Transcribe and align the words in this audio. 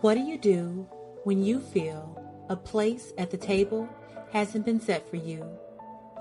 What 0.00 0.14
do 0.14 0.20
you 0.20 0.38
do 0.38 0.86
when 1.24 1.42
you 1.42 1.58
feel 1.58 2.22
a 2.48 2.54
place 2.54 3.12
at 3.18 3.32
the 3.32 3.36
table 3.36 3.88
hasn't 4.30 4.64
been 4.64 4.80
set 4.80 5.10
for 5.10 5.16
you? 5.16 5.44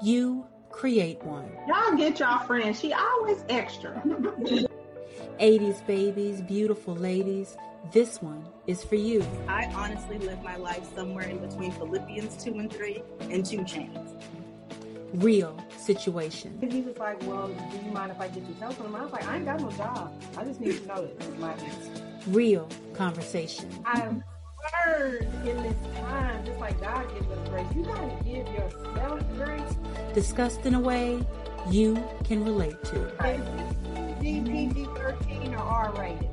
You 0.04 0.48
create 0.72 1.22
one. 1.24 1.48
Y'all 1.68 1.96
get 1.96 2.20
y'all 2.20 2.44
friend. 2.48 2.76
She 2.76 2.92
always 2.92 3.44
extra. 3.50 4.02
80s 5.40 5.86
babies, 5.86 6.42
beautiful 6.42 6.96
ladies, 6.96 7.56
this 7.92 8.20
one 8.20 8.44
is 8.66 8.84
for 8.84 8.96
you. 8.96 9.24
I 9.48 9.66
honestly 9.76 10.18
live 10.18 10.42
my 10.42 10.56
life 10.56 10.84
somewhere 10.96 11.26
in 11.26 11.38
between 11.38 11.72
Philippians 11.74 12.44
2 12.44 12.58
and 12.58 12.74
3 12.74 13.04
and 13.30 13.46
2 13.46 13.58
Chainz. 13.60 14.20
Real 15.14 15.56
situation. 15.78 16.58
He 16.68 16.82
was 16.82 16.98
like, 16.98 17.22
Well, 17.28 17.48
do 17.48 17.86
you 17.86 17.92
mind 17.92 18.12
if 18.12 18.20
I 18.20 18.28
get 18.28 18.44
your 18.44 18.58
telephone 18.58 18.92
number? 18.92 19.00
I 19.00 19.04
was 19.04 19.14
like, 19.14 19.28
I 19.28 19.36
ain't 19.36 19.46
got 19.46 19.62
no 19.62 19.70
job. 19.72 20.12
I 20.36 20.44
just 20.44 20.60
need 20.60 20.82
to 20.82 20.88
know 20.88 21.06
this 21.06 21.28
is 21.28 21.38
my 21.38 21.54
answer. 21.54 22.04
Real 22.28 22.68
conversation. 22.98 23.70
I've 23.86 24.22
learned 24.86 25.48
in 25.48 25.64
this 25.64 25.76
time, 26.00 26.46
just 26.46 26.60
like 26.60 26.82
God 26.82 27.08
gives 27.14 27.30
us 27.30 27.50
grace, 27.50 27.68
you 27.76 27.84
gotta 27.84 28.24
give 28.24 28.48
yourself 28.48 29.22
grace. 29.38 30.14
Discussed 30.14 30.66
in 30.66 30.74
a 30.74 30.80
way 30.80 31.24
you 31.70 32.04
can 32.24 32.44
relate 32.44 32.84
to. 32.86 33.06
Is 33.28 33.42
DPG 34.20 34.96
13 34.98 35.54
or 35.54 35.60
R 35.60 35.94
rated? 35.98 36.30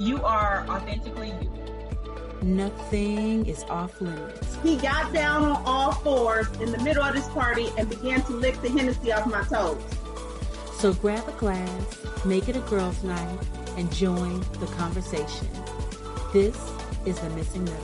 You 0.00 0.22
are 0.24 0.66
authentically 0.68 1.32
you. 1.40 1.50
Nothing 2.42 3.46
is 3.46 3.64
off 3.64 4.00
limits. 4.00 4.58
He 4.62 4.76
got 4.76 5.12
down 5.12 5.44
on 5.44 5.62
all 5.64 5.92
fours 5.92 6.48
in 6.60 6.70
the 6.70 6.78
middle 6.78 7.02
of 7.02 7.14
this 7.14 7.28
party 7.28 7.68
and 7.76 7.88
began 7.88 8.22
to 8.22 8.32
lick 8.32 8.60
the 8.62 8.68
Hennessy 8.68 9.12
off 9.12 9.26
my 9.26 9.42
toes. 9.42 9.82
So 10.78 10.92
grab 10.92 11.26
a 11.28 11.32
glass, 11.32 11.98
make 12.24 12.48
it 12.48 12.56
a 12.56 12.60
girls' 12.60 13.02
night, 13.02 13.38
and 13.76 13.92
join 13.92 14.40
the 14.60 14.66
conversation. 14.76 15.48
This 16.30 16.58
is 17.06 17.18
The 17.18 17.30
Missing 17.30 17.64
Middle. 17.64 17.78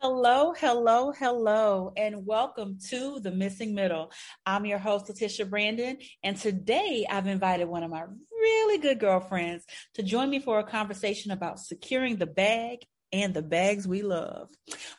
Hello, 0.00 0.54
hello, 0.56 1.12
hello, 1.12 1.92
and 1.94 2.24
welcome 2.24 2.78
to 2.88 3.20
The 3.20 3.30
Missing 3.30 3.74
Middle. 3.74 4.12
I'm 4.46 4.64
your 4.64 4.78
host, 4.78 5.08
LaTisha 5.08 5.50
Brandon, 5.50 5.98
and 6.22 6.38
today 6.38 7.06
I've 7.06 7.26
invited 7.26 7.68
one 7.68 7.82
of 7.82 7.90
my 7.90 8.04
really 8.30 8.78
good 8.78 8.98
girlfriends 8.98 9.66
to 9.96 10.02
join 10.02 10.30
me 10.30 10.38
for 10.38 10.58
a 10.58 10.64
conversation 10.64 11.32
about 11.32 11.60
securing 11.60 12.16
the 12.16 12.24
bag 12.24 12.78
and 13.12 13.34
the 13.34 13.42
bags 13.42 13.86
we 13.86 14.00
love. 14.00 14.48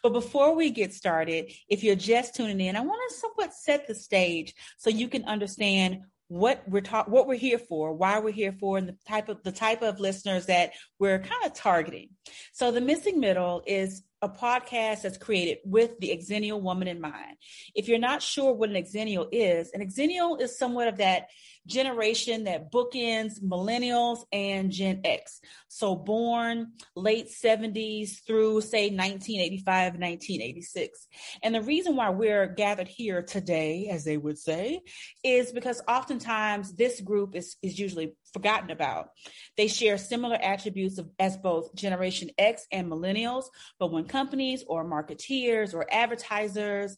But 0.03 0.14
before 0.14 0.53
we 0.53 0.69
get 0.69 0.94
started, 0.94 1.52
if 1.67 1.84
you're 1.84 1.95
just 1.95 2.36
tuning 2.36 2.62
in, 2.62 2.75
I 2.75 2.81
want 2.81 3.02
to 3.09 3.16
somewhat 3.16 3.56
set 3.56 3.88
the 3.88 3.95
stage 3.95 4.53
so 4.78 4.92
you 4.92 5.08
can 5.08 5.25
understand 5.25 6.02
what 6.30 6.61
we're 6.67 6.81
talking 6.81 7.14
what 7.14 7.28
we're 7.28 7.36
here 7.36 7.58
for 7.58 7.94
why 7.94 8.20
we're 8.20 8.31
here 8.31 8.52
for 8.59 8.78
and 8.78 8.89
the 8.89 8.97
type 9.08 9.30
of 9.30 9.42
the 9.44 9.52
type 9.52 9.81
of 9.81 10.00
listeners 10.00 10.47
that 10.47 10.72
we're 11.00 11.19
kind 11.19 11.45
of 11.45 11.53
targeting 11.53 12.09
so 12.52 12.72
the 12.72 12.81
missing 12.81 13.19
middle 13.19 13.64
is 13.66 14.03
a 14.22 14.30
podcast 14.30 15.03
that's 15.03 15.17
created 15.17 15.59
with 15.64 16.00
the 16.00 16.09
xennial 16.28 16.61
woman 16.61 16.88
in 16.88 17.00
mind. 17.00 17.38
If 17.75 17.88
you're 17.88 18.00
not 18.00 18.23
sure 18.23 18.52
what 18.52 18.69
an 18.69 18.84
xennial 18.84 19.28
is, 19.31 19.69
an 19.73 19.88
xennial 19.88 20.42
is 20.42 20.58
somewhat 20.58 20.88
of 20.88 20.97
that 20.97 21.28
generation 21.68 22.46
that 22.46 22.72
bookends 22.72 23.42
millennials 23.42 24.20
and 24.32 24.72
Gen 24.72 25.02
X. 25.04 25.40
So 25.68 25.96
born 25.96 26.72
late 26.96 27.30
70s 27.30 28.26
through 28.26 28.62
say 28.62 28.90
1985, 28.90 29.94
1986. 29.94 31.08
And 31.44 31.54
the 31.54 31.62
reason 31.62 31.96
why 31.96 32.09
we're 32.09 32.48
gathered 32.48 32.88
here 32.88 33.22
today, 33.22 33.90
as 33.92 34.06
they 34.06 34.18
would 34.18 34.40
say, 34.40 34.82
is 35.24 35.52
because 35.52 35.82
oftentimes 35.88 36.74
this 36.74 37.02
group 37.02 37.36
is, 37.36 37.58
is 37.62 37.78
usually 37.78 38.16
forgotten 38.34 38.72
about. 38.72 39.09
They 39.56 39.68
share 39.68 39.98
similar 39.98 40.36
attributes 40.36 40.98
of, 40.98 41.09
as 41.20 41.38
both 41.38 41.74
Generation 41.76 42.30
X 42.38 42.66
and 42.72 42.90
millennials, 42.90 43.46
but 43.80 43.91
when 43.91 44.06
companies 44.06 44.64
or 44.68 44.86
marketeers 44.86 45.74
or 45.74 45.86
advertisers 45.91 46.97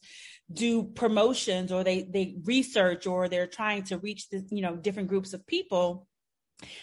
do 0.52 0.82
promotions 0.82 1.70
or 1.70 1.84
they 1.84 2.02
they 2.02 2.36
research 2.44 3.06
or 3.06 3.28
they're 3.28 3.46
trying 3.46 3.84
to 3.84 3.98
reach 3.98 4.28
the, 4.30 4.44
you 4.50 4.62
know 4.62 4.76
different 4.76 5.08
groups 5.08 5.32
of 5.32 5.46
people 5.46 6.08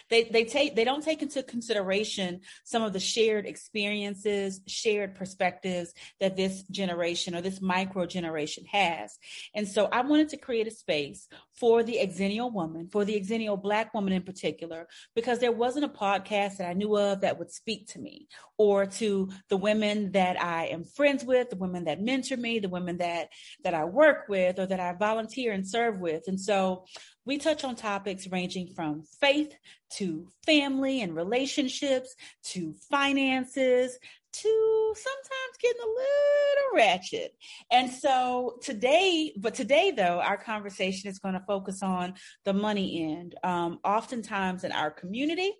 they 0.09 0.23
they 0.25 0.43
take 0.43 0.75
they 0.75 0.83
don't 0.83 1.03
take 1.03 1.21
into 1.21 1.43
consideration 1.43 2.41
some 2.63 2.81
of 2.81 2.93
the 2.93 2.99
shared 2.99 3.45
experiences 3.45 4.61
shared 4.67 5.15
perspectives 5.15 5.93
that 6.19 6.35
this 6.35 6.63
generation 6.63 7.35
or 7.35 7.41
this 7.41 7.61
micro 7.61 8.05
generation 8.05 8.65
has. 8.65 9.17
And 9.53 9.67
so 9.67 9.87
i 9.91 10.01
wanted 10.01 10.29
to 10.29 10.37
create 10.37 10.67
a 10.67 10.71
space 10.71 11.27
for 11.53 11.83
the 11.83 11.99
xennial 12.03 12.51
woman 12.51 12.87
for 12.87 13.05
the 13.05 13.19
xennial 13.21 13.61
black 13.61 13.93
woman 13.93 14.13
in 14.13 14.21
particular 14.21 14.87
because 15.15 15.39
there 15.39 15.51
wasn't 15.51 15.85
a 15.85 15.89
podcast 15.89 16.57
that 16.57 16.69
i 16.69 16.73
knew 16.73 16.95
of 16.97 17.21
that 17.21 17.39
would 17.39 17.51
speak 17.51 17.87
to 17.87 17.99
me 17.99 18.27
or 18.57 18.85
to 18.85 19.29
the 19.49 19.57
women 19.57 20.11
that 20.11 20.41
i 20.41 20.65
am 20.65 20.83
friends 20.83 21.23
with 21.23 21.49
the 21.49 21.55
women 21.55 21.85
that 21.85 22.01
mentor 22.01 22.37
me 22.37 22.59
the 22.59 22.69
women 22.69 22.97
that 22.97 23.29
that 23.63 23.73
i 23.73 23.83
work 23.85 24.27
with 24.27 24.59
or 24.59 24.65
that 24.65 24.79
i 24.79 24.93
volunteer 24.93 25.51
and 25.51 25.67
serve 25.67 25.99
with. 25.99 26.27
And 26.27 26.39
so 26.39 26.85
we 27.27 27.37
touch 27.37 27.65
on 27.65 27.75
topics 27.75 28.25
ranging 28.31 28.67
from 28.67 29.03
faith 29.19 29.53
to 29.91 30.29
family 30.45 31.01
and 31.01 31.13
relationships 31.13 32.15
to 32.41 32.73
finances 32.89 33.99
to 34.31 34.93
sometimes 34.95 35.57
getting 35.61 35.81
a 35.81 35.85
little 35.85 36.75
ratchet. 36.75 37.35
And 37.69 37.91
so 37.91 38.57
today, 38.61 39.33
but 39.37 39.53
today 39.53 39.91
though, 39.91 40.21
our 40.21 40.37
conversation 40.37 41.09
is 41.09 41.19
going 41.19 41.33
to 41.33 41.43
focus 41.45 41.83
on 41.83 42.13
the 42.45 42.53
money 42.53 43.13
end. 43.13 43.35
Um, 43.43 43.79
oftentimes 43.83 44.63
in 44.63 44.71
our 44.71 44.91
community, 44.91 45.51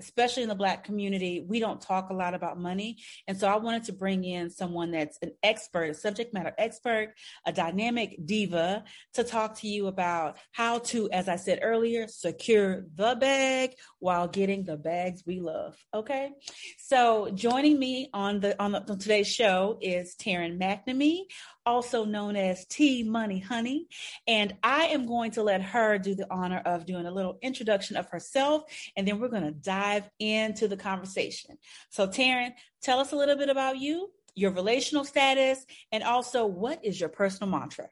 especially 0.00 0.42
in 0.42 0.48
the 0.48 0.54
Black 0.54 0.84
community, 0.84 1.44
we 1.46 1.58
don't 1.58 1.80
talk 1.80 2.10
a 2.10 2.14
lot 2.14 2.34
about 2.34 2.58
money. 2.58 2.98
And 3.26 3.36
so 3.36 3.48
I 3.48 3.56
wanted 3.56 3.84
to 3.84 3.92
bring 3.92 4.24
in 4.24 4.50
someone 4.50 4.92
that's 4.92 5.18
an 5.22 5.32
expert, 5.42 5.90
a 5.90 5.94
subject 5.94 6.32
matter 6.32 6.54
expert, 6.56 7.14
a 7.46 7.52
dynamic 7.52 8.18
diva 8.24 8.84
to 9.14 9.24
talk 9.24 9.58
to 9.58 9.68
you 9.68 9.88
about 9.88 10.38
how 10.52 10.78
to, 10.78 11.10
as 11.10 11.28
I 11.28 11.36
said 11.36 11.60
earlier, 11.62 12.06
secure 12.08 12.84
the 12.94 13.16
bag 13.16 13.74
while 13.98 14.28
getting 14.28 14.64
the 14.64 14.76
bags 14.76 15.22
we 15.26 15.40
love. 15.40 15.76
Okay. 15.92 16.30
So 16.78 17.30
joining 17.34 17.78
me 17.78 18.10
on 18.12 18.40
the, 18.40 18.60
on, 18.62 18.72
the, 18.72 18.90
on 18.90 18.98
today's 18.98 19.28
show 19.28 19.78
is 19.80 20.14
Taryn 20.14 20.60
McNamee, 20.60 21.22
also 21.68 22.06
known 22.06 22.34
as 22.34 22.64
T 22.64 23.02
Money 23.02 23.38
Honey. 23.38 23.88
And 24.26 24.56
I 24.62 24.86
am 24.86 25.06
going 25.06 25.32
to 25.32 25.42
let 25.42 25.60
her 25.60 25.98
do 25.98 26.14
the 26.14 26.26
honor 26.32 26.62
of 26.64 26.86
doing 26.86 27.04
a 27.04 27.10
little 27.10 27.38
introduction 27.42 27.96
of 27.96 28.08
herself, 28.08 28.64
and 28.96 29.06
then 29.06 29.20
we're 29.20 29.28
going 29.28 29.42
to 29.42 29.50
dive 29.50 30.08
into 30.18 30.66
the 30.66 30.78
conversation. 30.78 31.58
So, 31.90 32.08
Taryn, 32.08 32.52
tell 32.80 33.00
us 33.00 33.12
a 33.12 33.16
little 33.16 33.36
bit 33.36 33.50
about 33.50 33.76
you, 33.78 34.10
your 34.34 34.52
relational 34.52 35.04
status, 35.04 35.66
and 35.92 36.02
also 36.02 36.46
what 36.46 36.82
is 36.82 36.98
your 36.98 37.10
personal 37.10 37.50
mantra? 37.50 37.90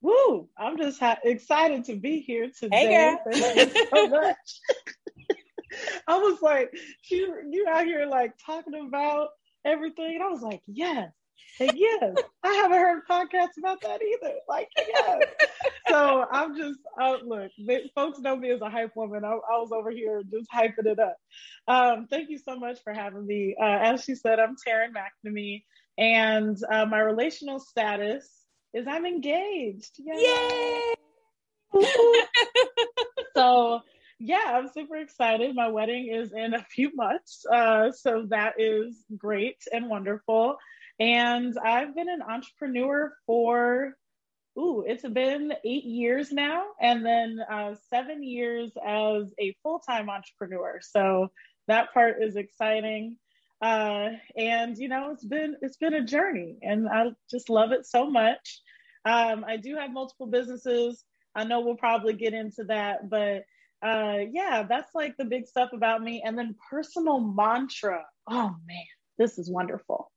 Woo! 0.00 0.48
I'm 0.56 0.78
just 0.78 0.98
ha- 0.98 1.18
excited 1.22 1.84
to 1.86 1.96
be 1.96 2.20
here 2.20 2.50
today. 2.58 3.16
Hey, 3.26 3.40
Thank 3.40 3.74
you 3.74 3.86
so 3.94 4.08
much. 4.08 4.60
I 6.08 6.16
was 6.16 6.40
like, 6.40 6.70
you 7.10 7.36
you 7.50 7.66
out 7.68 7.84
here 7.84 8.06
like 8.06 8.32
talking 8.46 8.86
about 8.88 9.28
everything, 9.66 10.14
and 10.14 10.22
I 10.22 10.28
was 10.28 10.40
like, 10.40 10.62
yes, 10.66 11.12
yes, 11.60 12.16
I 12.42 12.52
haven't 12.54 12.78
heard 12.78 13.02
podcasts 13.08 13.58
about 13.58 13.80
that 13.82 14.00
either. 14.02 14.34
Like, 14.48 14.68
yes. 14.76 15.24
so 15.88 16.24
I'm 16.30 16.56
just, 16.56 16.78
uh, 17.00 17.16
look, 17.24 17.50
folks 17.94 18.18
know 18.18 18.36
me 18.36 18.50
as 18.50 18.60
a 18.60 18.70
hype 18.70 18.94
woman. 18.94 19.24
I, 19.24 19.30
I, 19.30 19.58
was 19.58 19.72
over 19.72 19.90
here 19.90 20.22
just 20.30 20.50
hyping 20.50 20.86
it 20.86 20.98
up. 20.98 21.16
Um, 21.66 22.06
thank 22.08 22.30
you 22.30 22.38
so 22.38 22.56
much 22.56 22.78
for 22.82 22.92
having 22.92 23.26
me. 23.26 23.56
Uh, 23.60 23.78
as 23.82 24.04
she 24.04 24.14
said, 24.14 24.38
I'm 24.38 24.56
Taryn 24.56 24.92
McNamee, 24.92 25.64
and 25.96 26.56
uh, 26.70 26.86
my 26.86 27.00
relational 27.00 27.60
status 27.60 28.28
is 28.74 28.86
I'm 28.86 29.06
engaged. 29.06 29.98
Yay! 29.98 30.94
Yay! 31.74 31.82
so, 33.34 33.80
yeah, 34.20 34.44
I'm 34.46 34.68
super 34.68 34.96
excited. 34.96 35.54
My 35.54 35.68
wedding 35.68 36.12
is 36.12 36.32
in 36.32 36.54
a 36.54 36.64
few 36.64 36.94
months. 36.94 37.44
Uh, 37.46 37.92
so 37.92 38.26
that 38.30 38.54
is 38.58 39.04
great 39.16 39.58
and 39.72 39.88
wonderful. 39.88 40.56
And 41.00 41.56
I've 41.58 41.94
been 41.94 42.08
an 42.08 42.22
entrepreneur 42.22 43.12
for, 43.26 43.94
ooh, 44.58 44.84
it's 44.86 45.06
been 45.08 45.52
eight 45.64 45.84
years 45.84 46.32
now, 46.32 46.64
and 46.80 47.04
then 47.06 47.38
uh, 47.50 47.74
seven 47.90 48.22
years 48.22 48.72
as 48.84 49.32
a 49.38 49.54
full 49.62 49.78
time 49.78 50.10
entrepreneur. 50.10 50.80
So 50.82 51.28
that 51.68 51.92
part 51.94 52.22
is 52.22 52.36
exciting. 52.36 53.16
Uh, 53.60 54.10
and 54.36 54.76
you 54.78 54.88
know, 54.88 55.10
it's 55.12 55.24
been 55.24 55.56
it's 55.62 55.76
been 55.76 55.94
a 55.94 56.04
journey, 56.04 56.58
and 56.62 56.88
I 56.88 57.10
just 57.30 57.50
love 57.50 57.72
it 57.72 57.86
so 57.86 58.08
much. 58.08 58.60
Um, 59.04 59.44
I 59.46 59.56
do 59.56 59.76
have 59.76 59.92
multiple 59.92 60.26
businesses. 60.26 61.04
I 61.34 61.44
know 61.44 61.60
we'll 61.60 61.76
probably 61.76 62.14
get 62.14 62.34
into 62.34 62.64
that, 62.64 63.08
but 63.08 63.44
uh, 63.86 64.18
yeah, 64.32 64.64
that's 64.68 64.94
like 64.94 65.16
the 65.16 65.24
big 65.24 65.46
stuff 65.46 65.70
about 65.72 66.02
me. 66.02 66.22
And 66.24 66.36
then 66.36 66.56
personal 66.70 67.20
mantra. 67.20 68.04
Oh 68.28 68.54
man, 68.66 68.97
this 69.18 69.38
is 69.38 69.50
wonderful. 69.50 70.10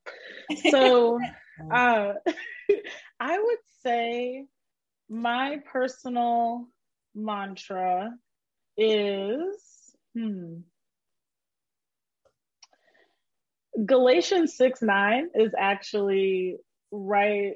So 0.70 1.18
uh, 1.72 2.12
I 3.20 3.38
would 3.38 3.58
say 3.82 4.46
my 5.08 5.60
personal 5.70 6.68
mantra 7.14 8.10
is 8.76 9.94
hmm, 10.14 10.60
Galatians 13.84 14.56
6 14.56 14.82
9 14.82 15.30
is 15.34 15.52
actually 15.58 16.56
right 16.90 17.54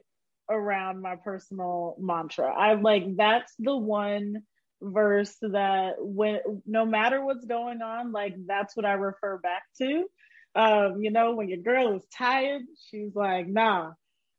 around 0.50 1.02
my 1.02 1.16
personal 1.16 1.96
mantra. 1.98 2.52
I'm 2.52 2.82
like 2.82 3.16
that's 3.16 3.52
the 3.58 3.76
one 3.76 4.42
verse 4.82 5.34
that 5.40 5.94
when 5.98 6.40
no 6.66 6.84
matter 6.84 7.24
what's 7.24 7.44
going 7.44 7.82
on, 7.82 8.12
like 8.12 8.34
that's 8.46 8.76
what 8.76 8.86
I 8.86 8.92
refer 8.92 9.38
back 9.38 9.62
to. 9.78 10.04
Um, 10.56 11.02
you 11.02 11.10
know, 11.10 11.34
when 11.34 11.48
your 11.48 11.58
girl 11.58 11.96
is 11.96 12.04
tired, 12.16 12.62
she's 12.90 13.14
like, 13.14 13.46
nah, 13.46 13.92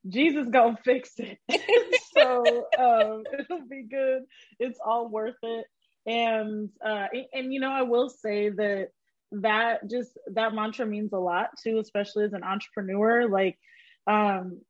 Jesus 0.07 0.49
gonna 0.49 0.77
fix 0.83 1.11
it. 1.17 1.37
so 2.17 2.65
um, 2.79 3.23
it'll 3.39 3.67
be 3.69 3.83
good. 3.83 4.23
It's 4.59 4.79
all 4.83 5.07
worth 5.07 5.35
it. 5.43 5.65
And 6.05 6.69
uh, 6.83 7.07
and, 7.13 7.25
and 7.33 7.53
you 7.53 7.59
know, 7.59 7.71
I 7.71 7.83
will 7.83 8.09
say 8.09 8.49
that 8.49 8.89
that 9.31 9.89
just 9.89 10.17
that 10.33 10.53
mantra 10.53 10.85
means 10.85 11.13
a 11.13 11.19
lot 11.19 11.49
too, 11.63 11.79
especially 11.79 12.25
as 12.25 12.33
an 12.33 12.43
entrepreneur. 12.43 13.27
Like, 13.29 13.59
um, 14.07 14.61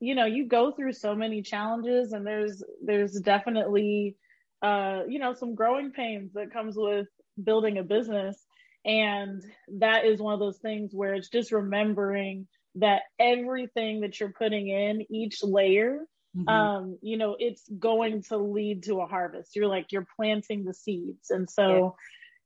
you 0.00 0.14
know, 0.14 0.26
you 0.26 0.46
go 0.46 0.72
through 0.72 0.92
so 0.94 1.14
many 1.14 1.42
challenges, 1.42 2.12
and 2.12 2.26
there's 2.26 2.62
there's 2.84 3.12
definitely 3.20 4.16
uh, 4.62 5.00
you 5.08 5.18
know, 5.18 5.32
some 5.34 5.54
growing 5.54 5.90
pains 5.90 6.32
that 6.34 6.52
comes 6.52 6.76
with 6.76 7.06
building 7.42 7.78
a 7.78 7.82
business. 7.82 8.44
And 8.84 9.42
that 9.78 10.04
is 10.04 10.20
one 10.20 10.34
of 10.34 10.40
those 10.40 10.58
things 10.58 10.90
where 10.94 11.14
it's 11.14 11.28
just 11.28 11.52
remembering 11.52 12.48
that 12.76 13.02
everything 13.18 14.00
that 14.00 14.18
you're 14.18 14.32
putting 14.32 14.68
in, 14.68 15.04
each 15.10 15.42
layer, 15.42 16.00
mm-hmm. 16.36 16.48
um, 16.48 16.98
you 17.02 17.18
know, 17.18 17.36
it's 17.38 17.68
going 17.78 18.22
to 18.24 18.38
lead 18.38 18.84
to 18.84 19.00
a 19.00 19.06
harvest. 19.06 19.54
You're 19.54 19.66
like, 19.66 19.92
you're 19.92 20.06
planting 20.16 20.64
the 20.64 20.74
seeds. 20.74 21.30
And 21.30 21.48
so, 21.50 21.96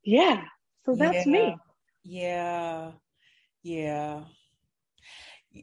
yeah, 0.02 0.34
yeah 0.34 0.42
so 0.86 0.94
that's 0.94 1.26
yeah. 1.26 1.32
me. 1.32 1.56
Yeah. 2.02 2.90
Yeah 3.62 4.24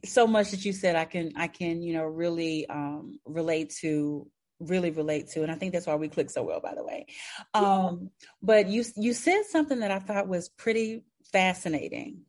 so 0.05 0.25
much 0.25 0.51
that 0.51 0.63
you 0.63 0.71
said 0.71 0.95
i 0.95 1.05
can 1.05 1.31
i 1.35 1.47
can 1.47 1.81
you 1.81 1.93
know 1.93 2.03
really 2.03 2.67
um 2.67 3.19
relate 3.25 3.73
to 3.81 4.27
really 4.61 4.91
relate 4.91 5.29
to 5.29 5.43
and 5.43 5.51
i 5.51 5.55
think 5.55 5.73
that's 5.73 5.87
why 5.87 5.95
we 5.95 6.07
click 6.07 6.29
so 6.29 6.43
well 6.43 6.59
by 6.59 6.73
the 6.75 6.83
way. 6.83 7.05
Um 7.53 8.09
but 8.41 8.67
you 8.67 8.83
you 8.95 9.13
said 9.13 9.43
something 9.45 9.79
that 9.79 9.91
i 9.91 9.99
thought 9.99 10.27
was 10.27 10.49
pretty 10.49 11.03
fascinating. 11.31 12.21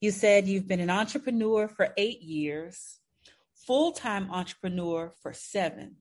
You 0.00 0.10
said 0.10 0.48
you've 0.48 0.66
been 0.66 0.80
an 0.80 0.90
entrepreneur 0.90 1.68
for 1.68 1.94
8 1.96 2.22
years 2.22 2.98
full-time 3.66 4.30
entrepreneur 4.30 5.12
for 5.22 5.32
7 5.32 5.96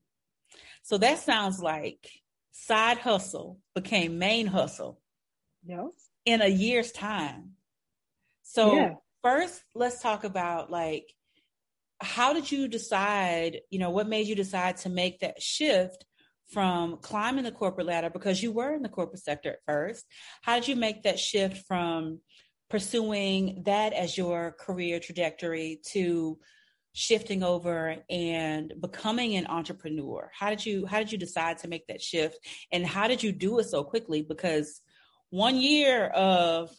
so 0.83 0.97
that 0.97 1.19
sounds 1.19 1.61
like 1.61 2.09
side 2.51 2.97
hustle 2.97 3.59
became 3.75 4.17
main 4.17 4.47
hustle 4.47 4.99
yes 5.63 6.11
in 6.25 6.41
a 6.41 6.47
year's 6.47 6.91
time. 6.91 7.51
So 8.43 8.75
yeah. 8.75 8.93
first 9.21 9.63
let's 9.73 10.01
talk 10.01 10.23
about 10.23 10.69
like 10.69 11.11
how 12.01 12.33
did 12.33 12.51
you 12.51 12.67
decide, 12.67 13.61
you 13.69 13.79
know, 13.79 13.89
what 13.89 14.07
made 14.07 14.27
you 14.27 14.35
decide 14.35 14.77
to 14.77 14.89
make 14.89 15.19
that 15.19 15.41
shift 15.41 16.05
from 16.49 16.97
climbing 16.97 17.43
the 17.43 17.51
corporate 17.51 17.87
ladder? 17.87 18.09
Because 18.09 18.41
you 18.41 18.51
were 18.51 18.73
in 18.73 18.81
the 18.81 18.89
corporate 18.89 19.21
sector 19.21 19.51
at 19.51 19.63
first? 19.65 20.05
How 20.41 20.55
did 20.55 20.67
you 20.67 20.75
make 20.75 21.03
that 21.03 21.19
shift 21.19 21.65
from 21.67 22.19
pursuing 22.69 23.63
that 23.65 23.93
as 23.93 24.17
your 24.17 24.55
career 24.59 24.99
trajectory 24.99 25.79
to 25.91 26.39
shifting 26.93 27.43
over 27.43 27.95
and 28.09 28.73
becoming 28.81 29.35
an 29.35 29.47
entrepreneur? 29.47 30.29
How 30.37 30.49
did 30.49 30.65
you 30.65 30.85
how 30.85 30.99
did 30.99 31.11
you 31.11 31.17
decide 31.17 31.59
to 31.59 31.67
make 31.67 31.87
that 31.87 32.01
shift? 32.01 32.39
And 32.71 32.85
how 32.85 33.07
did 33.07 33.23
you 33.23 33.31
do 33.31 33.59
it 33.59 33.65
so 33.65 33.83
quickly? 33.83 34.21
Because 34.21 34.81
one 35.29 35.57
year 35.57 36.07
of 36.07 36.69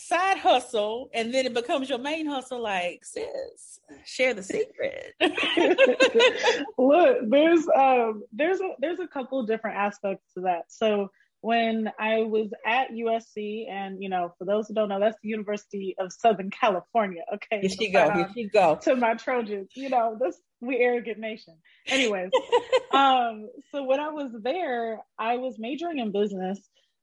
side 0.00 0.38
hustle 0.38 1.10
and 1.12 1.34
then 1.34 1.44
it 1.44 1.52
becomes 1.52 1.88
your 1.88 1.98
main 1.98 2.24
hustle 2.24 2.62
like 2.62 3.04
sis 3.04 3.80
share 4.06 4.32
the 4.32 4.44
secret. 4.44 5.12
Look 6.78 7.18
there's 7.28 7.66
um 7.76 8.22
there's 8.32 8.60
a 8.60 8.74
there's 8.78 9.00
a 9.00 9.08
couple 9.08 9.42
different 9.42 9.76
aspects 9.76 10.32
to 10.34 10.42
that. 10.42 10.66
So 10.68 11.10
when 11.40 11.88
i 12.00 12.18
was 12.22 12.48
at 12.66 12.90
USC 12.90 13.70
and 13.70 14.02
you 14.02 14.08
know 14.08 14.34
for 14.38 14.44
those 14.44 14.66
who 14.66 14.74
don't 14.74 14.88
know 14.88 14.98
that's 14.98 15.16
the 15.22 15.28
university 15.28 15.94
of 15.98 16.12
southern 16.12 16.50
california 16.50 17.22
okay? 17.34 17.60
Here 17.60 17.70
she 17.70 17.90
go 17.90 18.10
here 18.12 18.28
she 18.34 18.48
go. 18.48 18.76
To 18.82 18.96
my 18.96 19.14
trojans 19.14 19.70
you 19.74 19.88
know 19.88 20.16
this 20.20 20.36
we 20.60 20.78
arrogant 20.78 21.18
nation. 21.18 21.54
Anyways 21.86 22.30
um 22.92 23.48
so 23.70 23.84
when 23.84 24.00
i 24.00 24.08
was 24.08 24.32
there 24.42 25.00
i 25.18 25.36
was 25.36 25.58
majoring 25.58 25.98
in 25.98 26.10
business 26.10 26.58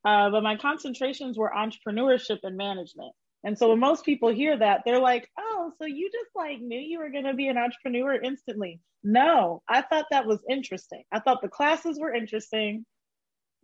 uh, 0.06 0.30
but 0.30 0.44
my 0.44 0.56
concentrations 0.56 1.38
were 1.38 1.52
entrepreneurship 1.56 2.40
and 2.44 2.56
management. 2.56 3.12
And 3.44 3.57
so 3.57 3.69
when 3.69 3.80
most 3.80 4.06
people 4.06 4.30
hear 4.30 4.57
that, 4.57 4.81
they're 4.86 5.00
like, 5.00 5.30
oh, 5.38 5.72
so 5.80 5.86
you 5.86 6.10
just 6.12 6.36
like 6.36 6.62
knew 6.62 6.80
you 6.80 7.00
were 7.00 7.10
going 7.10 7.25
to 7.25 7.34
be 7.34 7.48
an 7.48 7.57
entrepreneur 7.57 8.13
instantly. 8.13 8.80
No, 9.04 9.62
I 9.69 9.81
thought 9.81 10.06
that 10.12 10.25
was 10.25 10.40
interesting. 10.50 11.04
I 11.12 11.19
thought 11.19 11.42
the 11.42 11.48
classes 11.48 12.00
were 12.00 12.13
interesting. 12.13 12.86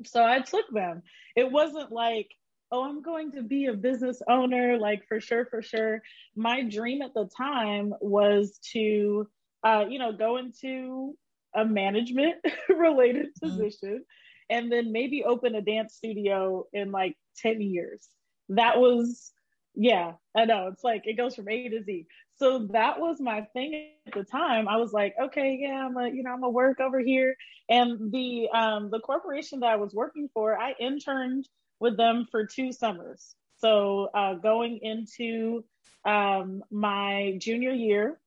So 0.05 0.23
I 0.23 0.39
took 0.39 0.65
them. 0.71 1.01
It 1.35 1.51
wasn't 1.51 1.91
like, 1.91 2.27
oh, 2.71 2.83
I'm 2.83 3.01
going 3.01 3.31
to 3.33 3.43
be 3.43 3.65
a 3.65 3.73
business 3.73 4.21
owner, 4.29 4.77
like 4.77 5.07
for 5.07 5.19
sure, 5.19 5.45
for 5.45 5.61
sure. 5.61 6.01
My 6.35 6.63
dream 6.63 7.01
at 7.01 7.13
the 7.13 7.29
time 7.35 7.93
was 8.01 8.59
to, 8.73 9.27
uh, 9.63 9.85
you 9.89 9.99
know, 9.99 10.11
go 10.11 10.37
into 10.37 11.15
a 11.55 11.65
management 11.65 12.35
related 12.69 13.27
mm-hmm. 13.27 13.49
position 13.49 14.05
and 14.51 14.71
then 14.71 14.91
maybe 14.91 15.23
open 15.23 15.55
a 15.55 15.61
dance 15.61 15.95
studio 15.95 16.67
in 16.73 16.91
like 16.91 17.15
10 17.37 17.61
years. 17.61 18.07
That 18.49 18.79
was, 18.79 19.31
yeah, 19.73 20.13
I 20.35 20.45
know. 20.45 20.67
It's 20.67 20.83
like 20.83 21.03
it 21.05 21.17
goes 21.17 21.35
from 21.35 21.49
A 21.49 21.69
to 21.69 21.83
Z. 21.83 22.05
So 22.37 22.67
that 22.71 22.99
was 22.99 23.21
my 23.21 23.47
thing 23.53 23.91
at 24.05 24.13
the 24.13 24.23
time. 24.23 24.67
I 24.67 24.77
was 24.77 24.91
like, 24.91 25.15
okay, 25.19 25.57
yeah, 25.61 25.85
I'm 25.85 25.95
a, 25.97 26.09
you 26.09 26.21
know, 26.23 26.33
I'm 26.33 26.43
a 26.43 26.49
work 26.49 26.79
over 26.79 26.99
here. 26.99 27.35
And 27.69 28.11
the 28.11 28.49
um 28.53 28.89
the 28.91 28.99
corporation 28.99 29.61
that 29.61 29.69
I 29.69 29.77
was 29.77 29.93
working 29.93 30.29
for, 30.33 30.57
I 30.57 30.73
interned 30.79 31.47
with 31.79 31.97
them 31.97 32.27
for 32.29 32.45
two 32.45 32.73
summers. 32.73 33.35
So 33.59 34.09
uh, 34.13 34.33
going 34.33 34.79
into 34.81 35.63
um, 36.03 36.63
my 36.71 37.37
junior 37.39 37.71
year, 37.71 38.19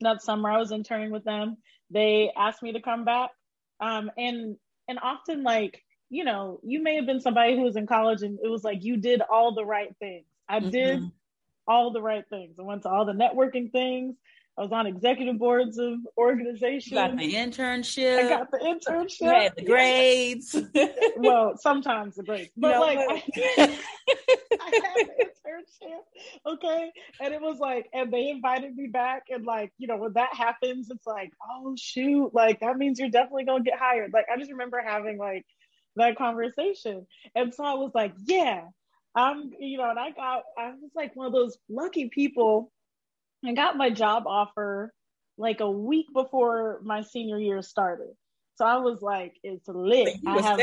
that 0.00 0.22
summer 0.22 0.50
I 0.50 0.58
was 0.58 0.72
interning 0.72 1.10
with 1.10 1.24
them. 1.24 1.58
They 1.90 2.32
asked 2.36 2.62
me 2.62 2.72
to 2.72 2.80
come 2.80 3.04
back. 3.04 3.30
Um, 3.80 4.10
and 4.16 4.56
and 4.88 4.98
often 5.02 5.42
like 5.42 5.82
you 6.10 6.24
know 6.24 6.60
you 6.62 6.82
may 6.82 6.96
have 6.96 7.06
been 7.06 7.20
somebody 7.20 7.56
who 7.56 7.62
was 7.62 7.76
in 7.76 7.86
college 7.86 8.22
and 8.22 8.38
it 8.42 8.48
was 8.48 8.64
like 8.64 8.84
you 8.84 8.96
did 8.96 9.22
all 9.22 9.54
the 9.54 9.64
right 9.64 9.94
things. 9.98 10.26
I 10.48 10.60
mm-hmm. 10.60 10.70
did 10.70 11.10
all 11.66 11.92
the 11.92 12.02
right 12.02 12.24
things. 12.30 12.56
I 12.58 12.62
went 12.62 12.82
to 12.82 12.88
all 12.88 13.04
the 13.04 13.12
networking 13.12 13.72
things 13.72 14.16
I 14.58 14.62
was 14.62 14.72
on 14.72 14.86
executive 14.86 15.38
boards 15.38 15.76
of 15.76 15.98
organizations. 16.16 16.90
You 16.90 16.96
got 16.96 17.16
the 17.18 17.34
internship. 17.34 18.24
I 18.24 18.28
got 18.28 18.50
the 18.50 18.58
internship. 18.58 19.20
You 19.20 19.28
had 19.28 19.54
the 19.54 19.64
grades. 19.64 20.56
well, 21.18 21.58
sometimes 21.58 22.16
the 22.16 22.22
grades, 22.22 22.52
but 22.56 22.70
no, 22.70 22.80
like 22.80 22.98
but... 23.06 23.22
I, 23.36 23.62
I 24.60 24.80
had 24.96 25.08
the 25.08 25.26
internship. 25.26 26.54
Okay, 26.54 26.90
and 27.20 27.34
it 27.34 27.40
was 27.42 27.58
like, 27.58 27.86
and 27.92 28.10
they 28.10 28.30
invited 28.30 28.74
me 28.74 28.86
back, 28.86 29.24
and 29.28 29.44
like, 29.44 29.72
you 29.76 29.88
know, 29.88 29.98
when 29.98 30.14
that 30.14 30.34
happens, 30.34 30.90
it's 30.90 31.06
like, 31.06 31.32
oh 31.50 31.74
shoot, 31.78 32.30
like 32.32 32.60
that 32.60 32.78
means 32.78 32.98
you're 32.98 33.10
definitely 33.10 33.44
gonna 33.44 33.62
get 33.62 33.78
hired. 33.78 34.12
Like 34.14 34.26
I 34.32 34.38
just 34.38 34.50
remember 34.50 34.80
having 34.82 35.18
like 35.18 35.44
that 35.96 36.16
conversation, 36.16 37.06
and 37.34 37.52
so 37.52 37.62
I 37.62 37.74
was 37.74 37.92
like, 37.94 38.14
yeah. 38.24 38.62
I'm, 39.18 39.50
you 39.58 39.78
know, 39.78 39.88
and 39.88 39.98
I 39.98 40.10
got, 40.10 40.42
I 40.58 40.72
was 40.72 40.90
like 40.94 41.16
one 41.16 41.26
of 41.26 41.32
those 41.32 41.56
lucky 41.70 42.10
people 42.10 42.70
I 43.44 43.52
got 43.54 43.76
my 43.76 43.90
job 43.90 44.24
offer 44.26 44.92
like 45.38 45.60
a 45.60 45.70
week 45.70 46.06
before 46.12 46.80
my 46.82 47.02
senior 47.02 47.38
year 47.38 47.62
started. 47.62 48.14
So 48.56 48.64
I 48.64 48.76
was 48.78 49.02
like, 49.02 49.34
it's 49.42 49.68
lit. 49.68 50.16
I 50.26 50.40
have, 50.40 50.58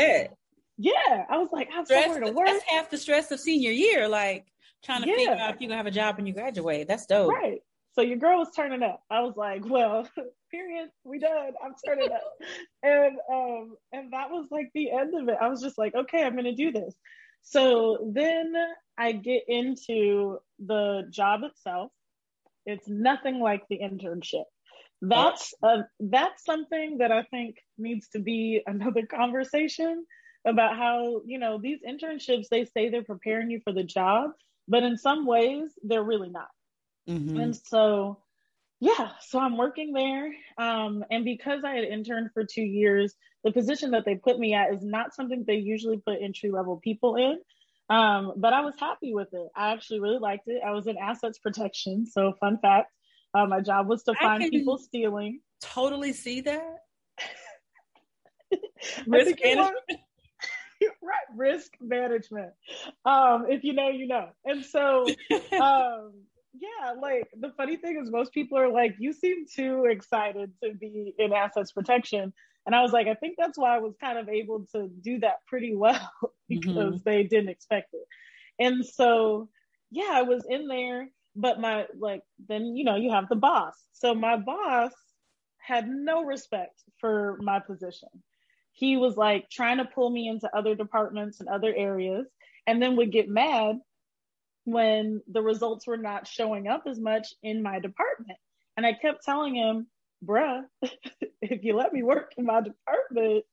Yeah. 0.77 1.25
I 1.29 1.37
was 1.37 1.49
like, 1.51 1.69
I 1.71 1.75
have 1.75 1.85
stress, 1.85 2.05
somewhere 2.05 2.23
to 2.23 2.31
work. 2.31 2.47
That's 2.47 2.63
half 2.67 2.89
the 2.89 2.97
stress 2.97 3.31
of 3.31 3.39
senior 3.39 3.71
year, 3.71 4.07
like 4.07 4.45
trying 4.83 5.03
to 5.03 5.09
yeah. 5.09 5.15
figure 5.15 5.33
out 5.33 5.53
if 5.55 5.61
you're 5.61 5.69
gonna 5.69 5.77
have 5.77 5.85
a 5.85 5.91
job 5.91 6.17
when 6.17 6.25
you 6.25 6.33
graduate. 6.33 6.87
That's 6.87 7.05
dope. 7.05 7.31
Right. 7.31 7.61
So 7.93 8.01
your 8.01 8.17
girl 8.17 8.39
was 8.39 8.49
turning 8.55 8.81
up. 8.81 9.03
I 9.11 9.21
was 9.21 9.35
like, 9.37 9.63
well, 9.63 10.07
period, 10.51 10.89
we 11.03 11.19
done. 11.19 11.53
I'm 11.63 11.73
turning 11.85 12.11
up. 12.11 12.23
and 12.83 13.17
um, 13.31 13.75
and 13.91 14.11
that 14.13 14.31
was 14.31 14.47
like 14.49 14.71
the 14.73 14.91
end 14.91 15.13
of 15.13 15.29
it. 15.29 15.37
I 15.39 15.47
was 15.47 15.61
just 15.61 15.77
like, 15.77 15.93
okay, 15.93 16.23
I'm 16.23 16.35
gonna 16.35 16.55
do 16.55 16.71
this. 16.71 16.95
So 17.43 18.11
then 18.13 18.53
I 18.97 19.11
get 19.11 19.43
into 19.47 20.39
the 20.65 21.03
job 21.11 21.41
itself 21.43 21.91
it's 22.65 22.87
nothing 22.87 23.39
like 23.39 23.63
the 23.69 23.79
internship. 23.79 24.45
That's 25.01 25.53
a, 25.61 25.79
that's 25.99 26.45
something 26.45 26.99
that 26.99 27.11
I 27.11 27.23
think 27.23 27.57
needs 27.77 28.07
to 28.09 28.19
be 28.19 28.61
another 28.65 29.05
conversation 29.13 30.05
about 30.45 30.77
how, 30.77 31.21
you 31.25 31.39
know, 31.39 31.59
these 31.61 31.79
internships, 31.87 32.47
they 32.49 32.65
say 32.65 32.89
they're 32.89 33.03
preparing 33.03 33.49
you 33.49 33.61
for 33.63 33.73
the 33.73 33.83
job, 33.83 34.31
but 34.67 34.83
in 34.83 34.97
some 34.97 35.25
ways 35.25 35.71
they're 35.83 36.03
really 36.03 36.29
not. 36.29 36.49
Mm-hmm. 37.07 37.37
And 37.37 37.55
so, 37.55 38.19
yeah, 38.79 39.11
so 39.21 39.39
I'm 39.39 39.57
working 39.57 39.93
there. 39.93 40.33
Um, 40.57 41.03
and 41.09 41.23
because 41.23 41.63
I 41.65 41.75
had 41.75 41.85
interned 41.85 42.31
for 42.33 42.43
two 42.45 42.63
years, 42.63 43.13
the 43.43 43.51
position 43.51 43.91
that 43.91 44.05
they 44.05 44.15
put 44.15 44.39
me 44.39 44.53
at 44.53 44.73
is 44.73 44.83
not 44.83 45.13
something 45.13 45.43
they 45.45 45.55
usually 45.55 45.97
put 45.97 46.21
entry 46.21 46.49
level 46.51 46.79
people 46.81 47.15
in. 47.15 47.39
Um, 47.93 48.33
but 48.37 48.53
I 48.53 48.61
was 48.61 48.73
happy 48.79 49.13
with 49.13 49.33
it. 49.33 49.47
I 49.55 49.71
actually 49.73 49.99
really 49.99 50.19
liked 50.19 50.47
it. 50.47 50.61
I 50.65 50.71
was 50.71 50.87
in 50.87 50.97
assets 50.97 51.37
protection. 51.39 52.05
So, 52.05 52.33
fun 52.39 52.57
fact 52.61 52.91
uh, 53.33 53.45
my 53.45 53.59
job 53.59 53.87
was 53.87 54.03
to 54.03 54.13
find 54.15 54.49
people 54.49 54.77
stealing. 54.77 55.39
Totally 55.61 56.13
see 56.13 56.41
that. 56.41 56.77
risk 59.07 59.37
management. 59.43 59.73
right, 61.01 61.27
risk 61.35 61.71
management. 61.81 62.51
Um, 63.05 63.45
if 63.49 63.63
you 63.63 63.73
know, 63.73 63.89
you 63.89 64.07
know. 64.07 64.29
And 64.45 64.63
so, 64.63 65.05
um, 65.59 66.13
yeah, 66.53 66.93
like 66.99 67.27
the 67.39 67.51
funny 67.57 67.77
thing 67.77 67.99
is, 68.01 68.11
most 68.11 68.33
people 68.33 68.57
are 68.57 68.69
like, 68.69 68.95
"You 68.99 69.13
seem 69.13 69.45
too 69.47 69.85
excited 69.85 70.51
to 70.63 70.73
be 70.73 71.15
in 71.17 71.33
assets 71.33 71.71
protection." 71.71 72.33
And 72.65 72.75
I 72.75 72.81
was 72.81 72.91
like, 72.91 73.07
I 73.07 73.15
think 73.15 73.35
that's 73.37 73.57
why 73.57 73.75
I 73.75 73.79
was 73.79 73.95
kind 73.99 74.17
of 74.17 74.29
able 74.29 74.65
to 74.73 74.87
do 74.87 75.19
that 75.19 75.45
pretty 75.47 75.75
well 75.75 76.11
because 76.49 76.95
mm-hmm. 76.95 76.97
they 77.09 77.23
didn't 77.23 77.49
expect 77.49 77.93
it. 77.93 78.07
And 78.59 78.85
so, 78.85 79.49
yeah, 79.91 80.11
I 80.11 80.21
was 80.21 80.45
in 80.49 80.67
there, 80.67 81.09
but 81.35 81.59
my, 81.59 81.85
like, 81.99 82.21
then, 82.47 82.75
you 82.75 82.83
know, 82.83 82.95
you 82.95 83.11
have 83.11 83.27
the 83.27 83.35
boss. 83.35 83.73
So 83.93 84.13
my 84.13 84.37
boss 84.37 84.91
had 85.57 85.87
no 85.87 86.23
respect 86.23 86.81
for 86.99 87.37
my 87.41 87.59
position. 87.59 88.09
He 88.73 88.97
was 88.97 89.15
like 89.15 89.49
trying 89.49 89.77
to 89.77 89.85
pull 89.85 90.09
me 90.09 90.27
into 90.27 90.49
other 90.55 90.75
departments 90.75 91.39
and 91.39 91.49
other 91.49 91.73
areas, 91.75 92.27
and 92.65 92.81
then 92.81 92.95
would 92.95 93.11
get 93.11 93.29
mad 93.29 93.77
when 94.65 95.21
the 95.27 95.41
results 95.41 95.85
were 95.85 95.97
not 95.97 96.27
showing 96.27 96.67
up 96.67 96.83
as 96.87 96.99
much 96.99 97.27
in 97.43 97.61
my 97.61 97.79
department. 97.79 98.37
And 98.75 98.85
I 98.85 98.93
kept 98.93 99.23
telling 99.23 99.55
him, 99.55 99.87
bruh, 100.23 100.63
if 101.41 101.63
you 101.63 101.75
let 101.75 101.93
me 101.93 102.03
work 102.03 102.33
in 102.37 102.45
my 102.45 102.61
department, 102.61 103.45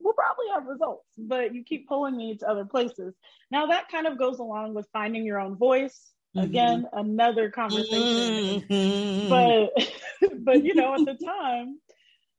we'll 0.00 0.14
probably 0.14 0.46
have 0.54 0.66
results, 0.66 1.06
but 1.16 1.54
you 1.54 1.64
keep 1.64 1.88
pulling 1.88 2.16
me 2.16 2.36
to 2.36 2.48
other 2.48 2.64
places. 2.64 3.14
Now 3.50 3.66
that 3.66 3.88
kind 3.88 4.06
of 4.06 4.18
goes 4.18 4.38
along 4.38 4.74
with 4.74 4.86
finding 4.92 5.24
your 5.24 5.40
own 5.40 5.56
voice. 5.56 6.10
Mm-hmm. 6.36 6.46
Again, 6.46 6.86
another 6.94 7.50
conversation. 7.50 8.62
Mm-hmm. 8.62 9.28
But 9.28 10.32
but 10.44 10.64
you 10.64 10.74
know, 10.74 10.94
at 10.94 11.04
the 11.04 11.24
time, 11.24 11.78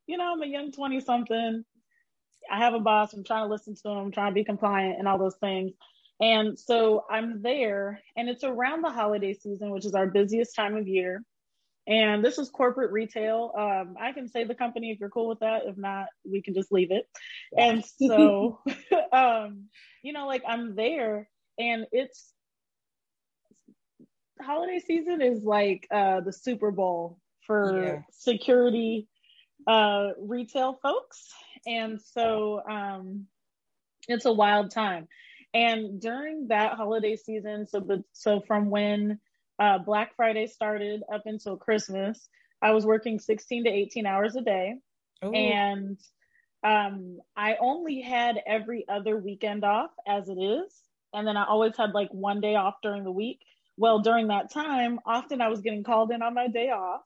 you 0.08 0.18
know, 0.18 0.34
I'm 0.34 0.42
a 0.42 0.48
young 0.48 0.72
20 0.72 1.00
something. 1.02 1.64
I 2.52 2.58
have 2.58 2.74
a 2.74 2.80
boss, 2.80 3.14
I'm 3.14 3.24
trying 3.24 3.46
to 3.46 3.52
listen 3.52 3.76
to 3.76 3.90
him, 3.90 3.98
I'm 3.98 4.12
trying 4.12 4.32
to 4.32 4.36
be 4.36 4.44
compliant 4.44 5.00
and 5.00 5.08
all 5.08 5.18
those 5.18 5.38
things. 5.38 5.72
And 6.20 6.58
so 6.60 7.06
I'm 7.10 7.42
there, 7.42 8.02
and 8.16 8.30
it's 8.30 8.44
around 8.44 8.84
the 8.84 8.92
holiday 8.92 9.34
season, 9.34 9.72
which 9.72 9.86
is 9.86 9.94
our 9.94 10.08
busiest 10.08 10.56
time 10.56 10.76
of 10.76 10.88
year. 10.88 11.24
And 11.86 12.24
this 12.24 12.38
is 12.38 12.50
corporate 12.50 12.92
retail. 12.92 13.52
Um, 13.58 13.96
I 14.00 14.14
can 14.14 14.30
say 14.30 14.46
the 14.46 14.56
company 14.56 14.92
if 14.92 15.00
you're 15.00 15.10
cool 15.10 15.28
with 15.28 15.40
that. 15.40 15.64
If 15.66 15.78
not, 15.78 16.08
we 16.24 16.42
can 16.42 16.54
just 16.54 16.72
leave 16.72 16.92
it. 16.92 17.08
And 17.58 17.84
so, 17.84 18.60
um, 19.12 19.66
you 20.02 20.14
know, 20.14 20.28
like 20.28 20.44
I'm 20.48 20.76
there 20.76 21.28
and 21.60 21.86
it's 21.92 22.34
holiday 24.42 24.80
season 24.80 25.22
is 25.22 25.44
like 25.44 25.88
uh, 25.92 26.22
the 26.22 26.34
Super 26.34 26.72
Bowl 26.72 27.20
for 27.46 27.84
yeah. 27.84 28.02
security 28.12 29.08
uh, 29.68 30.10
retail 30.20 30.80
folks. 30.82 31.28
And 31.66 32.02
so 32.02 32.62
um, 32.70 33.28
it's 34.08 34.26
a 34.26 34.34
wild 34.34 34.72
time. 34.72 35.08
And 35.54 36.02
during 36.02 36.48
that 36.48 36.74
holiday 36.74 37.16
season, 37.16 37.68
so 37.68 37.80
the 37.80 38.04
so 38.14 38.42
from 38.42 38.70
when 38.72 39.20
uh, 39.60 39.80
Black 39.80 40.16
Friday 40.16 40.48
started 40.48 41.02
up 41.14 41.24
until 41.26 41.58
Christmas. 41.58 42.28
I 42.62 42.72
was 42.72 42.86
working 42.86 43.20
16 43.20 43.66
to 43.66 43.70
18 43.70 44.06
hours 44.06 44.36
a 44.36 44.42
day. 44.42 44.76
Ooh. 45.24 45.34
And 45.34 45.98
um, 46.64 47.20
I 47.36 47.56
only 47.60 48.02
had 48.02 48.40
every 48.46 48.86
other 48.88 49.18
weekend 49.18 49.64
off 49.64 49.92
as 50.08 50.30
it 50.30 50.38
is. 50.38 50.74
And 51.14 51.28
then 51.28 51.38
I 51.38 51.46
always 51.46 51.78
had 51.78 51.92
like 51.94 52.10
one 52.12 52.42
day 52.42 52.56
off 52.56 52.76
during 52.82 53.04
the 53.04 53.12
week. 53.12 53.40
Well, 53.78 54.00
during 54.00 54.28
that 54.28 54.52
time, 54.52 55.00
often 55.06 55.42
I 55.42 55.50
was 55.50 55.62
getting 55.62 55.84
called 55.84 56.12
in 56.12 56.22
on 56.22 56.34
my 56.34 56.48
day 56.48 56.70
off 56.70 57.02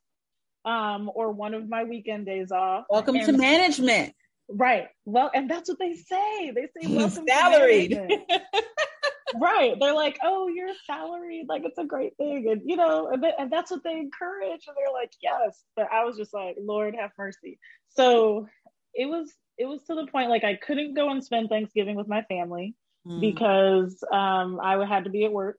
um, 0.66 1.10
or 1.14 1.32
one 1.32 1.54
of 1.54 1.68
my 1.68 1.86
weekend 1.86 2.26
days 2.26 2.52
off. 2.52 2.86
Welcome 2.90 3.16
and, 3.16 3.26
to 3.26 3.32
management. 3.34 4.14
Right. 4.50 4.88
Well, 5.06 5.32
and 5.34 5.50
that's 5.50 5.70
what 5.70 5.80
they 5.80 5.96
say. 5.96 6.52
They 6.52 6.68
say 6.80 6.96
welcome 6.96 7.26
salaried. 7.28 7.98
right. 9.36 9.76
They're 9.80 9.94
like, 9.94 10.18
oh, 10.24 10.48
you're 10.48 10.74
salaried. 10.86 11.48
Like, 11.48 11.64
it's 11.66 11.78
a 11.78 11.86
great 11.86 12.16
thing. 12.18 12.48
And, 12.50 12.62
you 12.66 12.76
know, 12.76 13.10
and, 13.10 13.24
and 13.38 13.52
that's 13.52 13.72
what 13.72 13.84
they 13.84 13.94
encourage. 13.94 14.62
And 14.68 14.76
they're 14.76 14.94
like, 14.94 15.12
yes. 15.22 15.64
But 15.76 15.88
I 15.92 16.04
was 16.06 16.18
just 16.18 16.34
like, 16.34 16.56
Lord, 16.60 16.96
have 17.00 17.12
mercy. 17.18 17.60
So 17.90 18.48
it 18.94 19.08
was, 19.08 19.34
it 19.58 19.66
was 19.66 19.82
to 19.84 19.96
the 19.96 20.08
point 20.08 20.30
like 20.30 20.44
I 20.44 20.56
couldn't 20.56 20.94
go 20.94 21.10
and 21.10 21.24
spend 21.24 21.50
Thanksgiving 21.50 21.96
with 21.96 22.08
my 22.08 22.22
family 22.24 22.76
mm. 23.08 23.20
because 23.20 24.04
um, 24.12 24.60
I 24.62 24.84
had 24.86 25.06
to 25.06 25.10
be 25.10 25.26
at 25.26 25.32
work. 25.32 25.58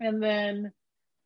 And 0.00 0.22
then 0.22 0.72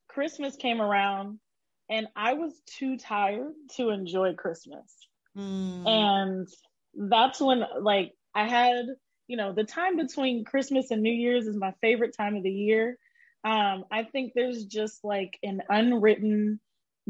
Christmas 0.08 0.56
came 0.56 0.80
around 0.80 1.40
and 1.88 2.06
I 2.14 2.34
was 2.34 2.52
too 2.78 2.96
tired 2.96 3.52
to 3.76 3.90
enjoy 3.90 4.34
Christmas. 4.34 4.94
Mm. 5.36 5.88
And 5.88 6.48
that's 6.94 7.40
when, 7.40 7.62
like, 7.80 8.12
I 8.34 8.46
had 8.46 8.86
you 9.30 9.36
know, 9.36 9.52
the 9.52 9.62
time 9.62 9.96
between 9.96 10.44
Christmas 10.44 10.90
and 10.90 11.02
New 11.02 11.12
Year's 11.12 11.46
is 11.46 11.54
my 11.54 11.72
favorite 11.80 12.16
time 12.16 12.34
of 12.34 12.42
the 12.42 12.50
year. 12.50 12.98
Um, 13.44 13.84
I 13.88 14.02
think 14.02 14.32
there's 14.34 14.64
just 14.64 15.04
like 15.04 15.38
an 15.44 15.62
unwritten 15.68 16.58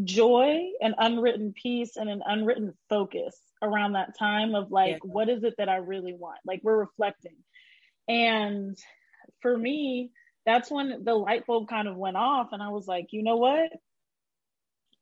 joy, 0.04 0.66
an 0.82 0.94
unwritten 0.98 1.54
peace, 1.54 1.96
and 1.96 2.10
an 2.10 2.20
unwritten 2.26 2.74
focus 2.90 3.40
around 3.62 3.94
that 3.94 4.18
time 4.18 4.54
of 4.54 4.70
like, 4.70 4.98
yeah. 5.02 5.10
what 5.10 5.30
is 5.30 5.44
it 5.44 5.54
that 5.56 5.70
I 5.70 5.76
really 5.76 6.12
want? 6.12 6.40
Like, 6.44 6.60
we're 6.62 6.76
reflecting. 6.76 7.36
And 8.06 8.76
for 9.40 9.56
me, 9.56 10.10
that's 10.44 10.70
when 10.70 11.02
the 11.02 11.14
light 11.14 11.46
bulb 11.46 11.70
kind 11.70 11.88
of 11.88 11.96
went 11.96 12.18
off, 12.18 12.48
and 12.52 12.62
I 12.62 12.68
was 12.68 12.86
like, 12.86 13.06
you 13.12 13.22
know 13.22 13.36
what? 13.36 13.70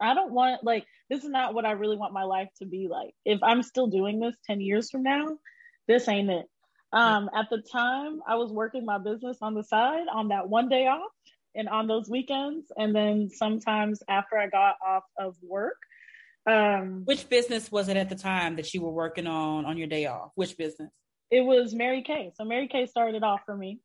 I 0.01 0.15
don't 0.15 0.33
want, 0.33 0.63
like, 0.63 0.87
this 1.11 1.25
is 1.25 1.31
not 1.31 1.53
what 1.53 1.65
I 1.65 1.73
really 1.73 1.97
want 1.97 2.13
my 2.13 2.23
life 2.23 2.51
to 2.61 2.65
be 2.65 2.87
like. 2.89 3.13
If 3.25 3.43
I'm 3.43 3.65
still 3.65 3.89
doing 3.89 4.21
this 4.21 4.37
10 4.47 4.61
years 4.61 4.89
from 4.89 5.03
now, 5.03 5.27
this 5.89 6.07
ain't 6.07 6.31
it. 6.31 6.47
Um, 6.93 7.29
at 7.35 7.51
the 7.51 7.59
time, 7.59 8.21
I 8.27 8.37
was 8.37 8.51
working 8.51 8.85
my 8.85 8.99
business 8.99 9.39
on 9.43 9.55
the 9.55 9.63
side 9.63 10.07
on 10.13 10.29
that 10.29 10.49
one 10.49 10.69
day 10.69 10.87
off 10.87 11.11
and 11.55 11.69
on 11.69 11.87
those 11.87 12.09
weekends. 12.09 12.67
And 12.77 12.95
then 12.95 13.29
sometimes 13.31 14.03
after 14.09 14.39
I 14.39 14.47
got 14.49 14.77
off 14.87 15.05
of 15.19 15.37
work. 15.43 15.77
Um, 16.47 17.03
Which 17.05 17.29
business 17.29 17.71
was 17.71 17.89
it 17.89 17.99
at 17.99 18.09
the 18.09 18.15
time 18.15 18.57
that 18.57 18.73
you 18.73 18.81
were 18.81 18.91
working 18.91 19.27
on 19.27 19.67
on 19.67 19.77
your 19.77 19.87
day 19.87 20.07
off? 20.07 20.31
Which 20.35 20.57
business? 20.57 20.91
It 21.31 21.43
was 21.43 21.75
Mary 21.75 22.03
Kay. 22.03 22.33
So 22.37 22.45
Mary 22.45 22.69
Kay 22.69 22.87
started 22.87 23.23
off 23.23 23.41
for 23.45 23.55
me. 23.55 23.81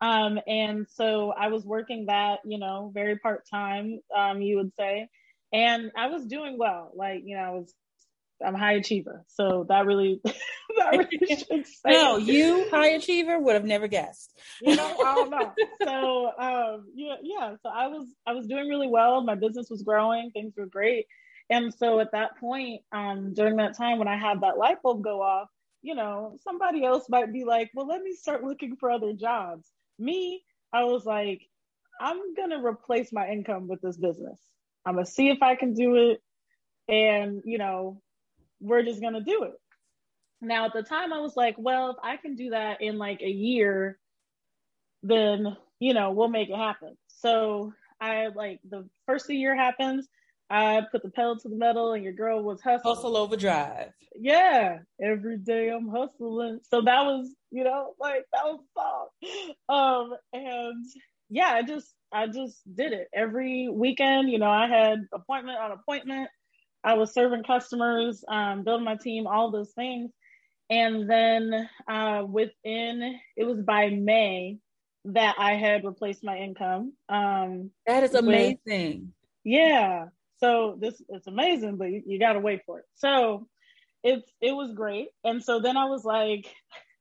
Um, 0.00 0.38
and 0.46 0.86
so 0.88 1.32
I 1.32 1.48
was 1.48 1.64
working 1.64 2.06
that, 2.06 2.40
you 2.44 2.58
know, 2.58 2.90
very 2.94 3.18
part 3.18 3.44
time, 3.50 4.00
um, 4.16 4.40
you 4.40 4.56
would 4.56 4.74
say. 4.74 5.08
And 5.52 5.90
I 5.96 6.08
was 6.08 6.24
doing 6.26 6.56
well. 6.58 6.90
Like, 6.94 7.22
you 7.24 7.36
know, 7.36 7.42
I 7.42 7.50
was 7.50 7.74
I'm 8.44 8.54
a 8.54 8.58
high 8.58 8.74
achiever. 8.74 9.24
So 9.28 9.66
that 9.68 9.86
really, 9.86 10.20
that 10.24 10.90
really 10.92 11.36
should 11.36 11.66
say. 11.66 11.90
No, 11.90 12.16
you 12.16 12.68
high 12.70 12.88
achiever 12.88 13.38
would 13.38 13.54
have 13.54 13.64
never 13.64 13.88
guessed. 13.88 14.38
You 14.60 14.76
know, 14.76 14.96
I 15.04 15.14
don't 15.14 15.30
know. 15.30 15.52
So 15.82 16.30
um, 16.38 16.86
yeah, 16.94 17.16
yeah. 17.22 17.54
So 17.62 17.68
I 17.68 17.88
was 17.88 18.08
I 18.26 18.32
was 18.32 18.46
doing 18.46 18.68
really 18.68 18.88
well. 18.88 19.22
My 19.22 19.34
business 19.34 19.68
was 19.70 19.82
growing. 19.82 20.30
Things 20.30 20.54
were 20.56 20.66
great. 20.66 21.06
And 21.48 21.72
so 21.72 22.00
at 22.00 22.12
that 22.12 22.38
point, 22.38 22.82
um, 22.92 23.32
during 23.34 23.56
that 23.56 23.76
time 23.76 23.98
when 23.98 24.08
I 24.08 24.16
had 24.16 24.40
that 24.40 24.58
light 24.58 24.82
bulb 24.82 25.04
go 25.04 25.22
off, 25.22 25.48
you 25.82 25.94
know, 25.94 26.36
somebody 26.42 26.84
else 26.84 27.04
might 27.08 27.32
be 27.32 27.44
like, 27.44 27.70
well, 27.74 27.86
let 27.86 28.02
me 28.02 28.12
start 28.12 28.42
looking 28.42 28.76
for 28.76 28.90
other 28.90 29.12
jobs. 29.12 29.68
Me, 29.98 30.42
I 30.72 30.84
was 30.84 31.04
like, 31.06 31.42
I'm 32.00 32.34
gonna 32.34 32.64
replace 32.64 33.12
my 33.12 33.28
income 33.28 33.68
with 33.68 33.80
this 33.80 33.96
business. 33.96 34.38
I'm 34.84 34.94
gonna 34.94 35.06
see 35.06 35.28
if 35.28 35.42
I 35.42 35.54
can 35.54 35.74
do 35.74 35.94
it. 36.10 36.20
And, 36.88 37.42
you 37.44 37.58
know, 37.58 38.02
we're 38.60 38.82
just 38.82 39.00
gonna 39.00 39.20
do 39.20 39.44
it. 39.44 39.54
Now 40.40 40.66
at 40.66 40.72
the 40.72 40.82
time 40.82 41.12
I 41.12 41.20
was 41.20 41.36
like, 41.36 41.56
well, 41.58 41.90
if 41.90 41.96
I 42.02 42.16
can 42.16 42.36
do 42.36 42.50
that 42.50 42.82
in 42.82 42.98
like 42.98 43.20
a 43.22 43.30
year, 43.30 43.98
then 45.02 45.56
you 45.78 45.94
know, 45.94 46.10
we'll 46.12 46.28
make 46.28 46.48
it 46.48 46.56
happen. 46.56 46.96
So 47.08 47.72
I 48.00 48.28
like 48.28 48.60
the 48.68 48.88
first 49.06 49.26
the 49.26 49.36
year 49.36 49.54
happens, 49.54 50.08
I 50.48 50.82
put 50.92 51.02
the 51.02 51.10
pedal 51.10 51.36
to 51.38 51.48
the 51.48 51.56
metal 51.56 51.92
and 51.92 52.04
your 52.04 52.12
girl 52.12 52.42
was 52.42 52.60
hustling. 52.60 52.94
Hustle 52.94 53.16
overdrive. 53.16 53.92
Yeah. 54.14 54.78
Every 55.02 55.38
day 55.38 55.68
I'm 55.68 55.88
hustling. 55.88 56.60
So 56.70 56.82
that 56.82 57.04
was, 57.04 57.34
you 57.50 57.64
know, 57.64 57.94
like 57.98 58.24
that 58.32 58.44
was 58.44 58.60
song. 58.74 59.54
Um 59.68 60.16
and 60.32 60.86
yeah, 61.28 61.50
I 61.52 61.62
just 61.62 61.92
I 62.12 62.28
just 62.28 62.62
did 62.72 62.92
it. 62.92 63.08
Every 63.12 63.68
weekend, 63.68 64.30
you 64.30 64.38
know, 64.38 64.50
I 64.50 64.68
had 64.68 65.00
appointment 65.12 65.58
on 65.58 65.72
appointment. 65.72 66.30
I 66.86 66.94
was 66.94 67.12
serving 67.12 67.42
customers, 67.42 68.24
um, 68.28 68.62
building 68.62 68.84
my 68.84 68.94
team, 68.94 69.26
all 69.26 69.50
those 69.50 69.72
things. 69.72 70.12
And 70.70 71.10
then 71.10 71.68
uh, 71.88 72.22
within, 72.28 73.18
it 73.36 73.44
was 73.44 73.60
by 73.60 73.90
May 73.90 74.58
that 75.06 75.34
I 75.36 75.54
had 75.54 75.84
replaced 75.84 76.22
my 76.22 76.38
income. 76.38 76.92
Um, 77.08 77.70
that 77.88 78.04
is 78.04 78.14
amazing. 78.14 78.56
With, 78.64 79.52
yeah. 79.52 80.06
So 80.38 80.76
this 80.80 81.02
it's 81.08 81.26
amazing, 81.26 81.76
but 81.76 81.90
you, 81.90 82.02
you 82.06 82.18
got 82.20 82.34
to 82.34 82.40
wait 82.40 82.62
for 82.66 82.78
it. 82.78 82.84
So 82.94 83.48
it's 84.04 84.30
it 84.40 84.52
was 84.52 84.72
great. 84.72 85.08
And 85.24 85.42
so 85.42 85.60
then 85.60 85.76
I 85.76 85.86
was 85.86 86.04
like, 86.04 86.46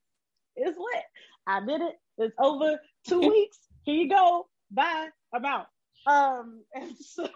it's 0.56 0.78
lit. 0.78 1.04
I 1.46 1.64
did 1.64 1.82
it. 1.82 1.96
It's 2.18 2.36
over 2.40 2.80
two 3.08 3.20
weeks. 3.30 3.58
Here 3.84 3.96
you 3.96 4.10
go. 4.10 4.48
Bye. 4.72 5.10
I'm 5.34 5.46
out. 5.46 5.68
Um, 6.06 6.64
and 6.74 6.96
so 7.00 7.28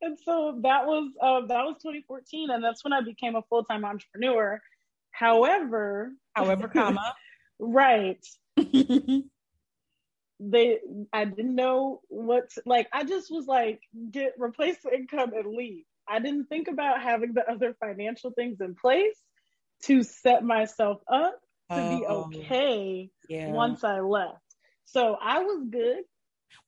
and 0.00 0.18
so 0.24 0.58
that 0.62 0.86
was 0.86 1.10
uh, 1.20 1.46
that 1.46 1.64
was 1.64 1.76
2014, 1.82 2.50
and 2.50 2.62
that's 2.62 2.84
when 2.84 2.92
I 2.92 3.00
became 3.00 3.36
a 3.36 3.42
full 3.42 3.64
time 3.64 3.84
entrepreneur. 3.84 4.60
However, 5.10 6.12
however, 6.34 6.68
comma, 6.68 7.14
right. 7.58 8.24
they 10.40 10.78
I 11.12 11.24
didn't 11.24 11.54
know 11.54 12.00
what 12.08 12.50
to, 12.50 12.62
like 12.66 12.88
I 12.92 13.04
just 13.04 13.30
was 13.30 13.46
like 13.46 13.80
get 14.10 14.34
replace 14.38 14.76
the 14.82 14.92
income 14.94 15.32
and 15.34 15.54
leave. 15.54 15.84
I 16.08 16.18
didn't 16.18 16.46
think 16.46 16.68
about 16.68 17.00
having 17.00 17.32
the 17.32 17.48
other 17.48 17.76
financial 17.78 18.32
things 18.32 18.60
in 18.60 18.74
place 18.74 19.16
to 19.84 20.02
set 20.02 20.42
myself 20.44 21.00
up 21.10 21.38
to 21.70 21.76
oh, 21.76 21.98
be 21.98 22.38
okay 22.38 23.10
yeah. 23.28 23.48
once 23.48 23.84
I 23.84 24.00
left. 24.00 24.38
So 24.84 25.16
I 25.20 25.40
was 25.40 25.64
good. 25.70 26.02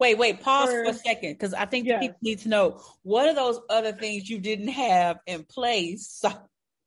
Wait, 0.01 0.19
wait, 0.19 0.41
pause 0.41 0.71
for, 0.71 0.85
for 0.85 0.91
a 0.91 0.95
second 0.95 1.33
because 1.33 1.55
I 1.55 1.67
think 1.67 1.87
people 1.87 2.17
need 2.21 2.41
to 2.41 2.49
know 2.49 2.81
what 3.03 3.29
are 3.29 3.35
those 3.35 3.61
other 3.71 3.93
things 3.93 4.29
you 4.29 4.39
didn't 4.39 4.69
have 4.69 5.19
in 5.27 5.45
place 5.45 6.23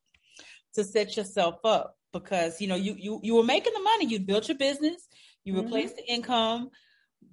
to 0.75 0.83
set 0.83 1.15
yourself 1.17 1.55
up? 1.63 1.95
Because 2.13 2.61
you 2.61 2.67
know 2.67 2.75
you 2.75 2.95
you 2.97 3.19
you 3.23 3.35
were 3.35 3.43
making 3.43 3.73
the 3.73 3.81
money, 3.81 4.05
you 4.05 4.19
built 4.19 4.47
your 4.47 4.57
business, 4.57 5.07
you 5.43 5.53
mm-hmm. 5.53 5.63
replaced 5.63 5.95
the 5.95 6.05
income 6.05 6.69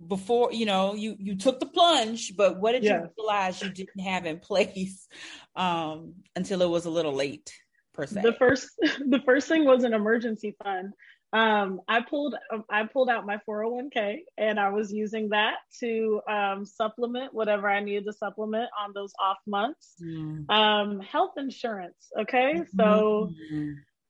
before 0.09 0.53
you 0.53 0.67
know 0.67 0.95
you 0.95 1.17
you 1.19 1.37
took 1.37 1.61
the 1.61 1.67
plunge 1.67 2.37
but 2.37 2.59
what 2.59 2.73
did 2.73 2.85
you 2.85 3.09
realize 3.17 3.63
you 3.63 3.71
didn't 3.71 4.01
have 4.01 4.27
in 4.27 4.39
place 4.41 5.07
um 5.55 6.15
until 6.35 6.63
it 6.63 6.69
was 6.69 6.85
a 6.85 6.91
little 6.91 7.13
late 7.13 7.53
per 7.93 8.07
se? 8.07 8.23
The 8.23 8.33
first 8.33 8.71
the 8.81 9.21
first 9.25 9.49
thing 9.49 9.65
was 9.65 9.85
an 9.85 9.95
emergency 9.95 10.57
fund 10.63 10.93
um, 11.35 11.81
I 11.89 12.01
pulled 12.01 12.37
I 12.71 12.85
pulled 12.85 13.11
out 13.11 13.27
my 13.27 13.39
401k 13.49 14.19
and 14.39 14.61
I 14.61 14.69
was 14.69 14.93
using 14.93 15.31
that 15.31 15.57
to 15.81 16.21
um, 16.31 16.65
supplement 16.65 17.35
whatever 17.35 17.69
I 17.69 17.81
needed 17.81 18.05
to 18.05 18.13
supplement 18.13 18.71
on 18.81 18.93
those 18.95 19.13
off 19.19 19.39
months. 19.45 19.95
Mm. 20.01 20.49
Um, 20.49 21.01
health 21.01 21.33
insurance, 21.37 22.13
okay, 22.21 22.61
mm-hmm. 22.61 22.77
so 22.77 23.33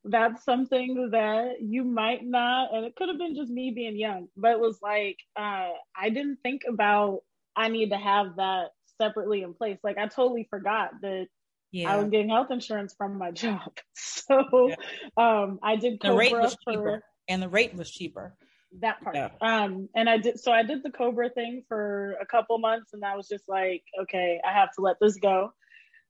that's 0.05 0.45
something 0.45 1.09
that 1.13 1.63
you 1.63 1.83
might 1.83 2.23
not, 2.23 2.75
and 2.75 2.85
it 2.85 2.95
could 2.95 3.09
have 3.09 3.17
been 3.17 3.35
just 3.35 3.51
me 3.51 3.73
being 3.75 3.97
young, 3.97 4.29
but 4.37 4.53
it 4.53 4.61
was 4.61 4.79
like 4.83 5.17
uh, 5.35 5.71
I 5.97 6.11
didn't 6.11 6.41
think 6.43 6.63
about 6.69 7.21
I 7.57 7.69
need 7.69 7.89
to 7.91 7.97
have 7.97 8.37
that 8.37 8.73
separately 9.01 9.41
in 9.41 9.55
place. 9.55 9.79
Like 9.83 9.97
I 9.97 10.09
totally 10.09 10.47
forgot 10.51 10.91
that 11.01 11.29
yeah. 11.73 11.91
I 11.91 11.97
was 11.97 12.11
getting 12.11 12.29
health 12.29 12.51
insurance 12.51 12.95
from 12.97 13.17
my 13.17 13.31
job. 13.31 13.73
So 14.27 14.71
yeah. 14.71 14.77
um, 15.19 15.59
I 15.63 15.77
did 15.77 16.01
COBRA 16.01 16.51
for 16.65 17.03
and 17.29 17.43
the 17.43 17.49
rate 17.49 17.75
was 17.75 17.91
cheaper. 17.91 18.35
That 18.81 19.01
part. 19.03 19.15
Yeah. 19.15 19.31
Um, 19.41 19.89
and 19.95 20.09
I 20.09 20.19
did 20.19 20.41
so 20.41 20.53
I 20.53 20.63
did 20.63 20.83
the 20.83 20.91
COBRA 20.91 21.31
thing 21.31 21.63
for 21.69 22.17
a 22.21 22.27
couple 22.27 22.59
months, 22.59 22.93
and 22.93 23.05
I 23.05 23.17
was 23.17 23.29
just 23.29 23.49
like, 23.49 23.85
okay, 24.03 24.41
I 24.45 24.53
have 24.53 24.73
to 24.75 24.83
let 24.83 24.97
this 25.01 25.17
go. 25.17 25.53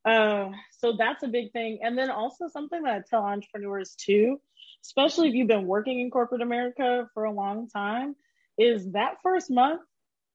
Uh, 0.03 0.49
so 0.79 0.93
that's 0.97 1.23
a 1.23 1.27
big 1.27 1.51
thing. 1.51 1.79
And 1.81 1.97
then 1.97 2.11
also 2.11 2.47
something 2.47 2.83
that 2.83 2.93
I 2.93 3.01
tell 3.09 3.23
entrepreneurs 3.23 3.95
too, 3.95 4.39
especially 4.83 5.29
if 5.29 5.35
you've 5.35 5.47
been 5.47 5.65
working 5.65 5.99
in 5.99 6.11
corporate 6.11 6.41
America 6.41 7.09
for 7.13 7.23
a 7.23 7.31
long 7.31 7.67
time, 7.69 8.15
is 8.57 8.91
that 8.91 9.17
first 9.23 9.49
month 9.49 9.81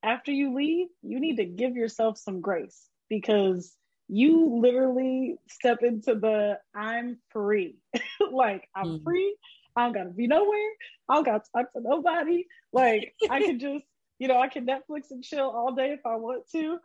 after 0.03 0.31
you 0.31 0.53
leave, 0.53 0.87
you 1.01 1.19
need 1.19 1.37
to 1.37 1.45
give 1.45 1.75
yourself 1.75 2.17
some 2.17 2.41
grace 2.41 2.87
because 3.09 3.73
you 4.07 4.59
literally 4.61 5.37
step 5.49 5.83
into 5.83 6.15
the 6.15 6.59
I'm 6.75 7.19
free. 7.29 7.77
like 8.31 8.67
I'm 8.75 8.99
mm. 8.99 9.03
free. 9.03 9.35
I 9.75 9.83
don't 9.83 9.93
gotta 9.93 10.09
be 10.09 10.27
nowhere. 10.27 10.69
I 11.09 11.15
don't 11.15 11.25
gotta 11.25 11.43
talk 11.55 11.71
to 11.73 11.81
nobody. 11.81 12.45
Like 12.73 13.13
I 13.29 13.41
can 13.41 13.59
just, 13.59 13.85
you 14.19 14.27
know, 14.27 14.39
I 14.39 14.47
can 14.47 14.65
Netflix 14.65 15.11
and 15.11 15.23
chill 15.23 15.49
all 15.49 15.73
day 15.73 15.91
if 15.91 16.05
I 16.05 16.15
want 16.15 16.49
to. 16.51 16.77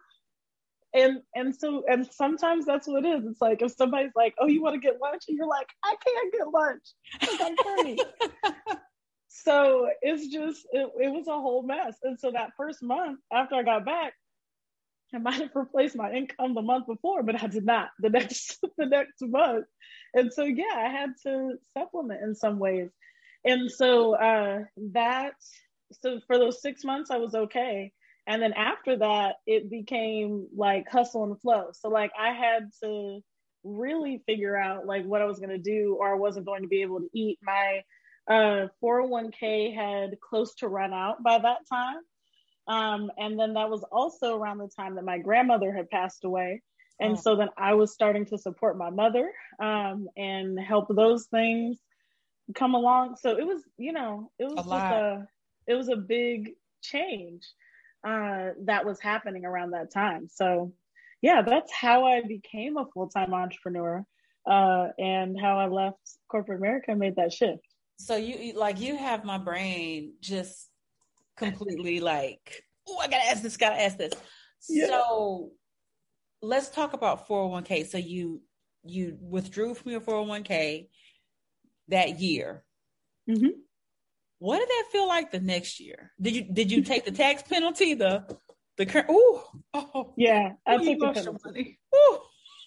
And 0.95 1.21
and 1.35 1.55
so 1.55 1.85
and 1.89 2.07
sometimes 2.07 2.65
that's 2.65 2.87
what 2.87 3.05
it 3.05 3.09
is. 3.09 3.27
It's 3.27 3.41
like 3.41 3.61
if 3.61 3.73
somebody's 3.73 4.13
like, 4.17 4.35
"Oh, 4.41 4.47
you 4.47 4.63
want 4.63 4.75
to 4.75 4.81
get 4.81 5.01
lunch?" 5.01 5.25
and 5.29 5.37
you're 5.37 5.47
like, 5.47 5.69
"I 5.85 5.95
can't 6.05 6.33
get 6.33 6.49
lunch. 6.49 6.83
Because 7.21 7.41
I'm 7.41 7.57
free." 7.57 7.99
so 9.29 9.91
it's 10.01 10.29
just 10.29 10.67
it, 10.73 10.89
it 11.01 11.13
was 11.13 11.27
a 11.29 11.33
whole 11.33 11.63
mess. 11.63 11.99
And 12.03 12.19
so 12.19 12.31
that 12.33 12.53
first 12.57 12.83
month 12.83 13.19
after 13.33 13.57
I 13.57 13.63
got 13.63 13.85
back, 13.85 14.15
I 15.14 15.19
might 15.19 15.40
have 15.40 15.55
replaced 15.55 15.97
my 15.97 16.12
income 16.12 16.55
the 16.55 16.62
month 16.62 16.87
before, 16.87 17.23
but 17.23 17.42
I 17.42 17.47
did 17.47 17.64
not 17.64 17.90
the 17.99 18.11
next 18.11 18.61
the 18.77 18.87
next 18.87 19.23
month. 19.23 19.66
And 20.14 20.33
so 20.33 20.45
yeah, 20.45 20.75
I 20.77 20.88
had 20.88 21.11
to 21.25 21.55
supplement 21.77 22.23
in 22.23 22.35
some 22.35 22.59
ways. 22.59 22.90
And 23.45 23.71
so 23.71 24.14
uh 24.14 24.64
that 24.92 25.35
so 25.92 26.21
for 26.27 26.38
those 26.38 26.61
six 26.61 26.85
months 26.85 27.11
I 27.11 27.19
was 27.19 27.35
okay. 27.35 27.92
And 28.27 28.42
then 28.42 28.55
after 28.55 28.97
that, 28.99 29.37
it 29.47 29.71
became 29.71 30.49
like 30.57 30.88
hustle 30.88 31.23
and 31.25 31.40
flow. 31.40 31.69
So 31.73 31.88
like 31.88 32.11
I 32.19 32.33
had 32.33 32.71
to 32.83 33.21
really 33.62 34.23
figure 34.27 34.57
out 34.57 34.87
like 34.87 35.05
what 35.05 35.23
I 35.23 35.27
was 35.27 35.38
gonna 35.38 35.59
do 35.59 35.97
or 36.01 36.11
I 36.11 36.19
wasn't 36.19 36.47
going 36.47 36.62
to 36.62 36.69
be 36.69 36.83
able 36.83 37.01
to 37.01 37.09
eat. 37.14 37.38
My 37.42 37.83
uh 38.29 38.66
401k 38.83 39.73
had 39.75 40.19
close 40.21 40.55
to 40.57 40.69
run 40.69 40.92
out 40.92 41.23
by 41.23 41.38
that 41.38 41.59
time. 41.73 42.01
Um, 42.69 43.11
and 43.17 43.39
then 43.39 43.55
that 43.55 43.71
was 43.71 43.85
also 43.93 44.37
around 44.37 44.59
the 44.59 44.69
time 44.69 44.97
that 44.97 45.05
my 45.05 45.19
grandmother 45.19 45.73
had 45.73 45.89
passed 45.91 46.25
away. 46.25 46.63
And 46.99 47.13
oh. 47.13 47.21
so 47.21 47.37
then 47.37 47.49
I 47.57 47.75
was 47.75 47.93
starting 47.93 48.27
to 48.27 48.39
support 48.39 48.79
my 48.79 48.91
mother 48.91 49.31
um, 49.61 50.09
and 50.17 50.59
help 50.59 50.87
those 50.89 51.27
things 51.27 51.79
come 52.55 52.75
along. 52.75 53.17
So 53.21 53.37
it 53.37 53.47
was, 53.47 53.63
you 53.77 53.93
know, 53.93 54.31
it 54.39 54.45
was 54.45 54.55
a 54.55 54.57
just 54.57 54.69
lot. 54.69 54.93
a, 54.93 55.29
it 55.67 55.75
was 55.75 55.89
a 55.89 55.97
big 55.97 56.51
change 56.83 57.43
uh, 58.07 58.51
that 58.65 58.85
was 58.85 59.01
happening 59.01 59.45
around 59.45 59.73
that 59.73 59.93
time. 59.93 60.29
So 60.33 60.73
yeah, 61.23 61.43
that's 61.43 61.73
how 61.73 62.05
I 62.05 62.23
became 62.23 62.77
a 62.77 62.87
full 62.95 63.09
time 63.09 63.35
entrepreneur 63.35 64.05
uh, 64.49 64.89
and 64.99 65.37
how 65.41 65.59
I 65.59 65.67
left 65.67 65.99
corporate 66.29 66.59
America 66.59 66.93
and 66.93 67.01
made 67.01 67.17
that 67.17 67.33
shift. 67.33 67.67
So 67.99 68.17
you 68.17 68.53
like 68.59 68.81
you 68.81 68.97
have 68.97 69.25
my 69.25 69.39
brain 69.39 70.13
just 70.21 70.69
completely 71.37 72.01
like, 72.01 72.64
oh, 72.88 72.99
I 72.99 73.09
gotta 73.09 73.27
ask 73.27 73.42
this, 73.42 73.57
gotta 73.57 73.81
ask 73.81 73.96
this. 73.96 74.12
Yeah. 74.68 74.87
So 74.87 75.51
let's 76.42 76.68
talk 76.70 76.92
about 76.92 77.29
401k. 77.29 77.87
So 77.87 77.99
you 77.99 78.42
you 78.85 79.18
withdrew 79.20 79.75
from 79.75 79.92
your 79.92 80.01
401k 80.01 80.88
that 81.88 82.20
year. 82.20 82.64
Mm-hmm. 83.29 83.59
What 84.38 84.59
did 84.59 84.68
that 84.68 84.85
feel 84.92 85.09
like 85.09 85.31
the 85.33 85.40
next 85.40 85.81
year? 85.81 86.12
Did 86.20 86.37
you 86.37 86.42
did 86.42 86.70
you 86.70 86.83
take 86.83 87.05
the 87.05 87.11
tax 87.11 87.42
penalty? 87.42 87.94
The 87.94 88.25
the 88.77 88.87
current? 88.87 89.11
Ooh, 89.11 89.40
oh, 89.75 90.14
yeah, 90.16 90.53
I 90.66 90.77
took 90.77 90.99
the 90.99 91.12
penalty. 91.12 91.79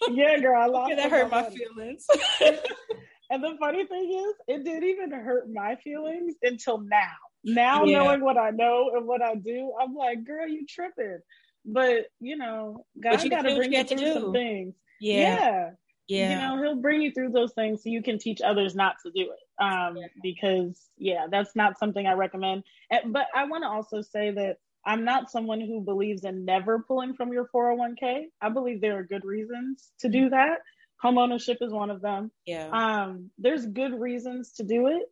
Yeah, 0.10 0.39
girl, 0.39 0.62
I 0.62 0.65
lost. 0.67 0.89
Yeah, 0.89 0.95
that 0.95 1.12
hurt 1.12 1.29
my 1.29 1.43
money. 1.43 1.58
feelings. 1.58 2.05
and 3.29 3.43
the 3.43 3.55
funny 3.60 3.86
thing 3.86 4.25
is, 4.27 4.34
it 4.47 4.63
didn't 4.63 4.89
even 4.89 5.12
hurt 5.12 5.49
my 5.51 5.75
feelings 5.75 6.36
until 6.41 6.79
now. 6.79 7.15
Now 7.43 7.84
yeah. 7.86 7.99
knowing 7.99 8.21
what 8.23 8.38
I 8.38 8.52
know 8.52 8.91
and 8.95 9.08
what 9.08 9.21
I 9.21 9.36
do, 9.36 9.73
I'm 9.82 9.93
like, 9.95 10.25
girl, 10.25 10.47
you 10.47 10.65
tripping. 10.67 11.19
But 11.65 12.08
you 12.19 12.38
know, 12.38 12.86
God 13.02 13.30
got 13.30 13.43
to 13.43 13.56
bring 13.56 13.73
you 13.73 13.84
through 13.84 14.13
some 14.13 14.34
things. 14.34 14.75
Yeah. 14.99 15.17
yeah. 15.17 15.69
yeah. 16.08 16.30
You 16.30 16.36
know, 16.36 16.63
he'll 16.63 16.82
bring 16.82 17.02
you 17.02 17.12
through 17.12 17.32
those 17.32 17.54
things 17.54 17.84
so 17.84 17.89
you 17.89 18.02
can 18.02 18.17
teach 18.17 18.41
others 18.41 18.75
not 18.75 18.95
to 19.06 19.12
do 19.12 19.32
it. 19.32 19.63
Um, 19.63 19.97
yeah. 19.97 20.08
because 20.21 20.82
yeah, 20.97 21.28
that's 21.30 21.56
not 21.56 21.78
something 21.78 22.06
I 22.06 22.13
recommend. 22.13 22.63
But 23.06 23.28
I 23.36 23.45
want 23.45 23.63
to 23.63 23.69
also 23.69 24.02
say 24.02 24.32
that 24.32 24.58
I'm 24.86 25.04
not 25.04 25.30
someone 25.30 25.60
who 25.60 25.82
believes 25.82 26.23
in 26.23 26.45
never 26.45 26.80
pulling 26.80 27.13
from 27.13 27.32
your 27.34 27.49
401k. 27.54 28.25
I 28.41 28.49
believe 28.49 28.82
there 28.82 28.97
are 28.97 29.04
good 29.04 29.25
reasons 29.25 29.91
to 29.99 30.10
do 30.10 30.30
that. 30.30 30.60
Home 31.02 31.17
ownership 31.17 31.58
is 31.62 31.71
one 31.71 31.89
of 31.89 32.02
them. 32.02 32.32
Yeah. 32.45 32.69
Um, 32.71 33.30
there's 33.38 33.65
good 33.65 33.99
reasons 33.99 34.54
to 34.54 34.63
do 34.63 34.88
it 34.88 35.04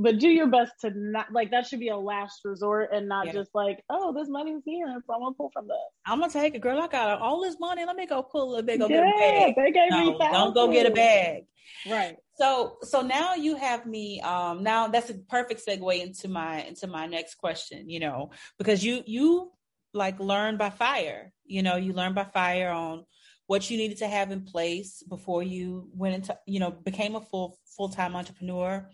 but 0.00 0.18
do 0.18 0.28
your 0.28 0.46
best 0.46 0.72
to 0.80 0.90
not 0.94 1.30
like 1.30 1.50
that 1.50 1.66
should 1.66 1.78
be 1.78 1.88
a 1.88 1.96
last 1.96 2.40
resort 2.44 2.90
and 2.92 3.06
not 3.06 3.26
yeah. 3.26 3.32
just 3.32 3.50
like 3.54 3.84
oh 3.90 4.12
this 4.14 4.28
money's 4.28 4.62
here 4.64 4.86
so 5.06 5.14
i'm 5.14 5.20
gonna 5.20 5.34
pull 5.34 5.50
from 5.52 5.68
this. 5.68 5.76
I'm 6.06 6.20
gonna 6.20 6.32
take 6.32 6.54
it 6.54 6.60
girl. 6.60 6.80
I 6.80 6.88
got 6.88 7.20
all 7.20 7.42
this 7.42 7.58
money. 7.60 7.84
Let 7.84 7.96
me 7.96 8.06
go 8.06 8.22
pull 8.22 8.56
a 8.56 8.62
big 8.62 8.80
go 8.80 8.88
yeah, 8.88 8.96
get 8.96 9.06
a 9.06 9.18
bag. 9.18 9.54
they 9.56 9.72
gave 9.72 9.90
no, 9.90 10.12
me 10.12 10.18
don't 10.18 10.54
go 10.54 10.72
get 10.72 10.86
a 10.86 10.90
bag. 10.90 11.44
Right. 11.88 12.16
So 12.36 12.78
so 12.82 13.02
now 13.02 13.34
you 13.34 13.56
have 13.56 13.86
me 13.86 14.20
um 14.22 14.62
now 14.62 14.88
that's 14.88 15.10
a 15.10 15.14
perfect 15.14 15.64
segue 15.66 16.00
into 16.00 16.28
my 16.28 16.62
into 16.62 16.86
my 16.86 17.06
next 17.06 17.34
question 17.34 17.90
you 17.90 18.00
know 18.00 18.30
because 18.58 18.82
you 18.82 19.02
you 19.06 19.52
like 19.92 20.18
learn 20.20 20.56
by 20.56 20.70
fire 20.70 21.32
you 21.44 21.62
know 21.62 21.76
you 21.76 21.92
learn 21.92 22.14
by 22.14 22.24
fire 22.24 22.70
on 22.70 23.04
what 23.46 23.68
you 23.68 23.76
needed 23.76 23.98
to 23.98 24.06
have 24.06 24.30
in 24.30 24.42
place 24.42 25.02
before 25.08 25.42
you 25.42 25.88
went 25.92 26.14
into 26.14 26.38
you 26.46 26.60
know 26.60 26.70
became 26.70 27.16
a 27.16 27.20
full 27.20 27.58
full-time 27.76 28.14
entrepreneur 28.14 28.88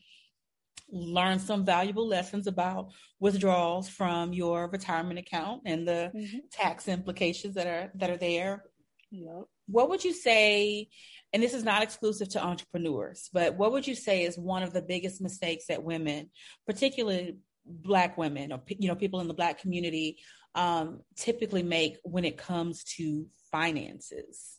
learn 0.90 1.38
some 1.38 1.64
valuable 1.64 2.06
lessons 2.06 2.46
about 2.46 2.92
withdrawals 3.18 3.88
from 3.88 4.32
your 4.32 4.68
retirement 4.68 5.18
account 5.18 5.62
and 5.64 5.86
the 5.86 6.12
mm-hmm. 6.14 6.38
tax 6.52 6.88
implications 6.88 7.54
that 7.54 7.66
are 7.66 7.90
that 7.96 8.10
are 8.10 8.16
there. 8.16 8.64
Yep. 9.10 9.44
What 9.68 9.88
would 9.90 10.04
you 10.04 10.12
say 10.12 10.88
and 11.32 11.42
this 11.42 11.54
is 11.54 11.64
not 11.64 11.82
exclusive 11.82 12.30
to 12.30 12.42
entrepreneurs, 12.42 13.28
but 13.32 13.56
what 13.56 13.72
would 13.72 13.86
you 13.86 13.94
say 13.94 14.22
is 14.22 14.38
one 14.38 14.62
of 14.62 14.72
the 14.72 14.82
biggest 14.82 15.20
mistakes 15.20 15.66
that 15.66 15.82
women, 15.82 16.30
particularly 16.66 17.36
black 17.66 18.16
women 18.16 18.52
or 18.52 18.62
you 18.68 18.88
know 18.88 18.94
people 18.94 19.20
in 19.20 19.28
the 19.28 19.34
black 19.34 19.60
community 19.60 20.18
um, 20.54 21.00
typically 21.16 21.62
make 21.62 21.98
when 22.04 22.24
it 22.24 22.36
comes 22.36 22.84
to 22.84 23.26
finances? 23.50 24.58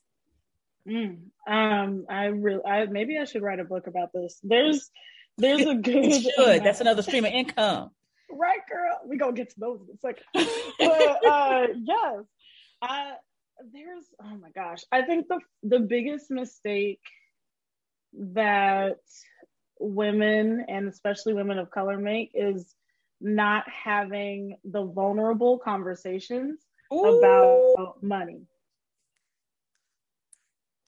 Mm, 0.88 1.18
um, 1.48 2.06
I 2.10 2.26
really, 2.26 2.64
I 2.64 2.86
maybe 2.86 3.18
I 3.18 3.26
should 3.26 3.42
write 3.42 3.60
a 3.60 3.66
book 3.66 3.88
about 3.88 4.14
this. 4.14 4.40
There's, 4.44 4.90
there's 5.38 5.66
a 5.66 5.76
good. 5.76 6.14
should. 6.14 6.64
That's 6.64 6.82
another 6.82 7.02
stream 7.02 7.26
of 7.26 7.32
income. 7.34 7.92
right, 8.32 8.60
girl. 8.70 9.00
We 9.06 9.18
gonna 9.18 9.34
get 9.34 9.50
to 9.52 9.60
those 9.60 9.80
in 9.82 9.88
a 9.94 9.98
second. 9.98 10.24
but 10.80 11.26
uh, 11.26 11.68
yes, 11.84 12.26
I 12.82 13.14
there's 13.74 14.06
oh 14.22 14.38
my 14.38 14.50
gosh, 14.52 14.84
I 14.92 15.04
think 15.04 15.28
the 15.28 15.40
the 15.64 15.80
biggest 15.80 16.30
mistake 16.30 17.02
that 18.14 18.98
women 19.80 20.66
and 20.68 20.88
especially 20.88 21.34
women 21.34 21.60
of 21.60 21.70
color 21.72 21.98
make 21.98 22.32
is 22.34 22.74
not 23.20 23.64
having 23.70 24.58
the 24.64 24.84
vulnerable 24.84 25.58
conversations 25.60 26.60
Ooh. 26.94 27.20
about 27.20 28.04
money. 28.04 28.42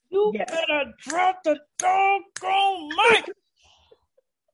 You 0.10 0.32
yes. 0.34 0.50
better 0.50 0.92
drop 1.00 1.44
the 1.44 1.60
doggone 1.78 2.90
mic. 3.12 3.30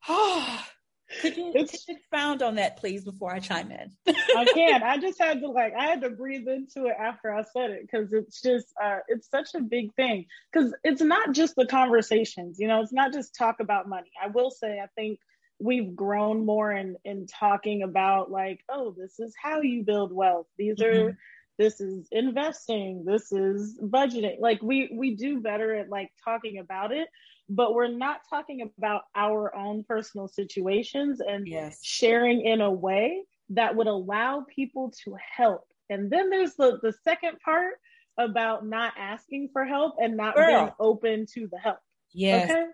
could 1.22 1.38
you, 1.38 1.52
could 1.52 1.72
you 1.72 1.80
expound 1.96 2.42
on 2.42 2.56
that, 2.56 2.78
please, 2.78 3.04
before 3.04 3.34
I 3.34 3.40
chime 3.40 3.72
in? 3.72 3.92
I 4.36 4.46
can. 4.46 4.84
I 4.84 4.98
just 4.98 5.20
had 5.20 5.42
to 5.42 5.48
like, 5.48 5.74
I 5.78 5.86
had 5.86 6.02
to 6.02 6.10
breathe 6.10 6.48
into 6.48 6.88
it 6.88 6.96
after 7.00 7.34
I 7.34 7.44
said 7.44 7.72
it 7.72 7.82
because 7.82 8.14
it's 8.14 8.42
just, 8.42 8.68
uh, 8.82 9.00
it's 9.08 9.30
such 9.30 9.56
a 9.56 9.62
big 9.62 9.94
thing. 9.96 10.26
Because 10.52 10.74
it's 10.84 11.02
not 11.02 11.34
just 11.34 11.56
the 11.56 11.66
conversations, 11.66 12.58
you 12.60 12.68
know, 12.68 12.82
it's 12.82 12.94
not 12.94 13.14
just 13.14 13.36
talk 13.36 13.60
about 13.60 13.88
money. 13.88 14.12
I 14.22 14.28
will 14.28 14.52
say, 14.52 14.80
I 14.80 14.88
think 14.96 15.20
we've 15.60 15.96
grown 15.96 16.46
more 16.46 16.72
in 16.72 16.98
in 17.06 17.26
talking 17.28 17.84
about 17.84 18.30
like 18.30 18.60
oh 18.70 18.94
this 18.98 19.20
is 19.20 19.34
how 19.42 19.62
you 19.62 19.84
build 19.84 20.12
wealth 20.12 20.48
these 20.58 20.78
mm-hmm. 20.78 21.08
are 21.08 21.18
this 21.58 21.80
is 21.80 22.08
investing 22.12 23.06
this 23.06 23.32
is 23.32 23.80
budgeting 23.82 24.40
like 24.40 24.62
we 24.62 24.90
we 24.94 25.16
do 25.16 25.40
better 25.40 25.74
at 25.76 25.90
like 25.90 26.10
talking 26.24 26.58
about 26.58 26.92
it 26.92 27.08
but 27.50 27.74
we're 27.74 27.88
not 27.88 28.22
talking 28.30 28.70
about 28.78 29.04
our 29.16 29.56
own 29.56 29.84
personal 29.88 30.28
situations 30.28 31.20
and 31.20 31.48
yes. 31.48 31.80
sharing 31.84 32.42
in 32.42 32.62
a 32.62 32.72
way 32.72 33.24
that 33.50 33.76
would 33.76 33.88
allow 33.88 34.46
people 34.54 34.92
to 35.04 35.16
help 35.38 35.68
and 35.90 36.10
then 36.12 36.30
there's 36.30 36.56
the 36.56 36.80
the 36.82 36.94
second 37.04 37.40
part 37.44 37.76
about 38.18 38.66
not 38.66 38.94
asking 38.98 39.50
for 39.54 39.66
help 39.66 39.96
and 40.00 40.18
not 40.18 40.36
Girl. 40.36 40.48
being 40.48 40.72
open 40.80 41.26
to 41.34 41.48
the 41.52 41.60
help 41.60 41.80
yes 42.14 42.50
okay 42.50 42.66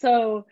so 0.00 0.46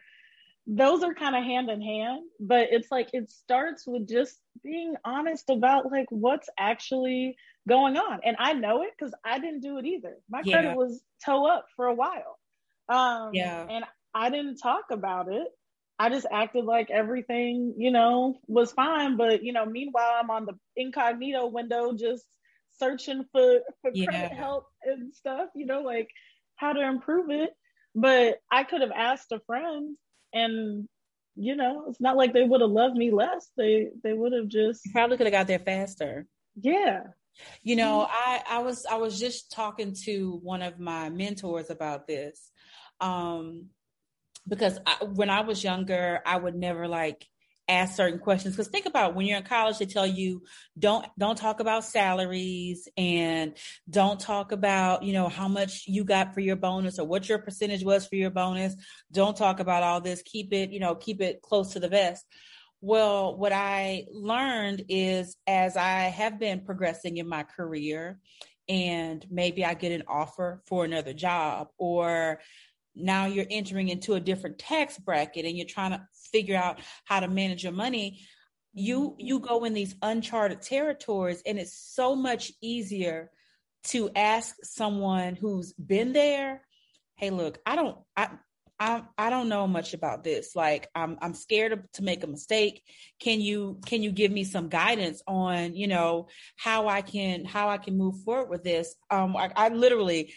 those 0.67 1.03
are 1.03 1.15
kind 1.15 1.37
of 1.37 1.45
hand 1.45 1.71
in 1.71 1.81
hand, 1.81 2.25
but 2.41 2.69
it's 2.71 2.91
like 2.91 3.11
it 3.13 3.31
starts 3.31 3.87
with 3.87 4.09
just 4.09 4.41
being 4.65 4.97
honest 5.05 5.49
about 5.49 5.91
like 5.93 6.07
what's 6.11 6.49
actually 6.59 7.37
going 7.69 7.97
on. 7.97 8.21
And 8.25 8.37
I 8.39 8.53
know 8.53 8.83
it 8.83 8.91
because 8.99 9.15
I 9.25 9.39
didn't 9.39 9.61
do 9.61 9.79
it 9.79 9.87
either. 9.87 10.17
My 10.29 10.43
yeah. 10.45 10.61
credit 10.61 10.77
was 10.77 11.01
toe 11.25 11.47
up 11.47 11.67
for 11.77 11.87
a 11.87 11.95
while. 11.95 12.39
Um, 12.89 13.31
yeah. 13.33 13.67
And 13.69 13.85
I 14.15 14.31
didn't 14.31 14.57
talk 14.57 14.85
about 14.91 15.33
it. 15.33 15.49
I 15.99 16.11
just 16.11 16.27
acted 16.31 16.65
like 16.65 16.91
everything, 16.91 17.75
you 17.79 17.91
know, 17.91 18.39
was 18.47 18.73
fine. 18.73 19.17
But, 19.17 19.43
you 19.43 19.53
know, 19.53 19.65
meanwhile, 19.65 20.17
I'm 20.21 20.31
on 20.31 20.47
the 20.47 20.55
incognito 20.77 21.47
window 21.47 21.95
just 21.97 22.25
searching 22.79 23.25
for, 23.33 23.61
for 23.81 23.91
yeah. 23.95 24.07
credit 24.07 24.33
help 24.33 24.67
and 24.85 25.15
stuff, 25.15 25.49
you 25.55 25.65
know, 25.67 25.81
like 25.81 26.09
how 26.57 26.73
to 26.73 26.87
improve 26.87 27.31
it. 27.31 27.51
But 27.95 28.41
I 28.51 28.65
could 28.65 28.83
have 28.83 28.93
asked 28.95 29.33
a 29.33 29.41
friend 29.47 29.97
and 30.33 30.87
you 31.37 31.55
know, 31.55 31.85
it's 31.89 32.01
not 32.01 32.17
like 32.17 32.33
they 32.33 32.45
would 32.45 32.63
have 32.63 32.71
loved 32.71 32.97
me 32.97 33.11
less. 33.11 33.51
They 33.57 33.91
they 34.03 34.15
would 34.15 34.33
have 34.33 34.49
just 34.49 34.89
probably 34.93 35.19
could 35.19 35.27
have 35.27 35.33
got 35.33 35.47
there 35.47 35.59
faster. 35.59 36.27
Yeah. 36.61 37.03
You 37.63 37.77
know, 37.77 38.07
I 38.09 38.43
I 38.49 38.59
was 38.61 38.87
I 38.87 38.97
was 38.97 39.19
just 39.19 39.53
talking 39.53 39.95
to 40.05 40.39
one 40.43 40.63
of 40.63 40.79
my 40.79 41.11
mentors 41.11 41.71
about 41.71 42.07
this. 42.07 42.51
Um 43.01 43.67
because 44.49 44.79
I, 44.87 45.05
when 45.05 45.29
I 45.29 45.41
was 45.41 45.65
younger, 45.65 46.21
I 46.25 46.37
would 46.37 46.55
never 46.55 46.87
like 46.87 47.27
ask 47.69 47.97
certain 47.97 48.19
questions. 48.19 48.55
Because 48.55 48.69
think 48.69 48.87
about 48.87 49.11
it, 49.11 49.17
when 49.17 49.27
you're 49.27 49.39
in 49.39 49.45
college 49.45 49.79
they 49.79 49.87
tell 49.87 50.07
you 50.07 50.43
don't 50.79 51.07
don't 51.19 51.37
talk 51.37 51.61
about 51.61 51.85
salaries 51.85 52.89
and 52.97 53.57
don't 53.91 54.21
talk 54.21 54.53
about 54.53 55.03
you 55.03 55.13
know 55.13 55.29
how 55.29 55.49
much 55.49 55.85
you 55.87 56.05
got 56.05 56.33
for 56.35 56.41
your 56.41 56.57
bonus 56.57 56.99
or 56.99 57.07
what 57.07 57.29
your 57.29 57.39
percentage 57.39 57.85
was 57.85 58.07
for 58.07 58.17
your 58.17 58.31
bonus. 58.31 58.75
Don't 59.13 59.37
talk 59.37 59.61
about 59.61 59.83
all 59.83 60.01
this. 60.01 60.23
Keep 60.23 60.53
it 60.53 60.71
you 60.71 60.81
know 60.81 60.95
keep 60.95 61.21
it 61.21 61.43
close 61.43 61.73
to 61.73 61.81
the 61.81 61.89
vest 61.89 62.25
well 62.81 63.37
what 63.37 63.53
i 63.53 64.05
learned 64.13 64.85
is 64.89 65.37
as 65.47 65.77
i 65.77 66.03
have 66.03 66.39
been 66.39 66.61
progressing 66.61 67.17
in 67.17 67.29
my 67.29 67.43
career 67.43 68.19
and 68.69 69.27
maybe 69.31 69.65
i 69.65 69.75
get 69.75 69.93
an 69.93 70.03
offer 70.09 70.63
for 70.67 70.85
another 70.85 71.13
job 71.13 71.69
or 71.79 72.41
now 72.95 73.27
you're 73.27 73.47
entering 73.51 73.89
into 73.89 74.15
a 74.15 74.21
different 74.21 74.59
tax 74.59 74.99
bracket 74.99 75.45
and 75.45 75.57
you're 75.57 75.67
trying 75.67 75.91
to 75.91 76.03
figure 76.33 76.57
out 76.57 76.81
how 77.05 77.21
to 77.21 77.29
manage 77.29 77.63
your 77.63 77.73
money 77.73 78.21
you 78.73 79.17
you 79.19 79.41
go 79.41 79.65
in 79.65 79.73
these 79.73 79.95
uncharted 80.03 80.61
territories 80.61 81.43
and 81.47 81.59
it's 81.59 81.77
so 81.95 82.15
much 82.15 82.53
easier 82.61 83.31
to 83.85 84.11
ask 84.15 84.55
someone 84.63 85.35
who's 85.35 85.73
been 85.75 86.13
there 86.13 86.61
hey 87.17 87.31
look 87.31 87.59
i 87.65 87.75
don't 87.75 87.97
i 88.17 88.29
I, 88.79 89.03
I 89.17 89.31
don't 89.31 89.49
know 89.49 89.67
much 89.67 89.95
about 89.95 90.23
this. 90.23 90.55
Like 90.55 90.89
I'm 90.95 91.17
I'm 91.23 91.35
scared 91.35 91.73
of, 91.73 91.93
to 91.93 92.03
make 92.03 92.23
a 92.23 92.27
mistake. 92.27 92.83
Can 93.19 93.41
you 93.41 93.81
can 93.87 94.03
you 94.03 94.13
give 94.13 94.31
me 94.31 94.45
some 94.45 94.69
guidance 94.69 95.23
on 95.27 95.75
you 95.75 95.89
know 95.89 96.29
how 96.57 96.89
I 96.89 97.01
can 97.01 97.45
how 97.45 97.69
I 97.71 97.79
can 97.79 97.97
move 97.97 98.23
forward 98.23 98.51
with 98.51 98.65
this? 98.65 98.95
Um, 99.11 99.37
I, 99.37 99.51
I 99.57 99.69
literally 99.71 100.35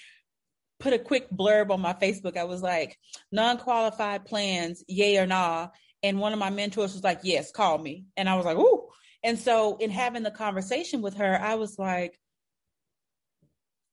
put 0.79 0.93
a 0.93 0.99
quick 0.99 1.29
blurb 1.29 1.71
on 1.71 1.81
my 1.81 1.93
Facebook. 1.93 2.37
I 2.37 2.45
was 2.45 2.61
like, 2.61 2.97
non-qualified 3.31 4.25
plans, 4.25 4.83
yay 4.87 5.17
or 5.17 5.27
nah. 5.27 5.67
And 6.01 6.19
one 6.19 6.31
of 6.31 6.39
my 6.39 6.49
mentors 6.49 6.93
was 6.93 7.03
like, 7.03 7.19
yes, 7.23 7.51
call 7.51 7.77
me. 7.77 8.05
And 8.15 8.29
I 8.29 8.35
was 8.35 8.45
like, 8.45 8.57
ooh. 8.57 8.87
And 9.21 9.37
so 9.37 9.75
in 9.77 9.89
having 9.89 10.23
the 10.23 10.31
conversation 10.31 11.01
with 11.01 11.17
her, 11.17 11.37
I 11.41 11.55
was 11.55 11.77
like, 11.77 12.17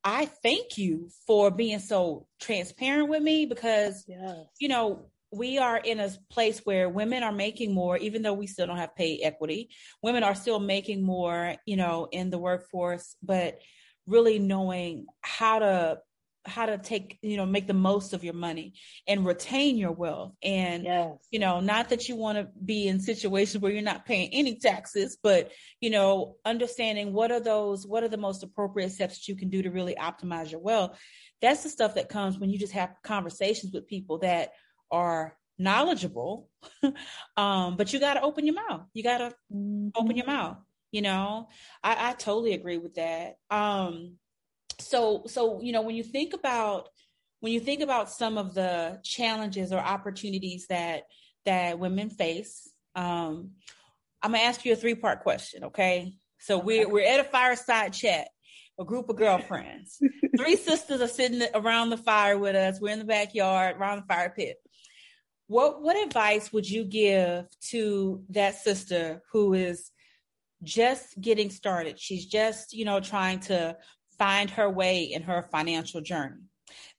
I 0.08 0.26
thank 0.26 0.78
you 0.78 1.10
for 1.26 1.50
being 1.50 1.80
so 1.80 2.28
transparent 2.40 3.08
with 3.08 3.20
me 3.20 3.44
because, 3.44 4.04
yes. 4.06 4.36
you 4.60 4.68
know, 4.68 5.06
we 5.32 5.58
are 5.58 5.78
in 5.78 5.98
a 5.98 6.08
place 6.30 6.60
where 6.60 6.88
women 6.88 7.24
are 7.24 7.32
making 7.32 7.74
more, 7.74 7.96
even 7.96 8.22
though 8.22 8.32
we 8.32 8.46
still 8.46 8.68
don't 8.68 8.76
have 8.76 8.94
pay 8.94 9.18
equity. 9.18 9.68
Women 10.04 10.22
are 10.22 10.36
still 10.36 10.60
making 10.60 11.02
more, 11.02 11.56
you 11.66 11.76
know, 11.76 12.06
in 12.12 12.30
the 12.30 12.38
workforce, 12.38 13.16
but 13.20 13.58
really 14.06 14.38
knowing 14.38 15.06
how 15.22 15.58
to 15.58 15.98
how 16.46 16.66
to 16.66 16.78
take 16.78 17.18
you 17.22 17.36
know 17.36 17.46
make 17.46 17.66
the 17.66 17.74
most 17.74 18.12
of 18.12 18.24
your 18.24 18.34
money 18.34 18.74
and 19.06 19.26
retain 19.26 19.76
your 19.76 19.92
wealth. 19.92 20.32
And 20.42 20.84
yes. 20.84 21.16
you 21.30 21.38
know 21.38 21.60
not 21.60 21.90
that 21.90 22.08
you 22.08 22.16
want 22.16 22.38
to 22.38 22.48
be 22.64 22.88
in 22.88 23.00
situations 23.00 23.62
where 23.62 23.72
you're 23.72 23.82
not 23.82 24.06
paying 24.06 24.30
any 24.32 24.58
taxes 24.58 25.18
but 25.22 25.50
you 25.80 25.90
know 25.90 26.36
understanding 26.44 27.12
what 27.12 27.30
are 27.30 27.40
those 27.40 27.86
what 27.86 28.02
are 28.02 28.08
the 28.08 28.16
most 28.16 28.42
appropriate 28.42 28.90
steps 28.90 29.18
that 29.18 29.28
you 29.28 29.36
can 29.36 29.48
do 29.48 29.62
to 29.62 29.70
really 29.70 29.94
optimize 29.94 30.50
your 30.50 30.60
wealth. 30.60 30.98
That's 31.42 31.62
the 31.62 31.68
stuff 31.68 31.96
that 31.96 32.08
comes 32.08 32.38
when 32.38 32.50
you 32.50 32.58
just 32.58 32.72
have 32.72 32.94
conversations 33.02 33.72
with 33.72 33.86
people 33.86 34.18
that 34.18 34.52
are 34.90 35.36
knowledgeable 35.58 36.50
um 37.36 37.76
but 37.76 37.90
you 37.92 37.98
got 37.98 38.14
to 38.14 38.22
open 38.22 38.46
your 38.46 38.54
mouth. 38.54 38.82
You 38.92 39.02
got 39.02 39.18
to 39.18 39.34
mm-hmm. 39.52 39.88
open 39.96 40.16
your 40.16 40.26
mouth 40.26 40.58
you 40.92 41.02
know? 41.02 41.48
I, 41.82 42.10
I 42.10 42.12
totally 42.14 42.54
agree 42.54 42.78
with 42.78 42.94
that. 42.94 43.36
Um 43.50 44.16
so 44.78 45.24
so 45.26 45.60
you 45.60 45.72
know 45.72 45.82
when 45.82 45.96
you 45.96 46.02
think 46.02 46.34
about 46.34 46.88
when 47.40 47.52
you 47.52 47.60
think 47.60 47.82
about 47.82 48.10
some 48.10 48.38
of 48.38 48.54
the 48.54 48.98
challenges 49.02 49.72
or 49.72 49.78
opportunities 49.78 50.66
that 50.68 51.04
that 51.44 51.78
women 51.78 52.10
face 52.10 52.70
um 52.94 53.50
i'm 54.22 54.32
gonna 54.32 54.42
ask 54.42 54.64
you 54.64 54.72
a 54.72 54.76
three 54.76 54.94
part 54.94 55.22
question 55.22 55.64
okay? 55.64 56.14
So 56.38 56.58
we're 56.58 56.88
we're 56.88 57.06
at 57.06 57.20
a 57.20 57.24
fireside 57.24 57.92
chat 57.92 58.28
a 58.78 58.84
group 58.84 59.08
of 59.08 59.16
girlfriends. 59.16 59.98
Three 60.36 60.56
sisters 60.56 61.00
are 61.00 61.08
sitting 61.08 61.42
around 61.54 61.90
the 61.90 61.96
fire 61.96 62.38
with 62.38 62.54
us. 62.54 62.80
We're 62.80 62.92
in 62.92 62.98
the 62.98 63.04
backyard 63.04 63.76
around 63.76 64.00
the 64.00 64.06
fire 64.06 64.32
pit. 64.36 64.56
What 65.46 65.82
what 65.82 65.96
advice 65.96 66.52
would 66.52 66.68
you 66.68 66.84
give 66.84 67.46
to 67.70 68.22
that 68.30 68.56
sister 68.56 69.22
who 69.32 69.54
is 69.54 69.90
just 70.62 71.18
getting 71.20 71.50
started? 71.50 71.98
She's 71.98 72.26
just 72.26 72.74
you 72.74 72.84
know 72.84 73.00
trying 73.00 73.40
to 73.40 73.76
find 74.18 74.50
her 74.50 74.68
way 74.68 75.04
in 75.04 75.22
her 75.22 75.42
financial 75.50 76.00
journey. 76.00 76.42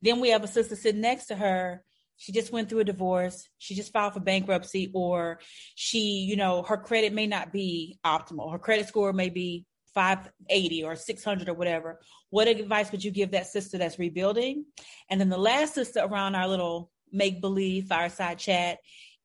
Then 0.02 0.20
we 0.20 0.30
have 0.30 0.44
a 0.44 0.48
sister 0.48 0.76
sitting 0.76 1.02
next 1.02 1.28
to 1.28 1.36
her. 1.36 1.84
She 2.18 2.32
just 2.32 2.52
went 2.52 2.70
through 2.70 2.80
a 2.80 2.86
divorce. 2.86 3.48
She 3.58 3.76
just 3.76 3.94
filed 3.94 4.14
for 4.14 4.20
bankruptcy, 4.20 4.90
or 4.94 5.40
she, 5.76 6.26
you 6.30 6.36
know, 6.36 6.64
her 6.64 6.78
credit 6.78 7.14
may 7.14 7.28
not 7.28 7.52
be 7.52 8.00
optimal. 8.06 8.52
Her 8.52 8.60
credit 8.60 8.88
score 8.88 9.14
may 9.14 9.30
be 9.30 9.66
580 9.98 10.84
or 10.84 10.96
600 10.96 11.50
or 11.50 11.56
whatever, 11.56 12.00
what 12.30 12.48
advice 12.48 12.92
would 12.92 13.04
you 13.04 13.10
give 13.10 13.32
that 13.32 13.48
sister 13.48 13.80
that's 13.80 13.98
rebuilding? 13.98 14.66
And 15.10 15.20
then 15.20 15.30
the 15.30 15.40
last 15.40 15.74
sister 15.74 16.02
around 16.02 16.36
our 16.36 16.48
little 16.48 16.92
make 17.12 17.42
believe 17.42 17.88
fireside 17.88 18.38
chat 18.38 18.78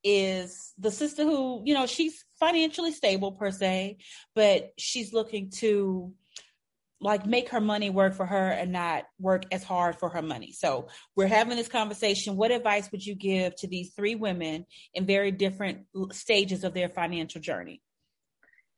is 0.03 0.73
the 0.79 0.91
sister 0.91 1.25
who, 1.25 1.61
you 1.67 1.75
know, 1.75 1.85
she's 1.85 2.25
financially 2.41 2.91
stable 2.91 3.33
per 3.33 3.51
se, 3.51 3.99
but 4.35 4.73
she's 4.79 5.13
looking 5.13 5.51
to 5.51 6.15
like 7.03 7.27
make 7.27 7.49
her 7.49 7.61
money 7.61 7.91
work 7.91 8.15
for 8.15 8.25
her 8.25 8.51
and 8.51 8.73
not 8.73 9.05
work 9.19 9.43
as 9.51 9.65
hard 9.65 9.99
for 9.99 10.09
her 10.09 10.23
money. 10.23 10.53
So 10.53 10.89
we're 11.17 11.27
having 11.27 11.57
this 11.57 11.69
conversation. 11.69 12.37
What 12.37 12.53
advice 12.53 12.91
would 12.93 13.05
you 13.05 13.15
give 13.15 13.57
to 13.57 13.67
these 13.67 13.93
three 13.95 14.15
women 14.15 14.67
in 14.95 15.05
very 15.05 15.33
different 15.33 15.87
stages 16.13 16.63
of 16.63 16.75
their 16.75 16.89
financial 16.89 17.41
journey? 17.41 17.83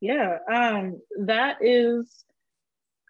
Yeah, 0.00 0.38
um, 0.52 1.00
that 1.26 1.58
is, 1.60 2.24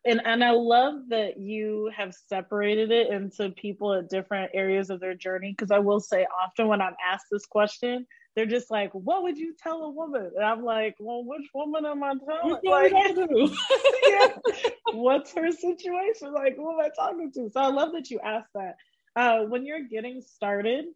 and 0.04 0.20
and 0.24 0.44
I 0.44 0.50
love 0.50 0.94
that 1.08 1.38
you 1.38 1.90
have 1.96 2.12
separated 2.28 2.90
it 2.90 3.10
into 3.10 3.50
people 3.50 3.94
at 3.94 4.10
different 4.10 4.50
areas 4.52 4.90
of 4.90 5.00
their 5.00 5.14
journey. 5.14 5.54
Because 5.56 5.70
I 5.70 5.78
will 5.78 6.00
say, 6.00 6.26
often 6.44 6.68
when 6.68 6.80
I'm 6.80 6.96
asked 7.04 7.26
this 7.30 7.46
question, 7.46 8.06
they're 8.34 8.46
just 8.46 8.70
like, 8.70 8.92
"What 8.92 9.22
would 9.22 9.38
you 9.38 9.54
tell 9.54 9.82
a 9.82 9.90
woman?" 9.90 10.32
And 10.34 10.44
I'm 10.44 10.64
like, 10.64 10.96
"Well, 10.98 11.24
which 11.24 11.48
woman 11.54 11.86
am 11.86 12.02
I 12.02 12.14
telling? 12.14 12.58
Like, 12.64 12.92
yeah, 14.06 14.28
what's 14.92 15.32
her 15.34 15.50
situation? 15.52 16.32
Like, 16.32 16.56
who 16.56 16.72
am 16.72 16.80
I 16.80 16.90
talking 16.94 17.30
to?" 17.32 17.50
So 17.50 17.60
I 17.60 17.68
love 17.68 17.92
that 17.92 18.10
you 18.10 18.20
asked 18.20 18.52
that. 18.54 18.76
Uh, 19.16 19.44
when 19.44 19.64
you're 19.64 19.84
getting 19.84 20.20
started, 20.20 20.86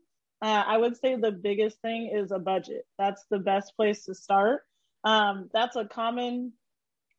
uh, 0.42 0.64
I 0.66 0.78
would 0.78 0.96
say 0.96 1.14
the 1.14 1.30
biggest 1.30 1.80
thing 1.80 2.10
is 2.12 2.32
a 2.32 2.38
budget. 2.38 2.86
That's 2.98 3.24
the 3.30 3.38
best 3.38 3.76
place 3.76 4.04
to 4.06 4.14
start. 4.14 4.62
Um, 5.04 5.48
that's 5.52 5.76
a 5.76 5.84
common. 5.84 6.52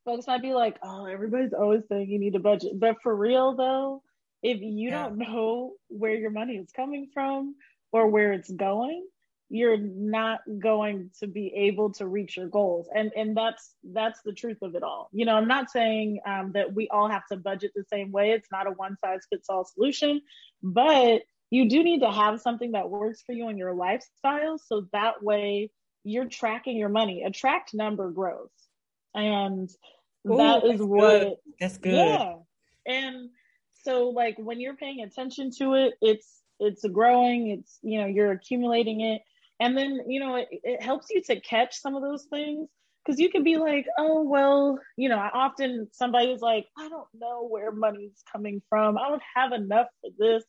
Folks 0.04 0.28
might 0.28 0.42
be 0.42 0.54
like, 0.54 0.78
"Oh, 0.84 1.06
everybody's 1.06 1.54
always 1.54 1.84
saying 1.88 2.10
you 2.10 2.20
need 2.20 2.36
a 2.36 2.40
budget," 2.40 2.78
but 2.78 3.02
for 3.02 3.16
real 3.16 3.56
though, 3.56 4.04
if 4.44 4.60
you 4.62 4.90
yeah. 4.90 5.04
don't 5.04 5.18
know 5.18 5.74
where 5.88 6.16
your 6.16 6.32
money 6.32 6.56
is 6.56 6.72
coming 6.72 7.10
from 7.14 7.56
or 7.92 8.08
where 8.08 8.34
it's 8.34 8.52
going 8.52 9.06
you're 9.50 9.78
not 9.78 10.42
going 10.60 11.10
to 11.20 11.28
be 11.28 11.52
able 11.56 11.92
to 11.94 12.08
reach 12.08 12.38
your 12.38 12.48
goals. 12.48 12.88
And 12.94 13.12
and 13.16 13.36
that's 13.36 13.74
that's 13.84 14.22
the 14.24 14.34
truth 14.34 14.60
of 14.62 14.76
it 14.76 14.84
all. 14.84 15.10
You 15.12 15.26
know 15.26 15.36
i'm 15.36 15.48
not 15.48 15.72
saying 15.72 16.20
um, 16.26 16.52
that 16.54 16.74
we 16.74 16.88
all 16.90 17.10
have 17.10 17.26
to 17.32 17.38
budget 17.38 17.72
the 17.76 17.84
same 17.92 18.12
way. 18.12 18.32
It's 18.32 18.52
not 18.52 18.68
a 18.68 18.72
one 18.72 18.98
size 18.98 19.22
fits 19.30 19.50
all 19.50 19.66
solution 19.66 20.22
but 20.62 21.22
you 21.52 21.70
do 21.70 21.84
need 21.84 22.02
to 22.02 22.12
have 22.12 22.42
something 22.42 22.74
that 22.74 22.90
works 22.90 23.24
for 23.26 23.32
you 23.32 23.50
in 23.50 23.58
your 23.58 23.74
lifestyle. 23.74 24.58
So 24.60 24.88
that 24.92 25.24
way 25.24 25.72
you're 26.04 26.28
tracking 26.28 26.78
your 26.78 26.90
money. 26.90 27.24
A 27.24 27.32
tracked 27.32 27.74
number 27.74 28.12
grows 28.12 28.50
and 29.16 29.70
Ooh, 30.30 30.38
that 30.38 30.64
is 30.66 30.82
what 30.82 31.20
good. 31.22 31.34
that's 31.60 31.78
good. 31.78 31.94
Yeah 31.94 32.34
and 32.86 33.30
so 33.84 34.10
like 34.10 34.36
when 34.38 34.60
you're 34.60 34.76
paying 34.76 35.02
attention 35.02 35.52
to 35.58 35.74
it 35.76 35.94
it's 36.02 36.40
it's 36.60 36.86
growing. 36.86 37.52
It's 37.52 37.80
you 37.82 38.02
know 38.02 38.08
you're 38.08 38.32
accumulating 38.32 39.02
it 39.02 39.22
and 39.60 39.78
then 39.78 40.02
you 40.08 40.20
know 40.20 40.36
it, 40.36 40.48
it 40.52 40.82
helps 40.82 41.08
you 41.10 41.22
to 41.24 41.40
catch 41.42 41.80
some 41.80 41.96
of 41.96 42.02
those 42.02 42.26
things. 42.26 42.70
Because 43.06 43.20
you 43.20 43.30
can 43.30 43.44
be 43.44 43.58
like 43.58 43.88
oh 43.98 44.24
well 44.24 44.78
you 44.98 45.10
know 45.10 45.18
I 45.18 45.30
often 45.34 45.88
somebody 45.94 46.26
somebody's 46.28 46.42
like 46.42 46.68
i 46.78 46.90
don't 46.90 47.08
know 47.18 47.48
where 47.48 47.72
money's 47.72 48.24
coming 48.32 48.62
from. 48.70 48.98
I 48.98 49.10
don't 49.10 49.22
have 49.36 49.52
enough 49.52 49.88
for 50.02 50.12
this. 50.18 50.44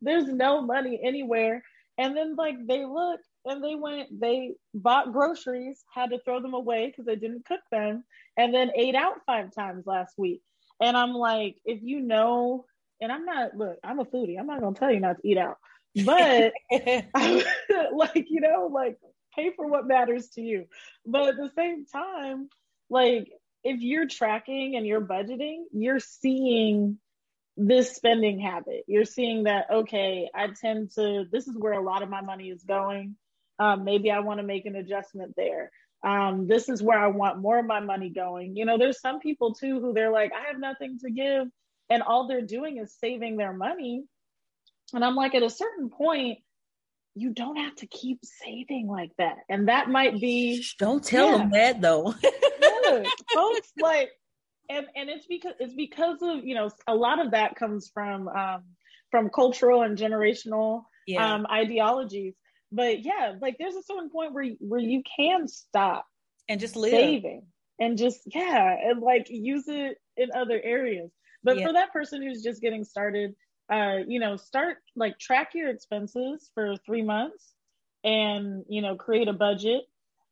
There's 0.00 0.26
no 0.26 0.62
money 0.62 1.00
anywhere. 1.04 1.62
And 1.98 2.16
then 2.16 2.36
like 2.36 2.54
they 2.66 2.86
look 2.86 3.20
and 3.44 3.62
they 3.62 3.74
went 3.74 4.08
they 4.18 4.52
bought 4.72 5.12
groceries 5.12 5.82
had 5.92 6.10
to 6.10 6.20
throw 6.24 6.40
them 6.40 6.54
away 6.54 6.86
because 6.86 7.06
they 7.06 7.16
didn't 7.16 7.44
cook 7.44 7.60
them 7.70 8.04
and 8.36 8.54
then 8.54 8.70
ate 8.74 8.94
out 8.94 9.16
five 9.26 9.52
times 9.54 9.86
last 9.86 10.14
week. 10.16 10.40
And 10.80 10.96
i'm 10.96 11.12
like 11.12 11.56
if 11.66 11.82
you 11.82 12.00
know 12.00 12.64
and 13.02 13.12
i'm 13.12 13.26
not 13.26 13.56
look 13.56 13.78
i'm 13.84 13.98
a 13.98 14.04
foodie. 14.04 14.38
I'm 14.38 14.46
not 14.46 14.60
gonna 14.60 14.76
tell 14.76 14.92
you 14.92 15.00
not 15.00 15.20
to 15.20 15.28
eat 15.28 15.38
out 15.38 15.58
but 15.94 16.52
like 16.70 18.26
you 18.28 18.40
know 18.40 18.70
like 18.72 18.98
pay 19.34 19.50
for 19.54 19.66
what 19.66 19.86
matters 19.86 20.28
to 20.30 20.40
you. 20.40 20.66
But 21.06 21.28
at 21.28 21.36
the 21.36 21.50
same 21.56 21.86
time 21.86 22.48
like 22.88 23.30
if 23.62 23.80
you're 23.80 24.08
tracking 24.08 24.76
and 24.76 24.86
you're 24.86 25.00
budgeting 25.00 25.64
you're 25.72 26.00
seeing 26.00 26.98
this 27.56 27.94
spending 27.94 28.40
habit. 28.40 28.84
You're 28.86 29.04
seeing 29.04 29.44
that 29.44 29.66
okay 29.70 30.28
i 30.34 30.48
tend 30.48 30.92
to 30.94 31.24
this 31.30 31.46
is 31.46 31.56
where 31.58 31.74
a 31.74 31.82
lot 31.82 32.02
of 32.02 32.08
my 32.08 32.20
money 32.20 32.48
is 32.48 32.62
going. 32.64 33.16
Um, 33.58 33.84
maybe 33.84 34.10
i 34.10 34.20
want 34.20 34.40
to 34.40 34.46
make 34.46 34.66
an 34.66 34.76
adjustment 34.76 35.34
there. 35.36 35.70
Um, 36.02 36.46
this 36.48 36.68
is 36.68 36.82
where 36.82 36.98
i 36.98 37.08
want 37.08 37.40
more 37.40 37.58
of 37.58 37.66
my 37.66 37.80
money 37.80 38.10
going. 38.10 38.56
You 38.56 38.64
know 38.64 38.78
there's 38.78 39.00
some 39.00 39.20
people 39.20 39.54
too 39.54 39.80
who 39.80 39.92
they're 39.92 40.12
like 40.12 40.32
i 40.32 40.48
have 40.50 40.60
nothing 40.60 40.98
to 41.00 41.10
give 41.10 41.48
and 41.90 42.02
all 42.02 42.28
they're 42.28 42.40
doing 42.40 42.78
is 42.78 42.96
saving 42.98 43.36
their 43.36 43.52
money 43.52 44.04
and 44.94 45.04
I'm 45.04 45.14
like, 45.14 45.34
at 45.34 45.42
a 45.42 45.50
certain 45.50 45.90
point, 45.90 46.38
you 47.14 47.30
don't 47.30 47.56
have 47.56 47.74
to 47.76 47.86
keep 47.86 48.20
saving 48.22 48.86
like 48.88 49.10
that. 49.18 49.38
And 49.48 49.68
that 49.68 49.88
might 49.88 50.20
be 50.20 50.64
don't 50.78 51.04
tell 51.04 51.32
yeah. 51.32 51.38
them 51.38 51.50
that 51.50 51.80
though. 51.80 52.14
yeah, 52.22 53.02
folks 53.34 53.72
like 53.80 54.10
and 54.68 54.86
and 54.94 55.10
it's 55.10 55.26
because 55.26 55.54
it's 55.58 55.74
because 55.74 56.18
of 56.22 56.44
you 56.44 56.54
know 56.54 56.70
a 56.86 56.94
lot 56.94 57.24
of 57.24 57.32
that 57.32 57.56
comes 57.56 57.90
from 57.92 58.28
um 58.28 58.62
from 59.10 59.28
cultural 59.28 59.82
and 59.82 59.98
generational 59.98 60.84
yeah. 61.06 61.34
um 61.34 61.46
ideologies. 61.50 62.34
But 62.72 63.04
yeah, 63.04 63.34
like 63.40 63.56
there's 63.58 63.74
a 63.74 63.82
certain 63.82 64.10
point 64.10 64.32
where 64.32 64.46
where 64.60 64.80
you 64.80 65.02
can 65.16 65.48
stop 65.48 66.06
and 66.48 66.60
just 66.60 66.76
live 66.76 66.92
saving 66.92 67.42
and 67.80 67.98
just 67.98 68.20
yeah 68.26 68.76
and 68.84 69.00
like 69.00 69.26
use 69.28 69.64
it 69.66 69.98
in 70.16 70.30
other 70.34 70.60
areas. 70.62 71.10
But 71.42 71.62
for 71.62 71.72
that 71.72 71.90
person 71.90 72.22
who's 72.22 72.42
just 72.42 72.60
getting 72.60 72.84
started, 72.84 73.34
uh, 73.70 73.98
you 74.06 74.18
know, 74.18 74.36
start 74.36 74.78
like 74.96 75.18
track 75.18 75.50
your 75.54 75.70
expenses 75.70 76.50
for 76.54 76.76
three 76.84 77.02
months 77.02 77.54
and, 78.02 78.64
you 78.68 78.82
know, 78.82 78.96
create 78.96 79.28
a 79.28 79.32
budget. 79.32 79.82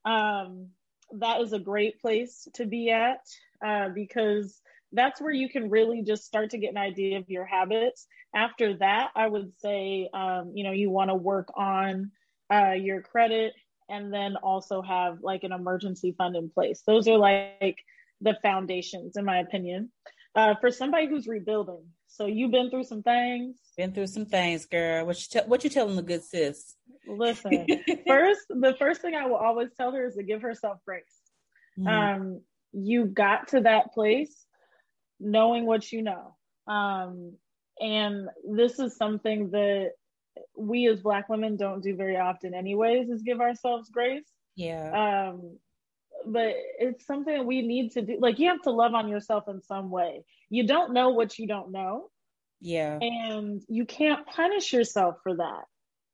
Um, 0.05 0.69
that 1.13 1.41
is 1.41 1.53
a 1.53 1.59
great 1.59 2.01
place 2.01 2.49
to 2.55 2.67
be 2.67 2.91
at 2.91 3.21
uh, 3.65 3.89
because 3.95 4.61
that's 4.93 5.21
where 5.21 5.33
you 5.33 5.49
can 5.49 5.71
really 5.71 6.03
just 6.03 6.25
start 6.25 6.51
to 6.51 6.59
get 6.59 6.71
an 6.71 6.79
idea 6.79 7.19
of 7.19 7.29
your 7.29 7.45
habits. 7.45 8.07
After 8.35 8.77
that, 8.79 9.11
I 9.15 9.27
would 9.27 9.53
say, 9.59 10.09
um, 10.13 10.53
you 10.55 10.65
know, 10.65 10.73
you 10.73 10.91
want 10.91 11.11
to 11.11 11.15
work 11.15 11.49
on 11.57 12.11
uh, 12.53 12.73
your 12.73 13.03
credit 13.03 13.53
and 13.89 14.13
then 14.13 14.37
also 14.37 14.83
have 14.83 15.19
like 15.23 15.45
an 15.45 15.53
emergency 15.53 16.15
fund 16.17 16.37
in 16.37 16.51
place. 16.51 16.83
Those 16.87 17.09
are 17.09 17.19
like 17.19 17.77
the 18.21 18.37
foundations, 18.43 19.17
in 19.17 19.25
my 19.25 19.39
opinion. 19.39 19.91
Uh, 20.39 20.55
for 20.61 20.71
somebody 20.71 21.09
who's 21.09 21.27
rebuilding, 21.27 21.83
so 22.07 22.27
you've 22.27 22.53
been 22.53 22.71
through 22.71 22.85
some 22.85 23.03
things. 23.03 23.57
Been 23.77 23.93
through 23.93 24.07
some 24.07 24.25
things, 24.25 24.67
girl. 24.67 25.05
What 25.05 25.17
you 25.19 25.41
te- 25.41 25.49
what 25.49 25.65
you 25.65 25.71
telling 25.71 25.97
the 25.97 26.03
good 26.03 26.23
sis? 26.23 26.77
Listen, 27.09 27.67
first, 28.07 28.43
the 28.49 28.77
first 28.79 29.01
thing 29.01 29.17
I 29.17 29.27
will 29.27 29.35
always 29.35 29.71
tell 29.77 29.91
her 29.91 30.07
is 30.07 30.15
to 30.15 30.23
give 30.23 30.43
herself 30.43 30.79
grace. 30.87 31.03
Mm-hmm. 31.77 31.89
Um, 31.89 32.41
you 32.73 33.07
got 33.07 33.49
to 33.49 33.63
that 33.63 33.93
place 33.93 34.47
knowing 35.19 35.67
what 35.67 35.91
you 35.91 36.03
know. 36.03 36.37
Um, 36.69 37.33
and 37.81 38.29
this 38.49 38.79
is 38.79 38.97
something 38.97 39.51
that 39.51 39.91
we 40.57 40.87
as 40.87 41.01
black 41.01 41.29
women 41.29 41.57
don't 41.57 41.83
do 41.83 41.97
very 41.97 42.17
often 42.17 42.55
anyways 42.55 43.09
is 43.09 43.23
give 43.23 43.41
ourselves 43.41 43.91
grace 43.91 44.29
yeah 44.55 45.31
um 45.31 45.59
but 46.27 46.55
it's 46.79 47.07
something 47.07 47.47
we 47.47 47.63
need 47.63 47.93
to 47.93 48.03
do. 48.03 48.19
Like 48.21 48.39
you 48.39 48.49
have 48.49 48.63
to 48.63 48.71
love 48.71 48.95
on 48.95 49.09
yourself 49.09 49.45
in 49.49 49.63
some 49.63 49.91
way. 49.91 50.25
You 50.51 50.67
don't 50.67 50.93
know 50.93 51.11
what 51.11 51.39
you 51.39 51.47
don't 51.47 51.73
know. 51.73 52.11
Yeah. 52.61 52.99
And 53.01 53.63
you 53.69 53.85
can't 53.87 54.27
punish 54.27 54.73
yourself 54.73 55.17
for 55.23 55.37
that. 55.37 55.65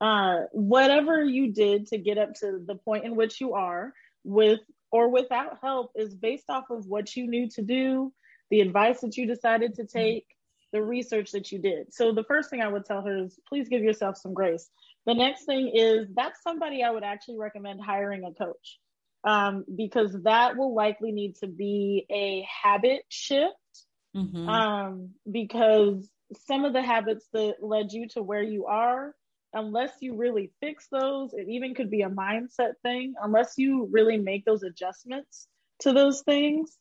Uh, 0.00 0.46
whatever 0.52 1.24
you 1.24 1.52
did 1.52 1.86
to 1.88 1.98
get 1.98 2.18
up 2.18 2.34
to 2.34 2.60
the 2.64 2.74
point 2.74 3.04
in 3.04 3.16
which 3.16 3.40
you 3.40 3.54
are 3.54 3.92
with 4.24 4.60
or 4.90 5.08
without 5.08 5.58
help 5.62 5.92
is 5.94 6.14
based 6.14 6.48
off 6.48 6.64
of 6.70 6.86
what 6.86 7.16
you 7.16 7.26
knew 7.26 7.48
to 7.50 7.62
do, 7.62 8.12
the 8.50 8.60
advice 8.60 9.00
that 9.00 9.16
you 9.16 9.26
decided 9.26 9.74
to 9.74 9.86
take, 9.86 10.26
the 10.72 10.82
research 10.82 11.30
that 11.32 11.50
you 11.52 11.58
did. 11.58 11.94
So 11.94 12.12
the 12.12 12.24
first 12.24 12.50
thing 12.50 12.60
I 12.60 12.68
would 12.68 12.84
tell 12.84 13.02
her 13.02 13.24
is 13.24 13.38
please 13.48 13.68
give 13.68 13.82
yourself 13.82 14.16
some 14.18 14.34
grace. 14.34 14.68
The 15.06 15.14
next 15.14 15.44
thing 15.44 15.72
is 15.74 16.08
that's 16.14 16.42
somebody 16.42 16.82
I 16.82 16.90
would 16.90 17.04
actually 17.04 17.38
recommend 17.38 17.80
hiring 17.80 18.24
a 18.24 18.32
coach 18.32 18.78
um, 19.24 19.64
because 19.74 20.12
that 20.22 20.56
will 20.56 20.74
likely 20.74 21.12
need 21.12 21.36
to 21.36 21.46
be 21.46 22.06
a 22.10 22.46
habit 22.62 23.02
shift. 23.08 23.54
Mm-hmm. 24.14 24.48
Um, 24.48 25.10
because 25.28 26.08
some 26.46 26.64
of 26.64 26.72
the 26.72 26.82
habits 26.82 27.26
that 27.32 27.56
led 27.60 27.92
you 27.92 28.08
to 28.10 28.22
where 28.22 28.42
you 28.42 28.66
are, 28.66 29.14
unless 29.52 29.90
you 30.00 30.16
really 30.16 30.52
fix 30.60 30.86
those, 30.90 31.32
it 31.32 31.48
even 31.48 31.74
could 31.74 31.90
be 31.90 32.02
a 32.02 32.10
mindset 32.10 32.72
thing. 32.82 33.14
Unless 33.20 33.54
you 33.56 33.88
really 33.90 34.18
make 34.18 34.44
those 34.44 34.62
adjustments 34.62 35.48
to 35.80 35.92
those 35.92 36.22
things, 36.22 36.76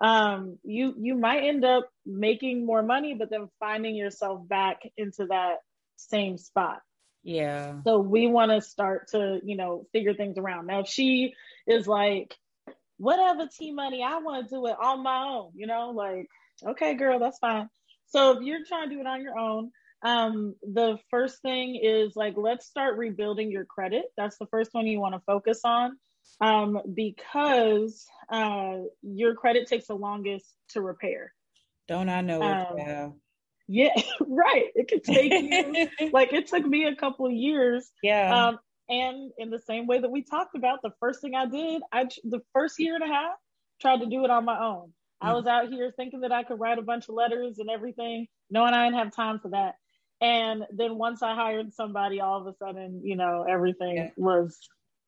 um, 0.00 0.58
you 0.62 0.94
you 0.98 1.16
might 1.16 1.42
end 1.44 1.64
up 1.64 1.88
making 2.06 2.64
more 2.64 2.82
money, 2.82 3.14
but 3.18 3.30
then 3.30 3.48
finding 3.58 3.96
yourself 3.96 4.46
back 4.46 4.80
into 4.96 5.26
that 5.26 5.56
same 5.96 6.38
spot. 6.38 6.80
Yeah. 7.22 7.80
So 7.84 7.98
we 7.98 8.26
want 8.26 8.50
to 8.50 8.60
start 8.60 9.08
to, 9.08 9.40
you 9.44 9.56
know, 9.56 9.86
figure 9.92 10.14
things 10.14 10.38
around. 10.38 10.66
Now, 10.66 10.80
if 10.80 10.88
she 10.88 11.34
is 11.66 11.86
like, 11.86 12.34
whatever 12.98 13.46
T 13.46 13.72
money, 13.72 14.02
I 14.02 14.18
want 14.18 14.48
to 14.48 14.54
do 14.54 14.66
it 14.66 14.76
on 14.80 15.02
my 15.02 15.24
own, 15.24 15.52
you 15.54 15.66
know, 15.66 15.90
like, 15.90 16.28
okay, 16.66 16.94
girl, 16.94 17.18
that's 17.18 17.38
fine. 17.38 17.68
So 18.06 18.32
if 18.32 18.42
you're 18.42 18.64
trying 18.66 18.88
to 18.88 18.94
do 18.94 19.00
it 19.00 19.06
on 19.06 19.22
your 19.22 19.38
own, 19.38 19.70
um, 20.02 20.54
the 20.62 20.98
first 21.10 21.42
thing 21.42 21.76
is 21.82 22.14
like, 22.16 22.34
let's 22.36 22.66
start 22.66 22.96
rebuilding 22.96 23.50
your 23.50 23.64
credit. 23.64 24.06
That's 24.16 24.38
the 24.38 24.46
first 24.46 24.70
one 24.72 24.86
you 24.86 25.00
want 25.00 25.14
to 25.14 25.20
focus 25.26 25.60
on 25.64 25.98
um, 26.40 26.80
because 26.94 28.06
uh, 28.30 28.78
your 29.02 29.34
credit 29.34 29.66
takes 29.66 29.88
the 29.88 29.94
longest 29.94 30.46
to 30.70 30.80
repair. 30.80 31.32
Don't 31.88 32.08
I 32.08 32.20
know 32.20 32.42
it? 32.42 32.44
Um, 32.44 33.14
yeah, 33.68 33.90
right. 34.20 34.64
It 34.74 34.88
could 34.88 35.04
take 35.04 35.32
you 36.00 36.10
like 36.12 36.32
it 36.32 36.48
took 36.48 36.64
me 36.64 36.86
a 36.86 36.96
couple 36.96 37.26
of 37.26 37.32
years. 37.32 37.90
Yeah. 38.02 38.48
Um, 38.48 38.58
and 38.88 39.30
in 39.36 39.50
the 39.50 39.58
same 39.58 39.86
way 39.86 40.00
that 40.00 40.10
we 40.10 40.22
talked 40.22 40.56
about, 40.56 40.80
the 40.82 40.92
first 40.98 41.20
thing 41.20 41.34
I 41.34 41.46
did, 41.46 41.82
I 41.92 42.06
the 42.24 42.40
first 42.54 42.76
year 42.78 42.94
and 42.94 43.04
a 43.04 43.06
half 43.06 43.36
tried 43.80 44.00
to 44.00 44.06
do 44.06 44.24
it 44.24 44.30
on 44.30 44.44
my 44.44 44.58
own. 44.58 44.92
I 45.20 45.32
was 45.32 45.46
out 45.46 45.68
here 45.68 45.92
thinking 45.96 46.20
that 46.20 46.30
I 46.30 46.44
could 46.44 46.60
write 46.60 46.78
a 46.78 46.82
bunch 46.82 47.08
of 47.08 47.14
letters 47.16 47.58
and 47.58 47.68
everything, 47.68 48.28
knowing 48.50 48.72
I 48.72 48.84
didn't 48.84 49.00
have 49.00 49.14
time 49.14 49.40
for 49.40 49.48
that. 49.50 49.74
And 50.20 50.62
then 50.70 50.96
once 50.96 51.24
I 51.24 51.34
hired 51.34 51.74
somebody, 51.74 52.20
all 52.20 52.40
of 52.40 52.46
a 52.46 52.56
sudden, 52.56 53.02
you 53.04 53.16
know, 53.16 53.44
everything 53.48 53.96
yeah. 53.96 54.10
was 54.16 54.56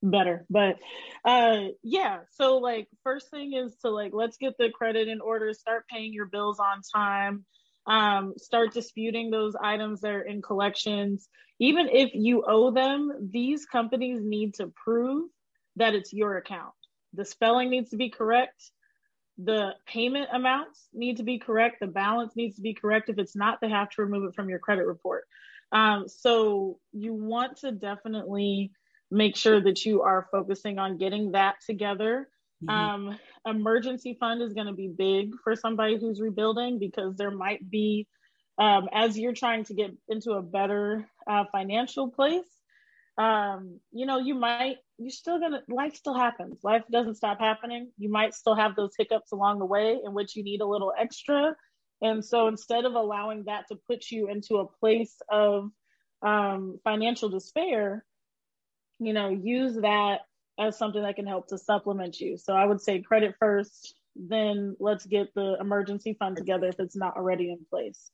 better. 0.03 0.47
But 0.51 0.79
uh 1.25 1.69
yeah, 1.83 2.21
so 2.33 2.59
like 2.59 2.89
first 3.05 3.31
thing 3.31 3.53
is 3.53 3.77
to 3.83 3.91
like 3.91 4.13
let's 4.13 4.37
get 4.37 4.59
the 4.59 4.71
credit 4.71 5.09
in 5.09 5.21
order, 5.21 5.53
start 5.55 5.85
paying 5.89 6.13
your 6.13 6.27
bills 6.27 6.59
on 6.59 6.81
time, 6.95 7.45
um, 7.91 8.35
start 8.39 8.73
disputing 8.73 9.31
those 9.31 9.55
items 9.61 10.01
that 10.01 10.13
are 10.13 10.23
in 10.23 10.41
collections. 10.41 11.29
Even 11.59 11.89
if 11.91 12.11
you 12.15 12.45
owe 12.47 12.71
them, 12.71 13.31
these 13.31 13.67
companies 13.67 14.21
need 14.23 14.55
to 14.55 14.69
prove 14.69 15.29
that 15.77 15.95
it's 15.95 16.13
your 16.13 16.37
account. 16.37 16.73
The 17.15 17.25
spelling 17.25 17.71
needs 17.71 17.91
to 17.91 17.97
be 17.97 18.09
correct 18.09 18.71
the 19.45 19.71
payment 19.87 20.29
amounts 20.33 20.89
need 20.93 21.17
to 21.17 21.23
be 21.23 21.39
correct. 21.39 21.81
The 21.81 21.87
balance 21.87 22.37
needs 22.37 22.57
to 22.57 22.63
be 22.63 22.75
correct. 22.75 23.09
If 23.09 23.19
it's 23.19 23.37
not, 23.37 23.61
they 23.61 23.71
have 23.71 23.91
to 23.91 24.03
remove 24.03 24.29
it 24.29 24.35
from 24.35 24.49
your 24.49 24.59
credit 24.59 24.87
report. 24.87 25.25
Um, 25.73 26.09
so 26.09 26.79
you 26.93 27.15
want 27.15 27.59
to 27.59 27.73
definitely 27.73 28.73
make 29.11 29.37
sure 29.37 29.61
that 29.61 29.85
you 29.85 30.03
are 30.03 30.29
focusing 30.31 30.79
on 30.79 30.99
getting 30.99 31.33
that 31.33 31.57
together. 31.65 32.29
Mm-hmm. 32.65 33.09
Um, 33.09 33.19
emergency 33.47 34.17
fund 34.19 34.43
is 34.43 34.53
going 34.53 34.67
to 34.67 34.73
be 34.73 34.89
big 34.89 35.33
for 35.43 35.57
somebody 35.57 35.99
who's 35.99 36.21
rebuilding 36.21 36.79
because 36.79 37.17
there 37.17 37.31
might 37.31 37.69
be, 37.69 38.07
um, 38.59 38.89
as 38.93 39.19
you're 39.19 39.33
trying 39.33 39.65
to 39.65 39.75
get 39.75 39.91
into 40.09 40.33
a 40.33 40.43
better 40.43 41.09
uh, 41.27 41.45
financial 41.53 42.11
place, 42.11 42.45
um, 43.19 43.81
you 43.93 44.07
know, 44.07 44.19
you 44.19 44.35
might, 44.35 44.77
you're 44.99 45.11
still 45.11 45.39
gonna, 45.39 45.63
life 45.69 45.95
still 45.95 46.15
happens. 46.15 46.59
Life 46.63 46.83
doesn't 46.91 47.17
stop 47.17 47.39
happening. 47.39 47.91
You 47.99 48.11
might 48.11 48.35
still 48.35 48.55
have 48.55 48.77
those 48.77 48.93
hiccups 48.97 49.33
along 49.33 49.59
the 49.59 49.67
way 49.67 49.99
in 50.03 50.15
which 50.15 50.37
you 50.37 50.43
need 50.43 50.61
a 50.61 50.67
little 50.67 50.93
extra. 50.99 51.55
And 52.03 52.25
so 52.25 52.49
instead 52.49 52.85
of 52.85 52.95
allowing 52.95 53.45
that 53.45 53.65
to 53.69 53.79
put 53.87 54.11
you 54.11 54.29
into 54.29 54.57
a 54.57 54.67
place 54.67 55.15
of 55.31 55.71
um, 56.23 56.79
financial 56.83 57.29
despair, 57.29 58.05
you 58.99 59.13
know, 59.13 59.29
use 59.29 59.77
that 59.77 60.21
as 60.61 60.79
something 60.79 61.03
that 61.03 61.17
can 61.17 61.27
help 61.27 61.49
to 61.49 61.59
supplement 61.59 62.21
you. 62.21 62.37
So 62.37 62.55
I 62.55 62.65
would 62.65 62.81
say 62.81 63.01
credit 63.01 63.35
first, 63.39 63.95
then 64.15 64.77
let's 64.79 65.07
get 65.07 65.35
the 65.35 65.57
emergency 65.61 66.15
fund 66.19 66.37
together 66.37 66.67
if 66.69 66.79
it's 66.79 66.97
not 66.97 67.17
already 67.17 67.51
in 67.51 67.61
place. 67.71 68.11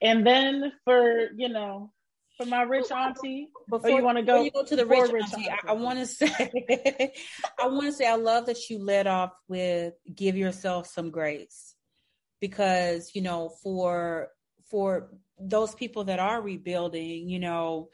And 0.00 0.26
then 0.26 0.72
for, 0.84 1.28
you 1.34 1.48
know, 1.48 1.92
for 2.38 2.46
my 2.46 2.62
rich 2.62 2.90
auntie? 2.90 3.48
Before 3.68 3.90
you 3.90 4.02
want 4.02 4.18
to 4.18 4.22
go, 4.22 4.48
go 4.50 4.64
to 4.64 4.76
the 4.76 4.86
rich, 4.86 5.10
rich 5.10 5.24
auntie, 5.24 5.48
auntie, 5.48 5.68
I, 5.68 5.70
I 5.70 5.72
want 5.72 5.98
to 5.98 6.06
say, 6.06 7.12
I 7.60 7.66
want 7.66 7.86
to 7.86 7.92
say, 7.92 8.06
I 8.06 8.14
love 8.14 8.46
that 8.46 8.70
you 8.70 8.78
led 8.78 9.06
off 9.06 9.32
with 9.48 9.94
give 10.14 10.36
yourself 10.36 10.86
some 10.86 11.10
grace, 11.10 11.74
because 12.40 13.10
you 13.14 13.22
know, 13.22 13.50
for 13.62 14.28
for 14.70 15.10
those 15.40 15.74
people 15.74 16.04
that 16.04 16.20
are 16.20 16.40
rebuilding, 16.40 17.28
you 17.28 17.40
know, 17.40 17.88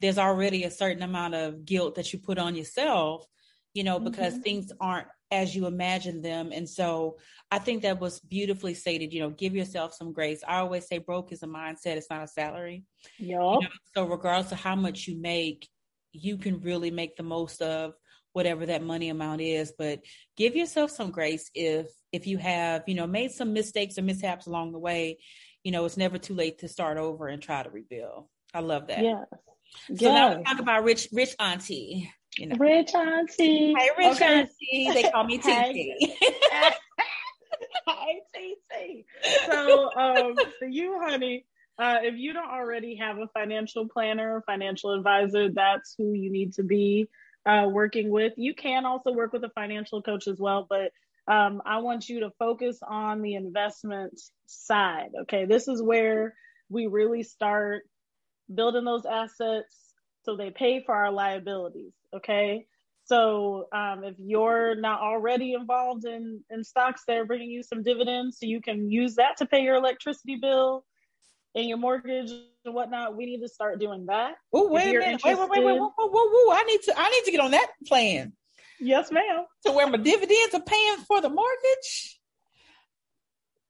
there's 0.00 0.18
already 0.18 0.64
a 0.64 0.70
certain 0.70 1.02
amount 1.02 1.34
of 1.34 1.64
guilt 1.64 1.96
that 1.96 2.12
you 2.12 2.18
put 2.18 2.38
on 2.38 2.56
yourself, 2.56 3.26
you 3.74 3.84
know, 3.84 3.98
because 3.98 4.34
mm-hmm. 4.34 4.42
things 4.42 4.72
aren't 4.80 5.06
as 5.30 5.54
you 5.54 5.66
imagine 5.66 6.22
them. 6.22 6.50
And 6.52 6.68
so 6.68 7.18
I 7.50 7.58
think 7.58 7.82
that 7.82 8.00
was 8.00 8.18
beautifully 8.20 8.74
stated, 8.74 9.12
you 9.12 9.20
know, 9.20 9.30
give 9.30 9.54
yourself 9.54 9.94
some 9.94 10.12
grace. 10.12 10.42
I 10.46 10.58
always 10.58 10.88
say 10.88 10.98
broke 10.98 11.32
is 11.32 11.42
a 11.42 11.46
mindset, 11.46 11.96
it's 11.96 12.10
not 12.10 12.24
a 12.24 12.28
salary. 12.28 12.84
Yep. 13.18 13.28
You 13.28 13.38
know, 13.38 13.60
so 13.94 14.06
regardless 14.06 14.52
of 14.52 14.58
how 14.58 14.74
much 14.74 15.06
you 15.06 15.20
make, 15.20 15.68
you 16.12 16.36
can 16.36 16.60
really 16.60 16.90
make 16.90 17.16
the 17.16 17.22
most 17.22 17.62
of 17.62 17.94
whatever 18.32 18.66
that 18.66 18.82
money 18.82 19.08
amount 19.08 19.40
is 19.40 19.72
but 19.76 20.00
give 20.36 20.54
yourself 20.54 20.90
some 20.90 21.10
grace 21.10 21.50
if 21.54 21.86
if 22.12 22.26
you 22.26 22.38
have 22.38 22.82
you 22.86 22.94
know 22.94 23.06
made 23.06 23.30
some 23.30 23.52
mistakes 23.52 23.98
or 23.98 24.02
mishaps 24.02 24.46
along 24.46 24.72
the 24.72 24.78
way 24.78 25.18
you 25.64 25.72
know 25.72 25.84
it's 25.84 25.96
never 25.96 26.18
too 26.18 26.34
late 26.34 26.58
to 26.58 26.68
start 26.68 26.96
over 26.96 27.26
and 27.26 27.42
try 27.42 27.62
to 27.62 27.70
rebuild 27.70 28.26
i 28.54 28.60
love 28.60 28.86
that 28.86 29.02
yeah 29.02 29.24
so 29.88 29.94
yes. 29.94 30.02
now 30.02 30.36
we 30.36 30.44
talk 30.44 30.60
about 30.60 30.84
rich 30.84 31.08
rich 31.12 31.34
auntie 31.40 32.10
you 32.36 32.46
know. 32.46 32.56
Rich 32.58 32.94
auntie. 32.94 33.74
Hey, 33.76 33.90
rich 33.98 34.16
okay. 34.16 34.40
auntie. 34.40 34.90
They 34.92 35.10
call 35.10 35.24
me 35.24 35.38
TT. 35.38 36.18
Hi, 37.86 38.14
TT. 38.34 39.04
So, 39.46 39.90
um, 39.96 40.36
for 40.58 40.66
you, 40.66 40.98
honey, 41.02 41.44
uh, 41.78 41.98
if 42.02 42.14
you 42.16 42.32
don't 42.32 42.48
already 42.48 42.96
have 42.96 43.18
a 43.18 43.26
financial 43.28 43.88
planner, 43.88 44.42
financial 44.46 44.94
advisor, 44.94 45.50
that's 45.50 45.94
who 45.96 46.12
you 46.12 46.30
need 46.30 46.54
to 46.54 46.62
be 46.62 47.08
uh, 47.46 47.66
working 47.70 48.10
with. 48.10 48.34
You 48.36 48.54
can 48.54 48.84
also 48.84 49.12
work 49.12 49.32
with 49.32 49.44
a 49.44 49.50
financial 49.50 50.02
coach 50.02 50.26
as 50.26 50.38
well, 50.38 50.66
but 50.68 50.92
um, 51.26 51.62
I 51.64 51.78
want 51.78 52.08
you 52.08 52.20
to 52.20 52.30
focus 52.38 52.78
on 52.86 53.22
the 53.22 53.34
investment 53.34 54.20
side. 54.46 55.10
Okay, 55.22 55.46
this 55.46 55.68
is 55.68 55.82
where 55.82 56.34
we 56.68 56.86
really 56.86 57.22
start 57.22 57.82
building 58.52 58.84
those 58.84 59.06
assets 59.06 59.89
so 60.22 60.36
they 60.36 60.50
pay 60.50 60.82
for 60.84 60.94
our 60.94 61.10
liabilities. 61.10 61.92
Okay. 62.14 62.66
So 63.04 63.66
um, 63.72 64.04
if 64.04 64.14
you're 64.18 64.76
not 64.76 65.00
already 65.00 65.54
involved 65.54 66.04
in, 66.04 66.44
in 66.50 66.62
stocks 66.62 67.02
that 67.06 67.16
are 67.16 67.24
bringing 67.24 67.50
you 67.50 67.62
some 67.62 67.82
dividends, 67.82 68.38
so 68.38 68.46
you 68.46 68.60
can 68.60 68.90
use 68.90 69.16
that 69.16 69.36
to 69.38 69.46
pay 69.46 69.62
your 69.62 69.76
electricity 69.76 70.36
bill 70.36 70.84
and 71.54 71.68
your 71.68 71.78
mortgage 71.78 72.30
and 72.30 72.74
whatnot, 72.74 73.16
we 73.16 73.26
need 73.26 73.40
to 73.40 73.48
start 73.48 73.80
doing 73.80 74.06
that. 74.06 74.34
Oh, 74.52 74.68
wait 74.68 74.94
a 74.94 74.98
minute. 75.00 75.22
Wait, 75.24 75.38
wait, 75.38 75.50
wait, 75.50 75.64
wait, 75.64 75.78
whoa, 75.78 75.92
whoa, 75.96 76.08
whoa. 76.08 76.54
I 76.54 76.62
need 76.64 76.82
to, 76.82 76.94
I 76.96 77.10
need 77.10 77.24
to 77.24 77.30
get 77.32 77.40
on 77.40 77.50
that 77.50 77.70
plan. 77.86 78.32
Yes, 78.78 79.10
ma'am. 79.10 79.44
So 79.66 79.74
where 79.74 79.88
my 79.88 79.98
dividends 79.98 80.54
are 80.54 80.62
paying 80.62 80.98
for 81.08 81.20
the 81.20 81.28
mortgage. 81.28 82.20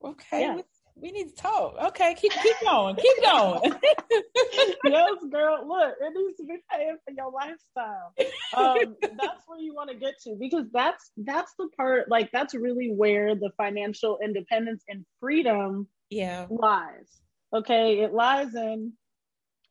Okay. 0.05 0.41
Yes 0.41 0.65
we 1.01 1.13
need 1.13 1.29
to 1.29 1.35
talk. 1.35 1.75
Okay, 1.89 2.15
keep 2.15 2.33
keep 2.33 2.57
going, 2.63 2.97
keep 2.97 3.23
going. 3.23 3.61
yes, 4.85 5.15
girl. 5.31 5.67
Look, 5.67 5.95
it 6.01 6.13
needs 6.15 6.37
to 6.39 6.45
be 6.45 6.57
paying 6.71 6.97
for 7.05 7.13
your 7.13 7.31
lifestyle. 7.31 8.13
Um, 8.57 8.97
that's 9.01 9.45
where 9.47 9.59
you 9.59 9.75
want 9.75 9.91
to 9.91 9.97
get 9.97 10.15
to 10.25 10.37
because 10.39 10.67
that's 10.73 11.11
that's 11.17 11.53
the 11.59 11.69
part. 11.77 12.11
Like 12.11 12.31
that's 12.33 12.55
really 12.55 12.93
where 12.95 13.35
the 13.35 13.51
financial 13.57 14.19
independence 14.23 14.83
and 14.89 15.05
freedom 15.21 15.89
yeah 16.11 16.47
lies. 16.51 17.09
Okay, 17.53 18.01
it 18.01 18.13
lies 18.13 18.55
in 18.55 18.93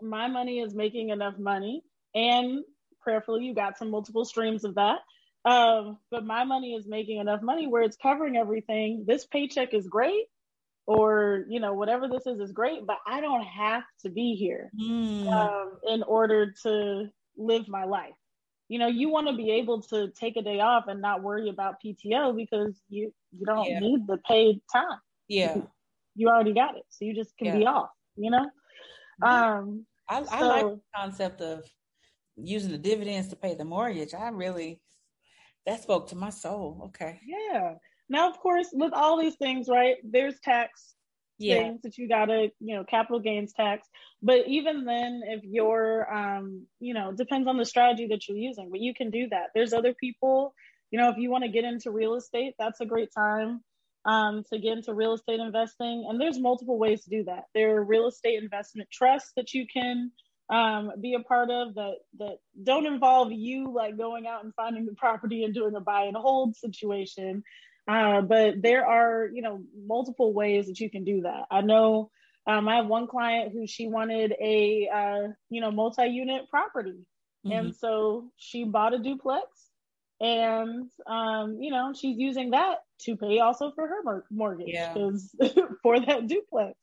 my 0.01 0.27
money 0.27 0.59
is 0.59 0.73
making 0.73 1.09
enough 1.09 1.37
money, 1.37 1.83
and 2.15 2.63
prayerfully, 3.01 3.45
you 3.45 3.53
got 3.53 3.77
some 3.77 3.91
multiple 3.91 4.25
streams 4.25 4.63
of 4.63 4.75
that. 4.75 4.99
Um, 5.45 5.97
but 6.11 6.25
my 6.25 6.43
money 6.43 6.73
is 6.73 6.85
making 6.87 7.19
enough 7.19 7.41
money 7.41 7.67
where 7.67 7.83
it's 7.83 7.95
covering 7.95 8.35
everything. 8.35 9.05
This 9.07 9.25
paycheck 9.25 9.73
is 9.73 9.87
great 9.87 10.25
or 10.89 11.45
you 11.47 11.59
know 11.59 11.73
whatever 11.73 12.07
this 12.07 12.25
is 12.25 12.39
is 12.39 12.51
great 12.51 12.87
but 12.87 12.97
i 13.05 13.21
don't 13.21 13.43
have 13.43 13.83
to 14.01 14.09
be 14.09 14.33
here 14.33 14.71
mm. 14.81 15.27
um, 15.27 15.73
in 15.87 16.01
order 16.01 16.51
to 16.63 17.07
live 17.39 17.67
my 17.67 17.85
life. 17.85 18.13
You 18.67 18.77
know 18.77 18.87
you 18.87 19.09
want 19.09 19.27
to 19.27 19.35
be 19.35 19.51
able 19.51 19.81
to 19.83 20.09
take 20.11 20.37
a 20.37 20.43
day 20.43 20.59
off 20.59 20.85
and 20.87 21.01
not 21.01 21.23
worry 21.23 21.49
about 21.49 21.75
pto 21.83 22.35
because 22.35 22.79
you 22.89 23.11
you 23.31 23.45
don't 23.45 23.69
yeah. 23.69 23.79
need 23.79 24.05
the 24.05 24.17
paid 24.27 24.61
time. 24.71 24.99
Yeah. 25.27 25.57
You 26.15 26.27
already 26.27 26.53
got 26.53 26.75
it 26.75 26.83
so 26.89 27.05
you 27.05 27.15
just 27.15 27.35
can 27.37 27.47
yeah. 27.47 27.57
be 27.57 27.65
off 27.65 27.89
you 28.15 28.29
know? 28.29 28.45
Um 29.23 29.85
I, 30.07 30.23
I 30.31 30.41
like 30.41 30.65
the 30.65 30.81
concept 30.95 31.41
of 31.41 31.63
using 32.35 32.71
the 32.71 32.77
dividends 32.77 33.27
to 33.29 33.35
pay 33.35 33.55
the 33.55 33.65
mortgage. 33.65 34.13
I 34.13 34.29
really 34.29 34.81
that 35.65 35.81
spoke 35.81 36.09
to 36.09 36.15
my 36.15 36.29
soul. 36.29 36.81
Okay. 36.85 37.19
Yeah 37.25 37.75
now, 38.09 38.29
of 38.29 38.39
course, 38.39 38.67
with 38.73 38.93
all 38.93 39.19
these 39.19 39.35
things, 39.35 39.67
right, 39.69 39.97
there's 40.03 40.39
tax 40.43 40.95
yeah. 41.39 41.55
things 41.55 41.81
that 41.83 41.97
you 41.97 42.07
gotta, 42.07 42.51
you 42.59 42.75
know, 42.75 42.83
capital 42.83 43.19
gains 43.19 43.53
tax. 43.53 43.87
But 44.21 44.47
even 44.47 44.85
then, 44.85 45.21
if 45.25 45.43
you're, 45.43 46.13
um, 46.13 46.65
you 46.79 46.93
know, 46.93 47.11
depends 47.13 47.47
on 47.47 47.57
the 47.57 47.65
strategy 47.65 48.07
that 48.07 48.27
you're 48.27 48.37
using, 48.37 48.69
but 48.69 48.81
you 48.81 48.93
can 48.93 49.09
do 49.09 49.29
that. 49.29 49.47
There's 49.55 49.73
other 49.73 49.93
people, 49.93 50.53
you 50.91 50.99
know, 50.99 51.09
if 51.09 51.17
you 51.17 51.29
want 51.29 51.45
to 51.45 51.49
get 51.49 51.63
into 51.63 51.91
real 51.91 52.15
estate, 52.15 52.55
that's 52.59 52.81
a 52.81 52.85
great 52.85 53.09
time 53.15 53.61
um, 54.05 54.43
to 54.51 54.59
get 54.59 54.77
into 54.77 54.93
real 54.93 55.13
estate 55.13 55.39
investing. 55.39 56.05
And 56.09 56.19
there's 56.19 56.39
multiple 56.39 56.77
ways 56.77 57.03
to 57.03 57.09
do 57.09 57.23
that. 57.25 57.45
There 57.55 57.77
are 57.77 57.83
real 57.83 58.07
estate 58.07 58.41
investment 58.41 58.89
trusts 58.91 59.31
that 59.35 59.53
you 59.53 59.65
can 59.71 60.11
um, 60.49 60.91
be 60.99 61.13
a 61.13 61.19
part 61.19 61.51
of 61.51 61.75
that 61.75 61.97
that 62.17 62.37
don't 62.63 62.87
involve 62.87 63.31
you 63.31 63.71
like 63.71 63.97
going 63.97 64.25
out 64.25 64.43
and 64.43 64.53
finding 64.55 64.85
the 64.85 64.95
property 64.95 65.43
and 65.43 65.53
doing 65.53 65.75
a 65.75 65.79
buy 65.79 66.03
and 66.03 66.17
hold 66.17 66.55
situation. 66.55 67.43
Uh, 67.89 68.21
but 68.21 68.61
there 68.61 68.85
are, 68.85 69.27
you 69.33 69.41
know, 69.41 69.63
multiple 69.87 70.31
ways 70.31 70.67
that 70.67 70.79
you 70.79 70.91
can 70.91 71.03
do 71.03 71.21
that. 71.21 71.45
I 71.49 71.61
know 71.61 72.11
um, 72.45 72.67
I 72.67 72.75
have 72.75 72.85
one 72.85 73.07
client 73.07 73.51
who 73.51 73.65
she 73.65 73.87
wanted 73.87 74.31
a, 74.39 74.87
uh, 74.93 75.27
you 75.49 75.59
know, 75.59 75.71
multi-unit 75.71 76.49
property, 76.51 76.99
mm-hmm. 77.45 77.51
and 77.51 77.75
so 77.75 78.29
she 78.37 78.63
bought 78.63 78.93
a 78.93 78.99
duplex, 78.99 79.47
and 80.21 80.87
um, 81.07 81.57
you 81.59 81.71
know, 81.71 81.91
she's 81.99 82.19
using 82.19 82.51
that 82.51 82.75
to 83.05 83.15
pay 83.15 83.39
also 83.39 83.71
for 83.73 83.87
her 83.87 84.23
mortgage 84.29 84.67
yeah. 84.67 84.93
for 85.81 85.99
that 85.99 86.27
duplex, 86.27 86.77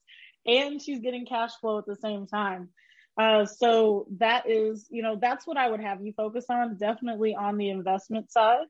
and 0.44 0.82
she's 0.82 1.00
getting 1.00 1.24
cash 1.24 1.52
flow 1.60 1.78
at 1.78 1.86
the 1.86 1.96
same 1.96 2.26
time. 2.26 2.70
Uh, 3.16 3.46
so 3.46 4.08
that 4.18 4.50
is, 4.50 4.86
you 4.90 5.02
know, 5.02 5.16
that's 5.20 5.46
what 5.46 5.56
I 5.56 5.70
would 5.70 5.80
have 5.80 6.02
you 6.02 6.12
focus 6.16 6.46
on, 6.50 6.76
definitely 6.78 7.36
on 7.36 7.58
the 7.58 7.70
investment 7.70 8.32
side, 8.32 8.66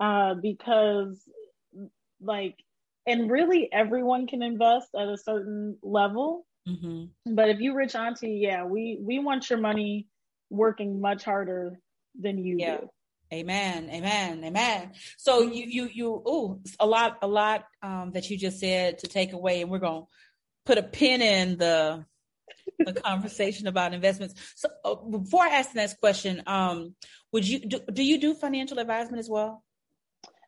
uh, 0.00 0.34
because 0.34 1.22
like, 2.20 2.56
and 3.06 3.30
really 3.30 3.68
everyone 3.72 4.26
can 4.26 4.42
invest 4.42 4.88
at 4.94 5.08
a 5.08 5.18
certain 5.18 5.78
level. 5.82 6.46
Mm-hmm. 6.68 7.34
But 7.34 7.50
if 7.50 7.60
you 7.60 7.74
rich 7.74 7.94
auntie, 7.94 8.40
yeah, 8.42 8.64
we 8.64 8.98
we 9.00 9.18
want 9.20 9.48
your 9.48 9.60
money 9.60 10.08
working 10.50 11.00
much 11.00 11.24
harder 11.24 11.78
than 12.20 12.38
you 12.38 12.56
yeah. 12.58 12.78
do. 12.78 12.90
Amen. 13.32 13.90
Amen. 13.90 14.44
Amen. 14.44 14.92
So 15.16 15.42
you 15.42 15.64
you 15.66 15.90
you 15.92 16.22
oh 16.24 16.60
a 16.78 16.86
lot 16.86 17.18
a 17.22 17.26
lot 17.26 17.64
um 17.82 18.12
that 18.12 18.30
you 18.30 18.38
just 18.38 18.60
said 18.60 18.98
to 19.00 19.08
take 19.08 19.32
away 19.32 19.62
and 19.62 19.70
we're 19.70 19.78
going 19.78 20.02
to 20.02 20.08
put 20.64 20.78
a 20.78 20.82
pin 20.82 21.22
in 21.22 21.56
the 21.56 22.04
the 22.78 22.92
conversation 23.04 23.66
about 23.66 23.94
investments. 23.94 24.34
So 24.54 24.68
uh, 24.84 24.94
before 24.94 25.42
I 25.42 25.50
ask 25.50 25.72
the 25.72 25.78
next 25.78 25.98
question, 25.98 26.42
um, 26.46 26.94
would 27.32 27.46
you 27.46 27.60
do, 27.60 27.80
do 27.92 28.02
you 28.02 28.20
do 28.20 28.34
financial 28.34 28.78
advisement 28.78 29.18
as 29.18 29.28
well? 29.28 29.64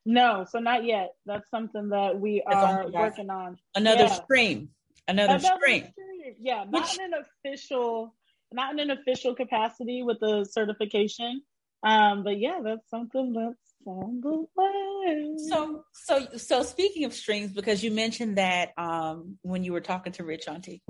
No, 0.09 0.47
so 0.49 0.59
not 0.59 0.85
yet. 0.85 1.11
That's 1.27 1.51
something 1.51 1.91
that 1.91 2.19
we 2.19 2.43
are 2.47 2.89
working 2.89 3.29
on. 3.29 3.59
Another 3.75 4.05
yeah. 4.05 4.23
stream. 4.23 4.71
Another, 5.07 5.35
Another 5.35 5.57
stream. 5.61 5.83
stream. 5.93 6.35
Yeah, 6.41 6.65
not 6.67 6.89
Which... 6.89 6.99
in 6.99 7.13
an 7.13 7.23
official, 7.45 8.15
not 8.51 8.73
in 8.73 8.81
an 8.81 8.91
official 8.91 9.35
capacity 9.35 10.03
with 10.03 10.19
the 10.19 10.47
certification. 10.51 11.43
Um, 11.83 12.25
but 12.25 12.39
yeah, 12.39 12.61
that's 12.65 12.89
something 12.89 13.35
that's 13.35 13.75
on 13.85 14.23
the 14.23 14.47
way. 14.57 15.35
So, 15.47 15.85
so, 15.93 16.27
so 16.39 16.63
speaking 16.63 17.05
of 17.05 17.13
streams, 17.13 17.53
because 17.53 17.85
you 17.85 17.91
mentioned 17.91 18.39
that 18.39 18.71
um, 18.79 19.37
when 19.43 19.63
you 19.63 19.75
were 19.75 19.83
talking 19.83 20.15
to 20.15 20.25
Rich 20.25 20.49
Auntie, 20.49 20.83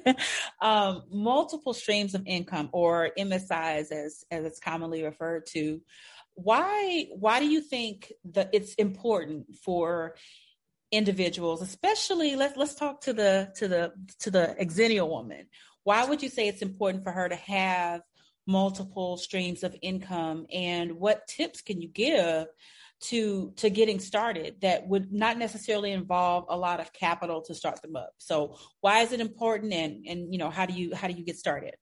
um, 0.62 1.02
multiple 1.10 1.74
streams 1.74 2.14
of 2.14 2.22
income 2.26 2.70
or 2.72 3.10
MSIs, 3.18 3.92
as 3.92 4.24
as 4.30 4.46
it's 4.46 4.58
commonly 4.58 5.02
referred 5.02 5.44
to. 5.48 5.82
Why 6.34 7.06
why 7.14 7.40
do 7.40 7.46
you 7.46 7.60
think 7.60 8.12
that 8.32 8.50
it's 8.52 8.74
important 8.74 9.54
for 9.64 10.14
individuals, 10.94 11.60
especially 11.60 12.36
let's 12.36 12.56
let's 12.56 12.74
talk 12.74 13.00
to 13.02 13.12
the 13.12 13.50
to 13.56 13.68
the 13.68 13.92
to 14.20 14.30
the 14.30 14.56
Xennial 14.60 15.08
woman. 15.08 15.46
Why 15.82 16.04
would 16.04 16.22
you 16.22 16.28
say 16.28 16.48
it's 16.48 16.62
important 16.62 17.04
for 17.04 17.10
her 17.10 17.28
to 17.28 17.36
have 17.36 18.00
multiple 18.46 19.16
streams 19.16 19.62
of 19.62 19.76
income? 19.82 20.46
And 20.52 20.92
what 20.92 21.26
tips 21.26 21.62
can 21.62 21.80
you 21.80 21.88
give 21.88 22.46
to 23.02 23.52
to 23.56 23.70
getting 23.70 23.98
started 23.98 24.60
that 24.62 24.86
would 24.86 25.12
not 25.12 25.36
necessarily 25.36 25.92
involve 25.92 26.46
a 26.48 26.56
lot 26.56 26.80
of 26.80 26.92
capital 26.92 27.42
to 27.42 27.54
start 27.54 27.82
them 27.82 27.96
up? 27.96 28.12
So 28.18 28.56
why 28.80 29.00
is 29.00 29.12
it 29.12 29.20
important 29.20 29.72
and 29.72 30.06
and 30.06 30.32
you 30.32 30.38
know 30.38 30.50
how 30.50 30.66
do 30.66 30.74
you 30.74 30.94
how 30.94 31.08
do 31.08 31.14
you 31.14 31.24
get 31.24 31.36
started? 31.36 31.74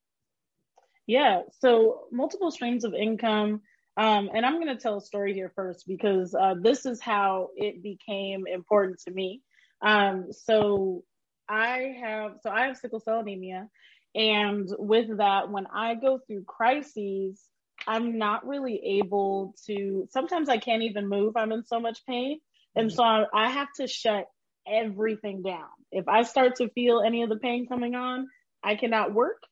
Yeah. 1.06 1.42
So 1.58 2.04
multiple 2.10 2.50
streams 2.50 2.84
of 2.84 2.94
income 2.94 3.60
um, 3.96 4.30
and 4.34 4.44
i'm 4.44 4.60
going 4.60 4.74
to 4.74 4.82
tell 4.82 4.96
a 4.96 5.00
story 5.00 5.34
here 5.34 5.52
first 5.54 5.84
because 5.86 6.34
uh, 6.34 6.54
this 6.60 6.86
is 6.86 7.00
how 7.00 7.48
it 7.56 7.82
became 7.82 8.46
important 8.46 9.00
to 9.00 9.10
me 9.10 9.40
um, 9.82 10.26
so 10.30 11.02
i 11.48 11.94
have 12.00 12.32
so 12.42 12.50
i 12.50 12.66
have 12.66 12.76
sickle 12.76 13.00
cell 13.00 13.20
anemia 13.20 13.68
and 14.14 14.68
with 14.78 15.18
that, 15.18 15.50
when 15.50 15.66
I 15.72 15.94
go 15.94 16.18
through 16.26 16.44
crises, 16.44 17.40
I'm 17.86 18.18
not 18.18 18.46
really 18.46 18.98
able 19.00 19.54
to, 19.66 20.06
sometimes 20.10 20.48
I 20.48 20.58
can't 20.58 20.82
even 20.82 21.08
move. 21.08 21.36
I'm 21.36 21.52
in 21.52 21.64
so 21.64 21.80
much 21.80 22.04
pain. 22.06 22.38
And 22.74 22.88
mm-hmm. 22.88 22.96
so 22.96 23.02
I, 23.02 23.24
I 23.34 23.50
have 23.50 23.68
to 23.78 23.86
shut 23.86 24.26
everything 24.66 25.42
down. 25.42 25.68
If 25.90 26.08
I 26.08 26.22
start 26.22 26.56
to 26.56 26.68
feel 26.70 27.00
any 27.00 27.22
of 27.22 27.30
the 27.30 27.36
pain 27.36 27.66
coming 27.66 27.94
on, 27.94 28.28
I 28.62 28.76
cannot 28.76 29.12
work 29.12 29.42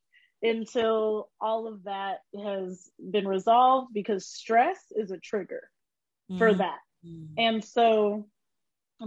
until 0.42 1.28
all 1.40 1.66
of 1.66 1.84
that 1.84 2.18
has 2.42 2.90
been 3.10 3.28
resolved 3.28 3.92
because 3.92 4.26
stress 4.26 4.78
is 4.92 5.10
a 5.10 5.18
trigger 5.18 5.68
mm-hmm. 6.30 6.38
for 6.38 6.54
that. 6.54 6.78
Mm-hmm. 7.06 7.34
And 7.38 7.64
so 7.64 8.26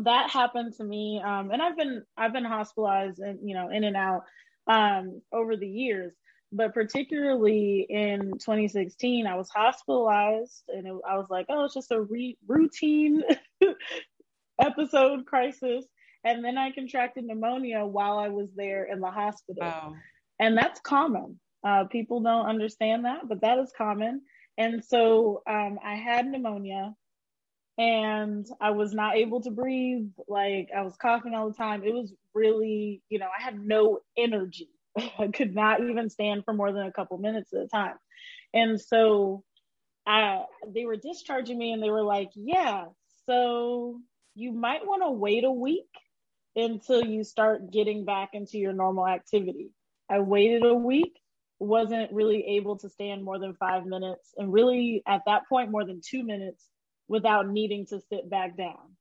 that 0.01 0.29
happened 0.29 0.73
to 0.77 0.83
me. 0.83 1.21
Um, 1.23 1.51
and 1.51 1.61
I've 1.61 1.77
been, 1.77 2.03
I've 2.17 2.33
been 2.33 2.45
hospitalized 2.45 3.19
and, 3.19 3.39
you 3.47 3.55
know, 3.55 3.69
in 3.69 3.83
and 3.83 3.95
out 3.95 4.23
um, 4.67 5.21
over 5.31 5.55
the 5.55 5.67
years. 5.67 6.13
But 6.51 6.73
particularly 6.75 7.85
in 7.89 8.33
2016, 8.33 9.25
I 9.25 9.35
was 9.35 9.49
hospitalized 9.49 10.63
and 10.67 10.85
it, 10.85 10.93
I 11.07 11.17
was 11.17 11.25
like, 11.29 11.47
oh, 11.49 11.65
it's 11.65 11.73
just 11.73 11.91
a 11.91 12.01
re- 12.01 12.37
routine 12.47 13.23
episode 14.61 15.25
crisis. 15.25 15.85
And 16.23 16.45
then 16.45 16.57
I 16.57 16.71
contracted 16.71 17.25
pneumonia 17.25 17.85
while 17.85 18.19
I 18.19 18.29
was 18.29 18.49
there 18.55 18.85
in 18.85 18.99
the 18.99 19.09
hospital. 19.09 19.63
Wow. 19.63 19.95
And 20.43 20.57
that's 20.57 20.81
common. 20.81 21.39
Uh, 21.65 21.85
people 21.85 22.19
don't 22.19 22.47
understand 22.47 23.05
that, 23.05 23.29
but 23.29 23.39
that 23.39 23.59
is 23.59 23.71
common. 23.77 24.23
And 24.57 24.83
so 24.83 25.41
um, 25.49 25.79
I 25.81 25.95
had 25.95 26.27
pneumonia 26.27 26.93
and 27.77 28.45
I 28.59 28.71
was 28.71 28.93
not 28.93 29.15
able 29.15 29.39
to 29.43 29.51
breathe. 29.51 30.09
Like 30.27 30.67
I 30.75 30.81
was 30.81 30.97
coughing 30.97 31.33
all 31.33 31.47
the 31.47 31.55
time. 31.55 31.85
It 31.85 31.93
was 31.93 32.13
really, 32.33 33.01
you 33.07 33.19
know, 33.19 33.27
I 33.27 33.41
had 33.41 33.57
no 33.57 33.99
energy. 34.17 34.67
I 35.17 35.29
could 35.33 35.55
not 35.55 35.79
even 35.79 36.09
stand 36.09 36.43
for 36.43 36.53
more 36.53 36.73
than 36.73 36.87
a 36.87 36.91
couple 36.91 37.17
minutes 37.19 37.53
at 37.53 37.61
a 37.61 37.67
time. 37.69 37.95
And 38.53 38.81
so 38.81 39.45
I, 40.05 40.43
they 40.67 40.83
were 40.83 40.97
discharging 40.97 41.57
me 41.57 41.71
and 41.71 41.81
they 41.81 41.89
were 41.89 42.03
like, 42.03 42.31
yeah, 42.35 42.87
so 43.27 44.01
you 44.35 44.51
might 44.51 44.85
want 44.85 45.03
to 45.03 45.11
wait 45.11 45.45
a 45.45 45.51
week 45.51 45.87
until 46.53 47.01
you 47.01 47.23
start 47.23 47.71
getting 47.71 48.03
back 48.03 48.31
into 48.33 48.57
your 48.57 48.73
normal 48.73 49.07
activity. 49.07 49.71
I 50.13 50.19
waited 50.19 50.63
a 50.63 50.75
week, 50.75 51.19
wasn't 51.57 52.11
really 52.11 52.45
able 52.57 52.77
to 52.77 52.89
stand 52.89 53.23
more 53.23 53.39
than 53.39 53.55
five 53.55 53.85
minutes, 53.85 54.33
and 54.37 54.53
really 54.53 55.01
at 55.07 55.21
that 55.25 55.49
point, 55.49 55.71
more 55.71 55.85
than 55.85 56.01
two 56.05 56.23
minutes 56.23 56.63
without 57.07 57.49
needing 57.49 57.87
to 57.87 57.99
sit 58.09 58.29
back 58.29 58.55
down. 58.55 58.93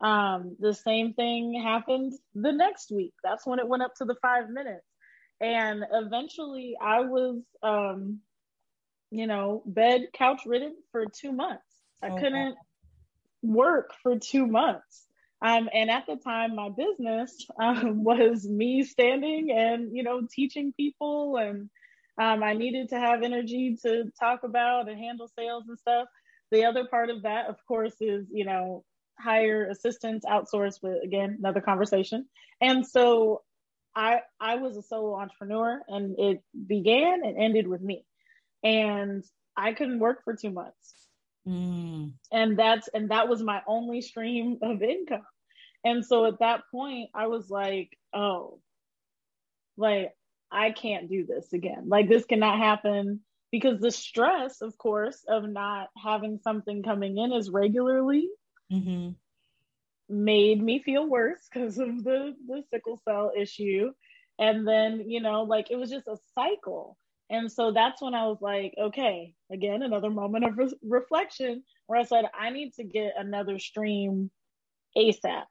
Um, 0.00 0.56
the 0.60 0.72
same 0.72 1.14
thing 1.14 1.60
happened 1.60 2.12
the 2.34 2.52
next 2.52 2.92
week. 2.92 3.12
That's 3.24 3.44
when 3.44 3.58
it 3.58 3.66
went 3.66 3.82
up 3.82 3.94
to 3.96 4.04
the 4.04 4.14
five 4.22 4.50
minutes. 4.50 4.86
And 5.40 5.84
eventually 5.92 6.76
I 6.80 7.00
was, 7.00 7.40
um, 7.62 8.20
you 9.10 9.26
know, 9.26 9.64
bed 9.66 10.06
couch 10.12 10.42
ridden 10.46 10.76
for 10.92 11.06
two 11.06 11.32
months. 11.32 11.66
I 12.02 12.08
okay. 12.08 12.22
couldn't 12.22 12.56
work 13.42 13.90
for 14.02 14.16
two 14.18 14.46
months. 14.46 15.06
Um, 15.42 15.68
and 15.74 15.90
at 15.90 16.06
the 16.06 16.16
time, 16.16 16.54
my 16.54 16.68
business 16.68 17.46
um, 17.60 18.04
was 18.04 18.46
me 18.46 18.84
standing 18.84 19.50
and, 19.50 19.94
you 19.94 20.02
know, 20.02 20.26
teaching 20.30 20.72
people. 20.76 21.36
And 21.36 21.68
um, 22.20 22.42
I 22.42 22.54
needed 22.54 22.90
to 22.90 22.98
have 22.98 23.22
energy 23.22 23.76
to 23.82 24.04
talk 24.18 24.44
about 24.44 24.88
and 24.88 24.98
handle 24.98 25.28
sales 25.36 25.64
and 25.68 25.78
stuff. 25.78 26.06
The 26.52 26.66
other 26.66 26.86
part 26.86 27.10
of 27.10 27.22
that, 27.22 27.46
of 27.46 27.56
course, 27.66 27.94
is, 28.00 28.26
you 28.30 28.44
know, 28.44 28.84
hire 29.18 29.68
assistants, 29.68 30.24
outsource, 30.26 30.78
but 30.80 31.02
again, 31.02 31.36
another 31.38 31.60
conversation. 31.60 32.26
And 32.60 32.86
so 32.86 33.42
I 33.94 34.20
I 34.40 34.56
was 34.56 34.76
a 34.76 34.82
solo 34.82 35.18
entrepreneur 35.18 35.82
and 35.88 36.18
it 36.18 36.42
began 36.66 37.22
and 37.24 37.36
ended 37.36 37.66
with 37.66 37.80
me. 37.80 38.04
And 38.62 39.24
I 39.56 39.72
couldn't 39.72 39.98
work 39.98 40.24
for 40.24 40.34
two 40.34 40.50
months. 40.50 40.94
Mm. 41.46 42.12
And 42.30 42.58
that's 42.58 42.88
and 42.88 43.10
that 43.10 43.28
was 43.28 43.42
my 43.42 43.62
only 43.66 44.00
stream 44.00 44.58
of 44.62 44.82
income. 44.82 45.26
And 45.84 46.04
so 46.04 46.26
at 46.26 46.38
that 46.40 46.62
point 46.70 47.10
I 47.14 47.26
was 47.26 47.50
like, 47.50 47.96
oh, 48.14 48.60
like 49.76 50.12
I 50.50 50.70
can't 50.70 51.08
do 51.08 51.26
this 51.26 51.52
again. 51.52 51.88
Like 51.88 52.08
this 52.08 52.24
cannot 52.24 52.58
happen 52.58 53.20
because 53.50 53.80
the 53.80 53.90
stress, 53.90 54.60
of 54.62 54.76
course, 54.78 55.24
of 55.28 55.48
not 55.48 55.88
having 56.02 56.38
something 56.42 56.82
coming 56.82 57.18
in 57.18 57.32
as 57.32 57.50
regularly 57.50 58.28
mm-hmm. 58.72 59.10
made 60.08 60.62
me 60.62 60.82
feel 60.82 61.08
worse 61.08 61.48
because 61.52 61.78
of 61.78 62.02
the 62.04 62.34
the 62.46 62.62
sickle 62.70 63.00
cell 63.04 63.32
issue, 63.36 63.92
and 64.38 64.66
then 64.66 65.08
you 65.08 65.20
know, 65.20 65.42
like 65.42 65.70
it 65.70 65.76
was 65.76 65.90
just 65.90 66.08
a 66.08 66.16
cycle. 66.34 66.96
And 67.30 67.50
so 67.50 67.72
that's 67.72 68.02
when 68.02 68.14
I 68.14 68.26
was 68.26 68.38
like, 68.42 68.74
okay, 68.78 69.32
again, 69.50 69.82
another 69.82 70.10
moment 70.10 70.44
of 70.44 70.58
re- 70.58 70.78
reflection 70.82 71.62
where 71.86 71.98
I 71.98 72.04
said, 72.04 72.26
I 72.38 72.50
need 72.50 72.74
to 72.74 72.84
get 72.84 73.14
another 73.16 73.58
stream 73.58 74.30
ASAP. 74.96 75.44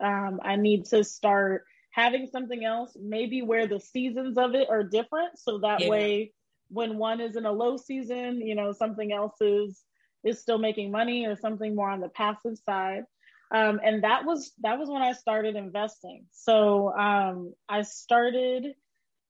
Um, 0.00 0.40
I 0.42 0.56
need 0.56 0.86
to 0.86 1.04
start 1.04 1.64
having 1.90 2.26
something 2.26 2.64
else, 2.64 2.96
maybe 3.00 3.42
where 3.42 3.66
the 3.66 3.80
seasons 3.80 4.36
of 4.36 4.54
it 4.54 4.68
are 4.68 4.82
different. 4.82 5.38
So 5.38 5.58
that 5.58 5.82
yeah. 5.82 5.88
way 5.88 6.32
when 6.68 6.98
one 6.98 7.20
is 7.20 7.36
in 7.36 7.46
a 7.46 7.52
low 7.52 7.76
season, 7.76 8.40
you 8.40 8.54
know, 8.54 8.72
something 8.72 9.12
else 9.12 9.36
is 9.40 9.80
is 10.24 10.40
still 10.40 10.58
making 10.58 10.90
money 10.90 11.26
or 11.26 11.36
something 11.36 11.74
more 11.74 11.90
on 11.90 12.00
the 12.00 12.08
passive 12.08 12.58
side. 12.64 13.04
Um, 13.54 13.78
and 13.84 14.02
that 14.02 14.24
was 14.24 14.52
that 14.62 14.78
was 14.78 14.88
when 14.88 15.02
I 15.02 15.12
started 15.12 15.54
investing. 15.54 16.26
So 16.32 16.92
um, 16.92 17.54
I 17.68 17.82
started 17.82 18.74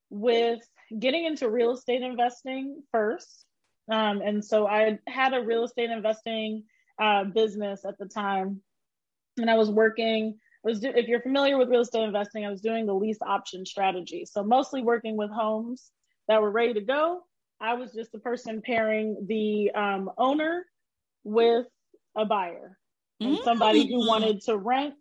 with 0.09 0.61
getting 0.97 1.25
into 1.25 1.49
real 1.49 1.71
estate 1.71 2.01
investing 2.01 2.81
first. 2.91 3.45
Um, 3.91 4.21
and 4.21 4.43
so 4.43 4.67
I 4.67 4.97
had 5.07 5.33
a 5.33 5.41
real 5.41 5.65
estate 5.65 5.91
investing 5.91 6.63
uh, 6.99 7.25
business 7.25 7.85
at 7.85 7.99
the 7.99 8.07
time, 8.07 8.61
and 9.37 9.49
I 9.49 9.55
was 9.55 9.69
working. 9.69 10.39
Was 10.65 10.79
do- 10.79 10.91
if 10.93 11.07
you're 11.07 11.21
familiar 11.21 11.57
with 11.57 11.69
real 11.69 11.81
estate 11.81 12.03
investing, 12.03 12.43
I 12.43 12.49
was 12.49 12.59
doing 12.59 12.87
the 12.87 12.93
lease 12.93 13.19
option 13.21 13.65
strategy. 13.65 14.25
So 14.25 14.43
mostly 14.43 14.81
working 14.81 15.15
with 15.15 15.29
homes 15.29 15.91
that 16.27 16.41
were 16.41 16.51
ready 16.51 16.73
to 16.73 16.81
go. 16.81 17.21
I 17.61 17.75
was 17.75 17.93
just 17.93 18.11
the 18.11 18.19
person 18.19 18.61
pairing 18.61 19.25
the 19.27 19.71
um, 19.71 20.09
owner 20.17 20.65
with 21.23 21.67
a 22.17 22.25
buyer 22.25 22.77
and 23.21 23.37
somebody 23.43 23.87
who 23.87 24.03
mm. 24.03 24.07
wanted 24.07 24.41
to 24.41 24.57
rent 24.57 24.95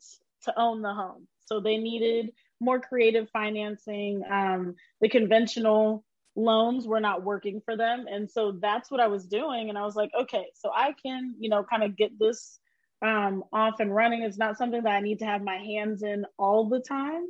to 0.44 0.54
own 0.58 0.82
the 0.82 0.92
home. 0.92 1.26
So 1.46 1.60
they 1.60 1.78
needed 1.78 2.32
more 2.60 2.78
creative 2.78 3.28
financing. 3.30 4.22
Um, 4.30 4.74
the 5.00 5.08
conventional 5.08 6.04
loans 6.36 6.86
were 6.86 7.00
not 7.00 7.22
working 7.22 7.60
for 7.64 7.76
them. 7.76 8.06
And 8.10 8.30
so 8.30 8.52
that's 8.60 8.90
what 8.90 9.00
I 9.00 9.06
was 9.06 9.26
doing. 9.26 9.68
And 9.68 9.78
I 9.78 9.82
was 9.82 9.96
like, 9.96 10.10
okay, 10.18 10.46
so 10.54 10.70
I 10.74 10.92
can, 11.04 11.34
you 11.38 11.48
know, 11.48 11.64
kind 11.64 11.82
of 11.82 11.96
get 11.96 12.18
this 12.18 12.58
um, 13.02 13.44
off 13.52 13.80
and 13.80 13.94
running. 13.94 14.22
It's 14.22 14.38
not 14.38 14.58
something 14.58 14.82
that 14.82 14.94
I 14.94 15.00
need 15.00 15.20
to 15.20 15.26
have 15.26 15.42
my 15.42 15.56
hands 15.56 16.02
in 16.02 16.24
all 16.38 16.68
the 16.68 16.80
time. 16.80 17.24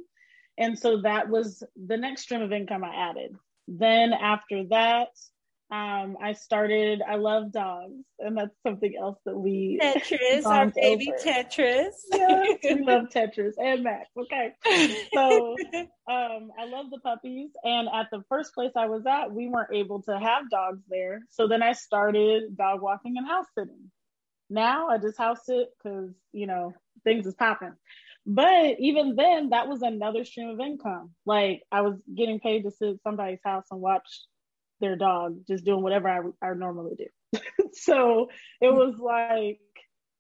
And 0.56 0.78
so 0.78 1.02
that 1.02 1.28
was 1.28 1.62
the 1.76 1.96
next 1.96 2.22
stream 2.22 2.42
of 2.42 2.52
income 2.52 2.84
I 2.84 2.94
added. 3.10 3.34
Then 3.66 4.12
after 4.12 4.64
that, 4.70 5.08
um, 5.70 6.18
I 6.22 6.34
started, 6.34 7.02
I 7.02 7.16
love 7.16 7.50
dogs, 7.50 8.04
and 8.20 8.36
that's 8.36 8.54
something 8.62 8.94
else 8.96 9.18
that 9.24 9.36
we 9.36 9.80
Tetris, 9.82 10.44
our 10.44 10.66
baby 10.66 11.10
over. 11.10 11.18
Tetris. 11.18 11.92
yes, 12.12 12.58
we 12.62 12.82
love 12.84 13.08
Tetris 13.08 13.54
and 13.58 13.82
Max. 13.82 14.08
Okay. 14.16 14.52
So 15.12 15.56
um, 16.08 16.50
I 16.58 16.66
love 16.66 16.90
the 16.90 17.00
puppies. 17.02 17.50
And 17.64 17.88
at 17.92 18.08
the 18.12 18.22
first 18.28 18.54
place 18.54 18.72
I 18.76 18.86
was 18.86 19.04
at, 19.06 19.32
we 19.32 19.48
weren't 19.48 19.74
able 19.74 20.02
to 20.02 20.16
have 20.16 20.50
dogs 20.50 20.82
there. 20.88 21.22
So 21.30 21.48
then 21.48 21.62
I 21.62 21.72
started 21.72 22.56
dog 22.56 22.82
walking 22.82 23.16
and 23.16 23.26
house 23.26 23.46
sitting. 23.58 23.90
Now 24.50 24.88
I 24.88 24.98
just 24.98 25.18
house 25.18 25.40
sit 25.46 25.68
because, 25.82 26.10
you 26.32 26.46
know, 26.46 26.72
things 27.04 27.26
is 27.26 27.34
popping. 27.34 27.74
But 28.26 28.76
even 28.78 29.16
then, 29.16 29.50
that 29.50 29.68
was 29.68 29.82
another 29.82 30.24
stream 30.24 30.48
of 30.48 30.60
income. 30.60 31.10
Like 31.26 31.62
I 31.70 31.82
was 31.82 31.94
getting 32.14 32.40
paid 32.40 32.62
to 32.62 32.70
sit 32.70 32.88
at 32.88 33.02
somebody's 33.02 33.40
house 33.44 33.66
and 33.70 33.80
watch 33.80 34.06
their 34.80 34.96
dog, 34.96 35.38
just 35.46 35.64
doing 35.64 35.82
whatever 35.82 36.08
I, 36.08 36.46
I 36.46 36.54
normally 36.54 36.94
do. 36.96 37.40
so 37.72 38.28
it 38.60 38.72
was 38.72 38.94
like, 38.98 39.60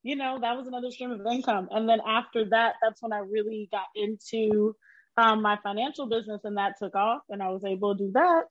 you 0.02 0.16
know, 0.16 0.38
that 0.40 0.56
was 0.56 0.66
another 0.66 0.90
stream 0.90 1.12
of 1.12 1.20
income. 1.30 1.68
And 1.70 1.88
then 1.88 2.00
after 2.06 2.44
that, 2.50 2.74
that's 2.82 3.02
when 3.02 3.12
I 3.12 3.18
really 3.18 3.68
got 3.72 3.86
into 3.94 4.76
um, 5.16 5.40
my 5.42 5.58
financial 5.62 6.06
business 6.06 6.42
and 6.44 6.58
that 6.58 6.74
took 6.78 6.94
off 6.94 7.22
and 7.30 7.42
I 7.42 7.48
was 7.48 7.64
able 7.64 7.96
to 7.96 8.04
do 8.04 8.12
that. 8.12 8.44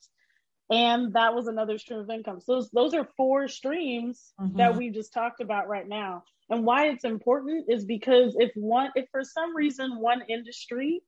And 0.70 1.14
that 1.14 1.36
was 1.36 1.48
another 1.48 1.78
stream 1.78 2.00
of 2.00 2.10
income. 2.10 2.40
So 2.40 2.56
those, 2.56 2.70
those 2.72 2.94
are 2.94 3.08
four 3.18 3.48
streams 3.48 4.34
mm-hmm. 4.40 4.58
that 4.58 4.76
we 4.76 4.90
just 4.90 5.14
talked 5.14 5.42
about 5.42 5.68
right 5.68 5.88
now. 5.88 6.24
And 6.50 6.66
why 6.66 6.88
it's 6.88 7.06
important 7.06 7.66
is 7.70 7.86
because 7.86 8.36
if 8.40 8.52
one, 8.56 8.92
if 8.96 9.08
for 9.12 9.24
some 9.24 9.56
reason 9.56 10.00
one 10.00 10.22
industry 10.30 11.02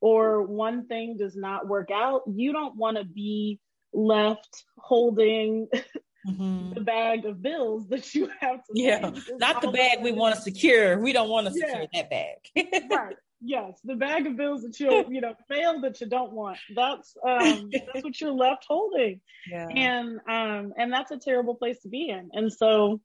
or 0.00 0.42
one 0.42 0.86
thing 0.86 1.16
does 1.18 1.36
not 1.36 1.68
work 1.68 1.90
out, 1.92 2.22
you 2.26 2.52
don't 2.52 2.76
want 2.76 2.96
to 2.96 3.04
be 3.04 3.60
left 3.92 4.64
holding 4.78 5.68
mm-hmm. 6.26 6.74
the 6.74 6.80
bag 6.80 7.24
of 7.24 7.42
bills 7.42 7.88
that 7.88 8.14
you 8.14 8.30
have 8.40 8.62
to 8.64 8.72
yeah. 8.74 9.10
not 9.38 9.62
the 9.62 9.70
bag 9.70 10.02
we 10.02 10.12
want 10.12 10.34
to 10.34 10.40
secure. 10.40 10.98
We 11.00 11.12
don't 11.12 11.28
want 11.28 11.46
to 11.46 11.52
yeah. 11.54 11.66
secure 11.66 11.86
that 11.92 12.10
bag. 12.10 12.90
Right. 12.90 13.16
Yes. 13.44 13.80
The 13.84 13.96
bag 13.96 14.26
of 14.28 14.36
bills 14.36 14.62
that 14.62 14.78
you 14.78 15.04
you 15.10 15.20
know 15.20 15.34
fail 15.48 15.80
that 15.80 16.00
you 16.00 16.06
don't 16.06 16.32
want. 16.32 16.58
That's 16.74 17.16
um 17.26 17.70
that's 17.72 18.04
what 18.04 18.20
you're 18.20 18.32
left 18.32 18.64
holding. 18.68 19.20
Yeah. 19.50 19.66
and 19.66 20.20
um 20.28 20.72
and 20.76 20.92
that's 20.92 21.10
a 21.10 21.18
terrible 21.18 21.56
place 21.56 21.80
to 21.82 21.88
be 21.88 22.08
in. 22.08 22.30
And 22.32 22.52
so 22.52 23.00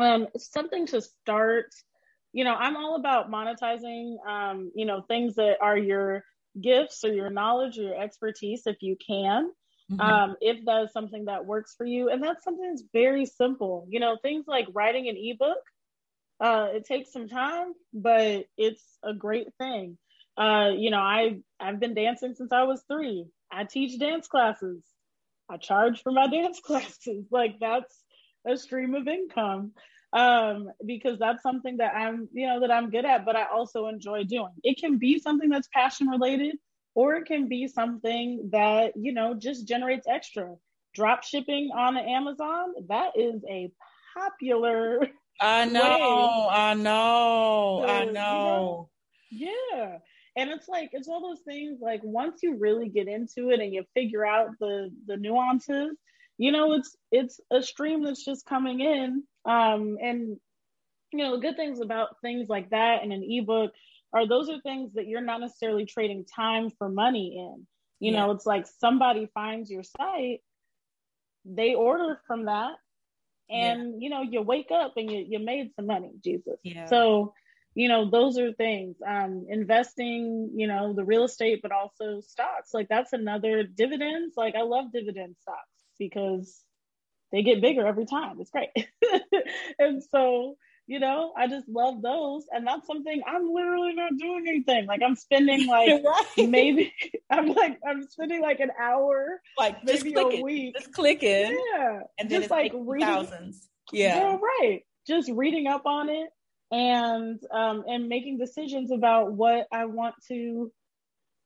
um 0.00 0.26
something 0.36 0.86
to 0.88 1.00
start 1.00 1.66
you 2.32 2.44
know 2.44 2.54
i'm 2.54 2.76
all 2.76 2.96
about 2.96 3.30
monetizing 3.30 4.16
um 4.26 4.72
you 4.74 4.86
know 4.86 5.02
things 5.02 5.34
that 5.34 5.56
are 5.60 5.76
your 5.76 6.24
gifts 6.60 7.04
or 7.04 7.12
your 7.12 7.30
knowledge 7.30 7.78
or 7.78 7.82
your 7.82 8.00
expertise 8.00 8.62
if 8.66 8.76
you 8.80 8.96
can 9.06 9.50
Mm-hmm. 9.92 10.00
Um, 10.00 10.36
if 10.40 10.64
that 10.64 10.84
is 10.84 10.92
something 10.92 11.26
that 11.26 11.44
works 11.44 11.74
for 11.76 11.84
you. 11.84 12.08
And 12.08 12.22
that's 12.22 12.44
something 12.44 12.66
that's 12.66 12.84
very 12.92 13.26
simple. 13.26 13.86
You 13.88 14.00
know, 14.00 14.16
things 14.22 14.46
like 14.46 14.66
writing 14.72 15.08
an 15.08 15.16
ebook, 15.18 15.58
uh, 16.40 16.68
it 16.72 16.86
takes 16.86 17.12
some 17.12 17.28
time, 17.28 17.72
but 17.92 18.46
it's 18.56 18.82
a 19.04 19.12
great 19.12 19.48
thing. 19.58 19.98
Uh, 20.36 20.70
you 20.74 20.90
know, 20.90 20.98
I 20.98 21.40
I've 21.60 21.78
been 21.78 21.94
dancing 21.94 22.34
since 22.34 22.52
I 22.52 22.62
was 22.62 22.82
three. 22.88 23.26
I 23.50 23.64
teach 23.64 23.98
dance 23.98 24.28
classes. 24.28 24.82
I 25.50 25.58
charge 25.58 26.02
for 26.02 26.10
my 26.10 26.26
dance 26.30 26.60
classes. 26.60 27.26
Like 27.30 27.56
that's 27.60 27.94
a 28.46 28.56
stream 28.56 28.94
of 28.94 29.06
income 29.06 29.72
um, 30.12 30.70
because 30.84 31.18
that's 31.18 31.42
something 31.42 31.76
that 31.78 31.94
I'm, 31.94 32.28
you 32.32 32.46
know, 32.46 32.60
that 32.60 32.70
I'm 32.70 32.90
good 32.90 33.04
at, 33.04 33.24
but 33.24 33.36
I 33.36 33.44
also 33.44 33.86
enjoy 33.86 34.24
doing. 34.24 34.52
It 34.62 34.78
can 34.78 34.98
be 34.98 35.18
something 35.18 35.48
that's 35.48 35.68
passion 35.72 36.08
related, 36.08 36.56
or 36.94 37.14
it 37.14 37.26
can 37.26 37.48
be 37.48 37.66
something 37.68 38.48
that 38.52 38.92
you 38.96 39.12
know 39.12 39.34
just 39.34 39.66
generates 39.66 40.06
extra. 40.06 40.54
Drop 40.94 41.24
shipping 41.24 41.70
on 41.74 41.96
amazon 41.96 42.74
that 42.88 43.12
is 43.16 43.42
a 43.48 43.72
popular 44.12 45.00
i 45.40 45.64
know 45.76 46.48
i 46.50 46.74
know 46.74 47.82
i 47.88 48.04
know 48.04 48.10
you 48.10 48.12
know 48.12 48.90
yeah. 49.32 49.98
And 50.36 50.50
it's 50.50 50.68
like 50.68 50.90
it's 50.92 51.08
all 51.08 51.20
those 51.20 51.42
things 51.44 51.78
like 51.80 52.00
once 52.04 52.42
you 52.42 52.56
really 52.56 52.88
get 52.88 53.08
into 53.08 53.50
it 53.50 53.60
and 53.60 53.72
you 53.72 53.84
figure 53.94 54.24
out 54.24 54.50
the 54.60 54.90
the 55.06 55.16
nuances 55.16 55.96
you 56.38 56.52
know 56.52 56.72
it's 56.72 56.96
it's 57.10 57.40
a 57.50 57.62
stream 57.62 58.02
that's 58.02 58.24
just 58.24 58.46
coming 58.46 58.80
in. 58.80 59.24
Um 59.44 59.98
and 60.02 60.36
you 61.12 61.18
know 61.18 61.38
good 61.38 61.56
things 61.56 61.80
about 61.80 62.20
things 62.22 62.48
like 62.48 62.70
that 62.70 63.02
and 63.02 63.12
an 63.12 63.24
ebook 63.28 63.72
are 64.12 64.26
those 64.26 64.48
are 64.48 64.60
things 64.60 64.92
that 64.94 65.06
you're 65.06 65.20
not 65.20 65.40
necessarily 65.40 65.86
trading 65.86 66.24
time 66.24 66.70
for 66.78 66.88
money 66.88 67.36
in. 67.38 67.66
You 68.00 68.12
yeah. 68.12 68.26
know, 68.26 68.30
it's 68.32 68.46
like 68.46 68.66
somebody 68.78 69.28
finds 69.32 69.70
your 69.70 69.84
site, 69.84 70.40
they 71.44 71.74
order 71.74 72.20
from 72.26 72.46
that, 72.46 72.74
and 73.48 73.94
yeah. 73.94 73.98
you 74.04 74.10
know, 74.10 74.22
you 74.22 74.42
wake 74.42 74.70
up 74.72 74.94
and 74.96 75.10
you, 75.10 75.24
you 75.28 75.38
made 75.38 75.74
some 75.76 75.86
money, 75.86 76.12
Jesus. 76.22 76.58
Yeah. 76.62 76.86
So, 76.86 77.34
you 77.74 77.88
know, 77.88 78.10
those 78.10 78.38
are 78.38 78.52
things. 78.52 78.96
Um, 79.06 79.46
investing, 79.48 80.50
you 80.54 80.66
know, 80.66 80.94
the 80.94 81.04
real 81.04 81.24
estate, 81.24 81.60
but 81.62 81.72
also 81.72 82.20
stocks. 82.20 82.74
Like 82.74 82.88
that's 82.88 83.12
another 83.12 83.62
dividends. 83.62 84.34
Like 84.36 84.54
I 84.54 84.62
love 84.62 84.92
dividend 84.92 85.36
stocks 85.40 85.68
because 85.98 86.62
they 87.30 87.42
get 87.42 87.62
bigger 87.62 87.86
every 87.86 88.06
time. 88.06 88.40
It's 88.40 88.50
great. 88.50 88.70
and 89.78 90.02
so 90.02 90.56
you 90.86 90.98
know, 90.98 91.32
I 91.36 91.46
just 91.46 91.68
love 91.68 92.02
those. 92.02 92.44
And 92.50 92.66
that's 92.66 92.86
something 92.86 93.22
I'm 93.26 93.52
literally 93.52 93.94
not 93.94 94.12
doing 94.18 94.44
anything. 94.48 94.86
Like 94.86 95.00
I'm 95.04 95.14
spending 95.14 95.66
like 95.66 96.02
right. 96.04 96.48
maybe 96.48 96.92
I'm 97.30 97.48
like 97.48 97.78
I'm 97.88 98.02
spending 98.08 98.42
like 98.42 98.60
an 98.60 98.70
hour, 98.80 99.40
like 99.58 99.84
maybe 99.84 100.14
a 100.14 100.26
it. 100.28 100.42
week. 100.42 100.74
Just 100.74 100.92
clicking. 100.92 101.58
Yeah. 101.74 102.00
And 102.18 102.28
then 102.28 102.40
just 102.40 102.50
like 102.50 102.72
reading, 102.74 103.06
thousands. 103.06 103.68
Yeah. 103.92 104.16
yeah. 104.16 104.36
Right. 104.36 104.82
Just 105.06 105.30
reading 105.30 105.66
up 105.66 105.86
on 105.86 106.08
it 106.08 106.30
and 106.70 107.40
um 107.52 107.84
and 107.86 108.08
making 108.08 108.38
decisions 108.38 108.90
about 108.90 109.32
what 109.32 109.66
I 109.72 109.84
want 109.84 110.14
to 110.28 110.72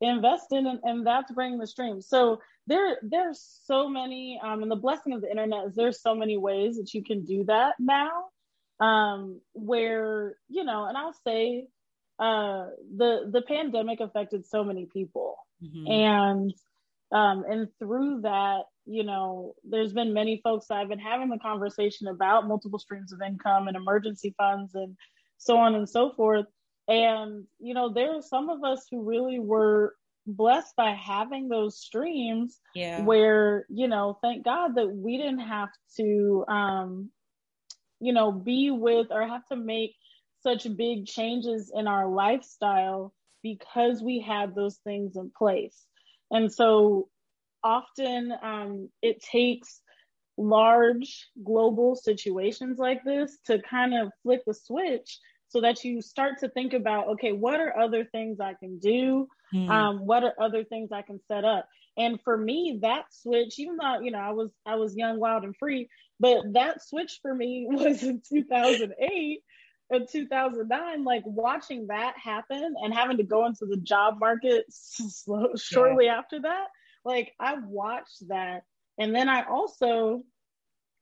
invest 0.00 0.46
in 0.52 0.66
and, 0.66 0.78
and 0.82 1.06
that's 1.06 1.32
bringing 1.32 1.58
the 1.58 1.66
stream. 1.66 2.00
So 2.00 2.40
there 2.66 2.98
there's 3.02 3.60
so 3.64 3.88
many 3.88 4.40
um 4.42 4.62
and 4.62 4.70
the 4.70 4.76
blessing 4.76 5.12
of 5.12 5.20
the 5.20 5.30
internet 5.30 5.66
is 5.66 5.74
there's 5.74 6.00
so 6.00 6.14
many 6.14 6.38
ways 6.38 6.78
that 6.78 6.94
you 6.94 7.04
can 7.04 7.24
do 7.24 7.44
that 7.44 7.74
now 7.78 8.24
um, 8.80 9.40
where 9.52 10.36
you 10.48 10.64
know, 10.64 10.86
and 10.86 10.96
I'll 10.96 11.16
say 11.26 11.66
uh, 12.18 12.66
the 12.96 13.30
the 13.30 13.42
pandemic 13.42 14.00
affected 14.00 14.46
so 14.46 14.64
many 14.64 14.86
people, 14.86 15.36
mm-hmm. 15.62 15.90
and 15.90 16.54
um, 17.12 17.44
and 17.48 17.68
through 17.78 18.22
that, 18.22 18.62
you 18.84 19.04
know, 19.04 19.54
there's 19.64 19.92
been 19.92 20.12
many 20.12 20.40
folks 20.42 20.66
that 20.66 20.78
I've 20.78 20.88
been 20.88 20.98
having 20.98 21.28
the 21.28 21.38
conversation 21.38 22.08
about 22.08 22.48
multiple 22.48 22.78
streams 22.78 23.12
of 23.12 23.20
income 23.22 23.68
and 23.68 23.76
emergency 23.76 24.34
funds 24.36 24.74
and 24.74 24.96
so 25.38 25.56
on 25.56 25.74
and 25.74 25.88
so 25.88 26.12
forth. 26.16 26.46
And 26.88 27.44
you 27.58 27.74
know, 27.74 27.92
there 27.92 28.16
are 28.16 28.22
some 28.22 28.48
of 28.48 28.64
us 28.64 28.86
who 28.90 29.02
really 29.02 29.38
were 29.38 29.94
blessed 30.26 30.74
by 30.76 30.90
having 30.90 31.48
those 31.48 31.78
streams 31.78 32.60
yeah. 32.74 33.02
where 33.02 33.64
you 33.68 33.86
know 33.86 34.18
thank 34.22 34.44
god 34.44 34.74
that 34.74 34.88
we 34.88 35.16
didn't 35.16 35.38
have 35.38 35.68
to 35.96 36.44
um 36.48 37.10
you 38.00 38.12
know, 38.12 38.32
be 38.32 38.70
with 38.70 39.08
or 39.10 39.26
have 39.26 39.46
to 39.46 39.56
make 39.56 39.94
such 40.42 40.66
big 40.76 41.06
changes 41.06 41.72
in 41.74 41.86
our 41.86 42.08
lifestyle 42.08 43.12
because 43.42 44.02
we 44.02 44.20
had 44.20 44.54
those 44.54 44.76
things 44.84 45.16
in 45.16 45.30
place. 45.36 45.84
And 46.30 46.52
so 46.52 47.08
often 47.62 48.32
um, 48.42 48.88
it 49.02 49.22
takes 49.22 49.80
large 50.38 51.28
global 51.44 51.96
situations 51.96 52.78
like 52.78 53.02
this 53.04 53.38
to 53.46 53.60
kind 53.62 53.94
of 53.94 54.12
flip 54.22 54.42
the 54.46 54.54
switch 54.54 55.18
so 55.48 55.60
that 55.60 55.82
you 55.82 56.02
start 56.02 56.38
to 56.38 56.48
think 56.50 56.74
about 56.74 57.08
okay 57.08 57.32
what 57.32 57.58
are 57.58 57.78
other 57.78 58.04
things 58.04 58.38
i 58.38 58.52
can 58.52 58.78
do 58.78 59.26
mm. 59.54 59.70
um, 59.70 60.04
what 60.04 60.22
are 60.22 60.34
other 60.38 60.62
things 60.62 60.90
i 60.92 61.00
can 61.00 61.18
set 61.26 61.44
up 61.46 61.66
and 61.96 62.20
for 62.22 62.36
me 62.36 62.78
that 62.82 63.04
switch 63.10 63.58
even 63.58 63.78
though 63.78 64.00
you 64.00 64.10
know 64.10 64.18
i 64.18 64.30
was 64.30 64.50
i 64.66 64.74
was 64.74 64.94
young 64.94 65.18
wild 65.18 65.42
and 65.42 65.56
free 65.56 65.88
but 66.20 66.52
that 66.52 66.82
switch 66.82 67.18
for 67.22 67.34
me 67.34 67.66
was 67.70 68.02
in 68.02 68.22
2008 68.28 69.40
and 69.88 70.08
2009 70.10 71.04
like 71.04 71.22
watching 71.24 71.86
that 71.88 72.14
happen 72.22 72.74
and 72.82 72.92
having 72.92 73.18
to 73.18 73.22
go 73.22 73.46
into 73.46 73.66
the 73.66 73.76
job 73.76 74.18
market 74.18 74.64
slow, 74.70 75.54
shortly 75.56 76.06
yeah. 76.06 76.18
after 76.18 76.40
that 76.40 76.66
like 77.04 77.32
i 77.38 77.54
watched 77.66 78.26
that 78.28 78.62
and 78.98 79.14
then 79.14 79.28
i 79.28 79.44
also 79.44 80.22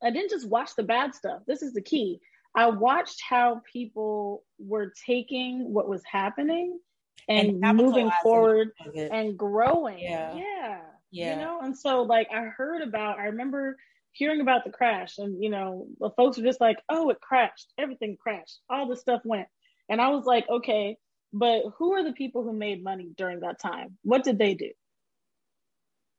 i 0.03 0.11
didn't 0.11 0.31
just 0.31 0.49
watch 0.49 0.71
the 0.77 0.83
bad 0.83 1.15
stuff 1.15 1.41
this 1.47 1.63
is 1.63 1.73
the 1.73 1.81
key 1.81 2.21
I 2.55 2.69
watched 2.69 3.21
how 3.29 3.63
people 3.71 4.45
were 4.59 4.93
taking 5.07 5.73
what 5.73 5.89
was 5.89 6.03
happening 6.11 6.79
and, 7.29 7.65
and 7.65 7.77
moving 7.77 8.11
forward 8.23 8.71
and 8.95 9.37
growing. 9.37 9.99
Yeah. 9.99 10.35
yeah. 10.37 10.81
Yeah. 11.11 11.35
You 11.35 11.43
know, 11.43 11.61
and 11.63 11.77
so 11.77 12.03
like 12.03 12.29
I 12.33 12.43
heard 12.43 12.83
about, 12.83 13.19
I 13.19 13.27
remember 13.27 13.77
hearing 14.15 14.41
about 14.41 14.65
the 14.65 14.71
crash 14.71 15.19
and, 15.19 15.43
you 15.43 15.51
know, 15.51 15.87
the 16.01 16.11
folks 16.17 16.39
were 16.39 16.45
just 16.45 16.61
like, 16.61 16.79
oh, 16.89 17.11
it 17.11 17.21
crashed. 17.21 17.73
Everything 17.79 18.17
crashed. 18.21 18.61
All 18.71 18.89
the 18.89 18.97
stuff 18.97 19.21
went. 19.25 19.49
And 19.89 20.01
I 20.01 20.09
was 20.09 20.25
like, 20.25 20.49
okay, 20.49 20.97
but 21.33 21.63
who 21.79 21.93
are 21.93 22.05
the 22.05 22.13
people 22.13 22.43
who 22.43 22.53
made 22.53 22.83
money 22.83 23.11
during 23.17 23.41
that 23.41 23.61
time? 23.61 23.99
What 24.03 24.25
did 24.25 24.39
they 24.39 24.55
do? 24.55 24.71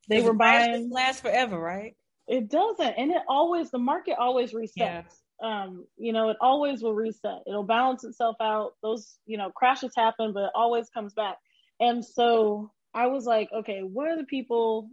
They 0.07 0.21
were 0.21 0.33
buying. 0.33 0.91
Last 0.91 1.21
forever, 1.21 1.57
right? 1.57 1.95
It 2.27 2.49
doesn't. 2.49 2.93
And 2.97 3.11
it 3.11 3.21
always, 3.27 3.71
the 3.71 3.79
market 3.79 4.17
always 4.19 4.51
resets. 4.51 4.71
Yeah 4.75 5.01
um, 5.43 5.85
you 5.97 6.13
know, 6.13 6.29
it 6.29 6.37
always 6.39 6.81
will 6.81 6.93
reset. 6.93 7.41
It'll 7.47 7.63
balance 7.63 8.03
itself 8.03 8.37
out. 8.41 8.73
Those, 8.81 9.17
you 9.25 9.37
know, 9.37 9.51
crashes 9.51 9.93
happen, 9.95 10.33
but 10.33 10.43
it 10.43 10.51
always 10.55 10.89
comes 10.89 11.13
back. 11.13 11.37
And 11.79 12.03
so 12.05 12.71
I 12.93 13.07
was 13.07 13.25
like, 13.25 13.49
okay, 13.53 13.81
what 13.81 14.07
are 14.07 14.17
the 14.17 14.25
people 14.25 14.89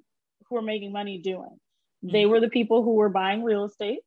who 0.48 0.56
are 0.56 0.62
making 0.62 0.92
money 0.92 1.18
doing? 1.18 1.58
Mm-hmm. 2.04 2.12
They 2.12 2.26
were 2.26 2.40
the 2.40 2.48
people 2.48 2.82
who 2.82 2.94
were 2.94 3.08
buying 3.08 3.42
real 3.42 3.64
estate. 3.64 4.00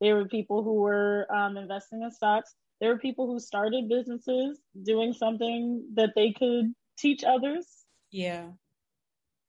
They 0.00 0.12
were 0.12 0.26
people 0.26 0.62
who 0.62 0.74
were 0.74 1.26
um, 1.34 1.56
investing 1.56 2.02
in 2.02 2.10
stocks. 2.10 2.54
There 2.80 2.90
were 2.90 2.98
people 2.98 3.26
who 3.26 3.40
started 3.40 3.88
businesses 3.88 4.60
doing 4.84 5.12
something 5.12 5.84
that 5.94 6.10
they 6.14 6.32
could 6.32 6.72
teach 6.96 7.24
others. 7.24 7.66
Yeah. 8.10 8.48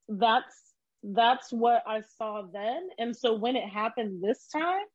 That's 0.07 0.55
that's 1.03 1.51
what 1.53 1.83
I 1.87 2.01
saw 2.17 2.43
then. 2.51 2.89
And 2.97 3.15
so 3.15 3.33
when 3.33 3.55
it 3.55 3.67
happened 3.69 4.21
this 4.21 4.47
time, 4.47 4.85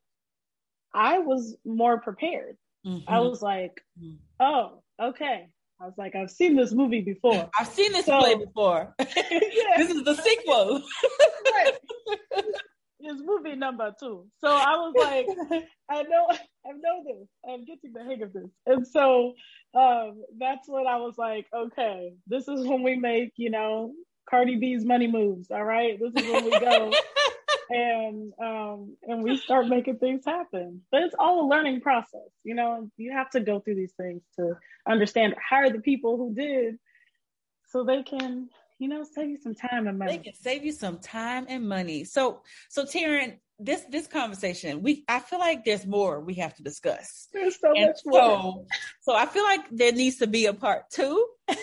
I 0.93 1.19
was 1.19 1.55
more 1.65 1.99
prepared. 1.99 2.57
Mm-hmm. 2.85 3.11
I 3.11 3.19
was 3.19 3.41
like, 3.41 3.81
mm-hmm. 3.99 4.15
oh, 4.39 4.83
okay. 5.01 5.49
I 5.81 5.85
was 5.85 5.95
like, 5.97 6.15
I've 6.15 6.31
seen 6.31 6.55
this 6.55 6.71
movie 6.71 7.01
before. 7.01 7.49
I've 7.59 7.67
seen 7.67 7.91
this 7.91 8.05
so, 8.05 8.19
play 8.19 8.35
before. 8.35 8.93
yeah. 8.99 9.05
This 9.77 9.89
is 9.89 10.03
the 10.03 10.15
sequel. 10.15 10.81
right. 11.53 11.73
It's 13.05 13.21
movie 13.23 13.55
number 13.55 13.93
two. 13.99 14.25
So 14.39 14.47
I 14.47 14.75
was 14.77 14.93
like, 14.97 15.63
I 15.89 16.03
know, 16.03 16.27
I 16.65 16.71
know 16.71 17.03
this. 17.05 17.27
I'm 17.47 17.63
getting 17.63 17.93
the 17.93 18.03
hang 18.03 18.23
of 18.23 18.33
this. 18.33 18.49
And 18.65 18.87
so 18.87 19.33
um, 19.75 20.23
that's 20.39 20.67
when 20.67 20.87
I 20.87 20.97
was 20.97 21.15
like, 21.17 21.45
okay, 21.55 22.13
this 22.27 22.47
is 22.47 22.65
when 22.65 22.81
we 22.81 22.95
make, 22.95 23.33
you 23.37 23.51
know, 23.51 23.93
Cardi 24.27 24.55
B's 24.55 24.83
money 24.83 25.07
moves. 25.07 25.51
All 25.51 25.63
right. 25.63 25.99
This 25.99 26.23
is 26.23 26.31
when 26.31 26.45
we 26.45 26.59
go 26.59 26.91
and 27.69 28.33
um 28.39 28.95
and 29.03 29.23
we 29.23 29.37
start 29.37 29.67
making 29.67 29.97
things 29.97 30.23
happen 30.23 30.81
but 30.91 31.01
it's 31.01 31.15
all 31.17 31.45
a 31.45 31.49
learning 31.49 31.81
process 31.81 32.29
you 32.43 32.53
know 32.53 32.87
you 32.95 33.11
have 33.11 33.27
to 33.29 33.39
go 33.39 33.59
through 33.59 33.73
these 33.73 33.93
things 33.93 34.21
to 34.35 34.53
understand 34.87 35.33
hire 35.43 35.71
the 35.71 35.79
people 35.79 36.15
who 36.15 36.33
did 36.35 36.75
so 37.67 37.83
they 37.83 38.03
can 38.03 38.47
you 38.79 38.87
know 38.87 39.03
save 39.03 39.29
you 39.29 39.37
some 39.37 39.55
time 39.55 39.87
and 39.87 39.97
money. 39.97 40.17
they 40.17 40.23
can 40.23 40.33
save 40.33 40.65
you 40.65 40.71
some 40.71 40.99
time 40.99 41.45
and 41.49 41.67
money. 41.67 42.03
So 42.03 42.41
so 42.69 42.85
Taryn, 42.85 43.37
this 43.59 43.85
this 43.89 44.07
conversation 44.07 44.81
we 44.81 45.05
i 45.07 45.19
feel 45.19 45.39
like 45.39 45.63
there's 45.63 45.85
more 45.85 46.19
we 46.19 46.35
have 46.35 46.55
to 46.55 46.63
discuss. 46.63 47.27
There's 47.33 47.59
so 47.59 47.73
and 47.73 47.87
much 47.87 47.99
more. 48.05 48.19
so, 48.19 48.65
so 49.01 49.15
i 49.15 49.25
feel 49.25 49.43
like 49.43 49.61
there 49.71 49.93
needs 49.93 50.17
to 50.17 50.27
be 50.27 50.45
a 50.45 50.53
part 50.53 50.89
two. 50.89 51.27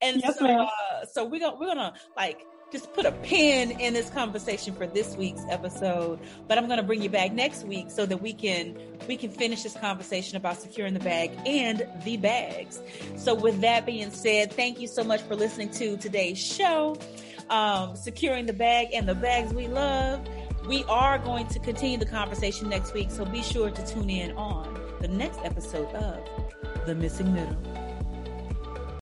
And 0.00 0.20
yes, 0.22 0.38
so 0.38 0.46
uh, 0.46 0.68
so 1.12 1.24
we're 1.24 1.40
gonna 1.40 1.56
we're 1.58 1.66
gonna 1.66 1.92
like 2.16 2.40
just 2.70 2.92
put 2.92 3.06
a 3.06 3.12
pin 3.12 3.70
in 3.80 3.94
this 3.94 4.10
conversation 4.10 4.74
for 4.74 4.86
this 4.86 5.16
week's 5.16 5.42
episode 5.48 6.18
but 6.46 6.58
i'm 6.58 6.66
going 6.66 6.78
to 6.78 6.82
bring 6.82 7.02
you 7.02 7.08
back 7.08 7.32
next 7.32 7.64
week 7.64 7.90
so 7.90 8.04
that 8.04 8.20
we 8.20 8.32
can 8.32 8.76
we 9.06 9.16
can 9.16 9.30
finish 9.30 9.62
this 9.62 9.74
conversation 9.74 10.36
about 10.36 10.60
securing 10.60 10.94
the 10.94 11.00
bag 11.00 11.30
and 11.46 11.86
the 12.04 12.16
bags. 12.16 12.80
So 13.16 13.34
with 13.34 13.60
that 13.62 13.86
being 13.86 14.10
said 14.10 14.52
thank 14.52 14.80
you 14.80 14.86
so 14.86 15.02
much 15.02 15.22
for 15.22 15.34
listening 15.34 15.70
to 15.70 15.96
today's 15.96 16.38
show. 16.38 16.96
Um, 17.50 17.96
securing 17.96 18.44
the 18.44 18.52
bag 18.52 18.88
and 18.92 19.08
the 19.08 19.14
bags 19.14 19.54
we 19.54 19.68
love. 19.68 20.20
We 20.66 20.84
are 20.84 21.18
going 21.18 21.46
to 21.48 21.58
continue 21.60 21.96
the 21.96 22.06
conversation 22.06 22.68
next 22.68 22.92
week 22.92 23.10
so 23.10 23.24
be 23.24 23.42
sure 23.42 23.70
to 23.70 23.86
tune 23.86 24.10
in 24.10 24.36
on 24.36 24.78
the 25.00 25.08
next 25.08 25.40
episode 25.42 25.88
of 25.94 26.22
the 26.84 26.94
missing 26.94 27.32
middle 27.32 27.56